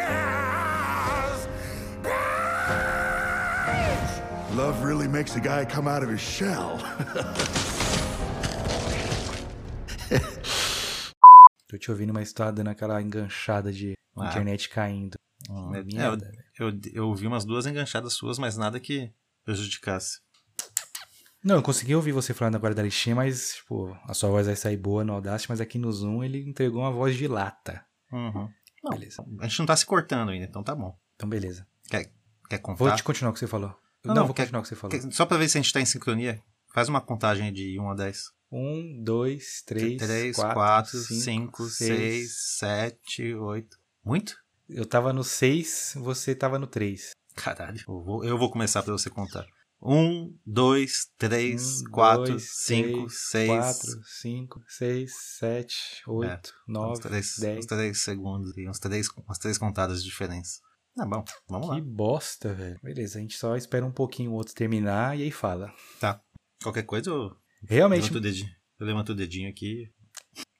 peach. 2.02 4.12
Love 4.56 4.82
really 4.82 5.08
makes 5.08 5.36
a 5.36 5.40
guy 5.40 5.66
come 5.66 5.86
out 5.88 6.02
of 6.02 6.08
his 6.08 6.20
shell. 6.20 6.78
Tô 11.68 11.76
te 11.76 11.90
ouvindo, 11.90 12.14
mas 12.14 12.32
tá 12.32 12.50
dando 12.50 12.70
aquela 12.70 13.02
enganchada 13.02 13.70
de 13.70 13.92
Ah. 14.16 14.28
internet 14.28 14.70
caindo. 14.70 15.16
Uma 15.50 15.76
é, 15.78 15.84
merda, 15.84 16.32
eu, 16.58 16.70
eu, 16.70 16.80
eu 16.94 17.08
ouvi 17.08 17.26
umas 17.26 17.44
duas 17.44 17.66
enganchadas 17.66 18.14
suas, 18.14 18.38
mas 18.38 18.56
nada 18.56 18.80
que 18.80 19.12
prejudicasse. 19.44 20.18
Não, 21.44 21.56
eu 21.56 21.62
consegui 21.62 21.94
ouvir 21.94 22.12
você 22.12 22.34
falando 22.34 22.56
agora 22.56 22.74
da 22.74 22.82
listinha, 22.82 23.14
mas, 23.14 23.54
tipo, 23.54 23.96
a 24.04 24.12
sua 24.14 24.28
voz 24.30 24.46
vai 24.46 24.56
sair 24.56 24.76
boa 24.76 25.04
no 25.04 25.12
Audacity, 25.14 25.48
mas 25.50 25.60
aqui 25.60 25.78
no 25.78 25.90
Zoom 25.92 26.22
ele 26.24 26.48
entregou 26.48 26.80
uma 26.82 26.90
voz 26.90 27.16
de 27.16 27.28
lata. 27.28 27.84
Uhum. 28.12 28.48
Não, 28.82 28.90
Beleza. 28.90 29.24
A 29.40 29.46
gente 29.46 29.58
não 29.60 29.66
tá 29.66 29.76
se 29.76 29.86
cortando 29.86 30.30
ainda, 30.30 30.44
então 30.46 30.62
tá 30.62 30.74
bom. 30.74 30.96
Então, 31.16 31.28
beleza. 31.28 31.66
Quer, 31.88 32.12
quer 32.48 32.58
contar? 32.58 32.78
Vou 32.84 32.94
te 32.96 33.02
continuar 33.02 33.30
o 33.30 33.32
que 33.34 33.38
você 33.40 33.46
falou. 33.46 33.74
Não, 34.04 34.14
Não, 34.14 34.26
vou 34.26 34.34
quer- 34.34 34.42
continuar 34.44 34.60
o 34.60 34.62
que 34.62 34.68
você 34.68 34.76
falou. 34.76 34.98
Quer- 34.98 35.12
Só 35.12 35.26
pra 35.26 35.36
ver 35.36 35.48
se 35.48 35.58
a 35.58 35.60
gente 35.60 35.72
tá 35.72 35.80
em 35.80 35.84
sincronia, 35.86 36.40
faz 36.72 36.88
uma 36.88 37.00
contagem 37.00 37.52
de 37.52 37.78
1 37.78 37.90
a 37.90 37.94
10. 37.94 38.30
Um, 38.50 39.02
dois, 39.02 39.62
três, 39.66 39.96
3, 39.98 40.34
quatro, 40.34 40.54
4, 40.54 40.98
cinco, 41.00 41.64
5, 41.64 41.68
seis. 41.68 41.88
6, 41.98 42.58
7, 42.58 43.34
8. 43.34 43.76
Muito? 44.04 44.36
Eu 44.68 44.86
tava 44.86 45.12
no 45.12 45.22
seis, 45.24 45.92
você 45.96 46.34
tava 46.34 46.58
no 46.58 46.66
três. 46.66 47.10
Caralho. 47.34 47.78
Eu 47.86 48.02
vou, 48.02 48.24
eu 48.24 48.38
vou 48.38 48.50
começar 48.50 48.82
pra 48.82 48.92
você 48.92 49.10
contar. 49.10 49.46
1, 49.80 50.36
2, 50.44 51.06
3, 51.16 51.80
Um, 51.82 51.90
4, 51.90 52.24
dois, 52.24 52.50
5, 52.50 52.92
três, 52.98 53.20
6. 53.20 53.48
Quatro, 53.48 54.02
cinco, 54.04 54.60
seis, 54.66 55.12
sete, 55.38 56.02
oito, 56.06 56.52
Uns 56.68 56.72
nove, 56.72 57.00
3, 57.00 57.36
dez. 57.38 57.58
uns 57.58 57.66
3 57.66 57.98
segundos 57.98 58.56
e 58.56 58.68
uns 58.68 58.78
3, 58.80 59.08
umas 59.24 59.38
3 59.38 59.56
contadas 59.56 60.02
de 60.02 60.08
diferença. 60.10 60.60
Tá 60.96 61.06
bom, 61.06 61.24
vamos 61.48 61.68
Que 61.68 61.74
lá. 61.76 61.80
bosta, 61.80 62.52
velho. 62.52 62.80
Beleza, 62.82 63.18
a 63.18 63.22
gente 63.22 63.36
só 63.36 63.56
espera 63.56 63.86
um 63.86 63.92
pouquinho 63.92 64.32
o 64.32 64.34
outro 64.34 64.52
terminar 64.52 65.16
e 65.16 65.22
aí 65.22 65.30
fala. 65.30 65.72
Tá. 66.00 66.20
Qualquer 66.60 66.82
coisa 66.82 67.08
eu 67.10 67.36
Realmente, 67.62 68.02
levanto 68.02 68.16
o 68.16 68.20
dedinho. 68.20 68.50
Eu 68.80 68.86
levanto 68.86 69.08
o 69.10 69.14
dedinho 69.14 69.48
aqui. 69.48 69.92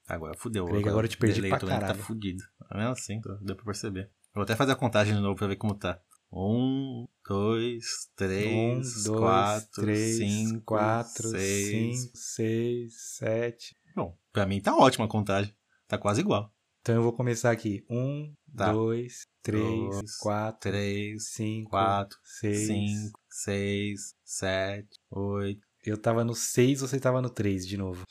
Agora 0.06 0.34
fudeu. 0.38 0.64
Peraí 0.66 0.82
que 0.82 0.88
agora 0.88 1.06
eu 1.06 1.10
te 1.10 1.16
perdi 1.18 1.36
delay, 1.40 1.50
pra 1.50 1.58
vendo 1.58 1.68
que 1.70 1.80
caralho. 1.80 1.98
Tá 1.98 2.04
fudido. 2.04 2.42
Tá 2.68 2.78
vendo 2.78 2.90
assim? 2.90 3.20
Deu 3.42 3.56
pra 3.56 3.64
perceber. 3.64 4.04
Eu 4.04 4.34
vou 4.36 4.42
até 4.44 4.54
fazer 4.54 4.72
a 4.72 4.76
contagem 4.76 5.14
de 5.14 5.20
novo 5.20 5.34
pra 5.36 5.48
ver 5.48 5.56
como 5.56 5.74
tá. 5.74 6.00
Um, 6.31 7.07
dois, 7.26 7.85
três, 8.14 8.47
um, 8.47 9.03
dois, 9.05 9.18
quatro, 9.20 9.83
três, 9.83 10.16
cinco, 10.16 10.62
quatro, 10.64 11.29
seis. 11.31 12.01
cinco, 12.03 12.16
seis, 12.16 12.93
sete. 13.16 13.74
Bom, 13.97 14.16
pra 14.33 14.45
mim 14.47 14.61
tá 14.61 14.76
ótima 14.76 15.07
a 15.07 15.09
contagem. 15.09 15.55
Tá 15.87 15.97
quase 15.97 16.20
igual. 16.20 16.53
Então 16.83 16.95
eu 16.95 17.03
vou 17.03 17.12
começar 17.12 17.51
aqui. 17.51 17.85
Um, 17.91 18.33
Tá. 18.57 18.72
dois, 18.72 19.26
três, 19.43 19.91
Dois, 19.91 20.16
quatro, 20.16 20.70
Três, 20.70 21.29
cinco, 21.31 21.70
quatro, 21.70 22.18
seis. 22.24 22.66
cinco, 22.66 23.20
seis, 23.31 24.14
sete, 24.24 24.89
oito. 25.11 25.61
Eu 25.85 25.97
tava 25.97 26.24
no 26.24 26.35
seis, 26.35 26.81
você 26.81 26.99
tava 26.99 27.20
no 27.22 27.31
três 27.31 27.66
de 27.66 27.76
novo. 27.76 28.05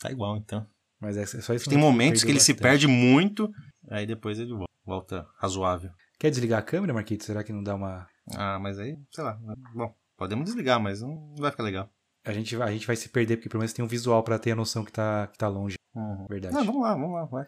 Tá 0.00 0.10
igual 0.10 0.36
então. 0.36 0.66
Mas 1.00 1.16
é 1.16 1.26
só 1.26 1.52
isso 1.54 1.68
Tem 1.68 1.78
momentos 1.78 2.22
que 2.24 2.30
ele 2.30 2.40
se 2.40 2.52
bastante. 2.52 2.62
perde 2.62 2.86
muito, 2.86 3.50
aí 3.90 4.06
depois 4.06 4.38
ele 4.38 4.52
volta 4.84 5.26
razoável. 5.38 5.90
Quer 6.24 6.30
desligar 6.30 6.58
a 6.58 6.62
câmera, 6.62 6.94
Marquito? 6.94 7.22
Será 7.22 7.44
que 7.44 7.52
não 7.52 7.62
dá 7.62 7.74
uma. 7.74 8.06
Ah, 8.34 8.58
mas 8.58 8.78
aí, 8.78 8.96
sei 9.10 9.22
lá. 9.22 9.38
Bom, 9.74 9.94
podemos 10.16 10.46
desligar, 10.46 10.80
mas 10.80 11.02
não 11.02 11.34
vai 11.38 11.50
ficar 11.50 11.62
legal. 11.62 11.90
A 12.24 12.32
gente, 12.32 12.56
vai- 12.56 12.70
a 12.70 12.72
gente 12.72 12.86
vai 12.86 12.96
se 12.96 13.10
perder, 13.10 13.36
porque 13.36 13.50
pelo 13.50 13.60
menos 13.60 13.74
tem 13.74 13.84
um 13.84 13.88
visual 13.88 14.22
pra 14.22 14.38
ter 14.38 14.52
a 14.52 14.56
noção 14.56 14.86
que 14.86 14.90
tá, 14.90 15.26
que 15.26 15.36
tá 15.36 15.48
longe. 15.48 15.76
Uhum. 15.94 16.24
Verdade. 16.26 16.54
Não, 16.54 16.64
vamos 16.64 16.80
lá, 16.80 16.94
vamos 16.94 17.12
lá, 17.12 17.24
vai. 17.26 17.44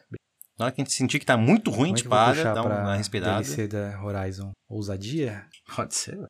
Na 0.58 0.66
hora 0.66 0.74
que 0.74 0.82
a 0.82 0.84
gente 0.84 0.92
sentir 0.92 1.18
que 1.18 1.24
tá 1.24 1.38
muito 1.38 1.70
ruim, 1.70 1.88
a 1.88 1.94
é 1.94 1.96
gente 1.96 2.06
para, 2.06 2.52
dá 2.52 2.62
pra 2.62 2.82
uma 2.82 2.96
respirada. 2.96 3.42
DLC 3.42 3.66
da 3.66 3.98
Horizon? 4.04 4.52
Ousadia? 4.68 5.46
Pode 5.74 5.94
ser. 5.94 6.16
velho. 6.16 6.28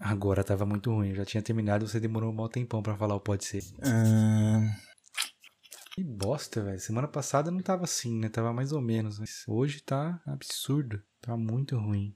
Agora 0.00 0.42
tava 0.42 0.64
muito 0.64 0.90
ruim. 0.90 1.10
Eu 1.10 1.16
já 1.16 1.24
tinha 1.26 1.42
terminado, 1.42 1.86
você 1.86 2.00
demorou 2.00 2.30
um 2.32 2.34
maior 2.34 2.48
tempão 2.48 2.82
pra 2.82 2.96
falar 2.96 3.14
o 3.14 3.20
pode 3.20 3.44
ser. 3.44 3.62
Ahn, 3.82 4.70
Que 5.98 6.04
bosta, 6.04 6.62
velho. 6.62 6.78
Semana 6.78 7.08
passada 7.08 7.50
não 7.50 7.58
tava 7.58 7.82
assim, 7.82 8.20
né? 8.20 8.28
Tava 8.28 8.52
mais 8.52 8.70
ou 8.70 8.80
menos. 8.80 9.18
Mas 9.18 9.42
hoje 9.48 9.82
tá 9.82 10.22
absurdo. 10.24 11.02
Tá 11.20 11.36
muito 11.36 11.76
ruim. 11.76 12.14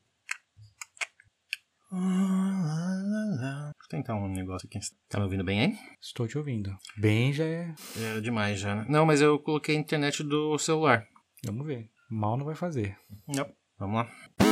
Deixa 1.90 3.74
eu 3.82 3.88
tentar 3.88 4.14
um 4.14 4.28
negócio 4.28 4.68
aqui. 4.68 4.78
Tá 5.08 5.18
me 5.18 5.24
ouvindo 5.24 5.42
bem 5.42 5.60
aí? 5.62 5.78
Estou 6.00 6.28
te 6.28 6.38
ouvindo. 6.38 6.72
Bem 6.96 7.32
já 7.32 7.42
é. 7.42 7.74
É 7.98 8.20
demais 8.20 8.60
já, 8.60 8.76
né? 8.76 8.86
Não, 8.88 9.04
mas 9.04 9.20
eu 9.20 9.36
coloquei 9.40 9.76
a 9.76 9.80
internet 9.80 10.22
do 10.22 10.56
celular. 10.58 11.04
Vamos 11.44 11.66
ver. 11.66 11.90
Mal 12.08 12.36
não 12.36 12.44
vai 12.44 12.54
fazer. 12.54 12.96
Não. 13.26 13.52
Vamos 13.80 13.96
lá. 13.96 14.51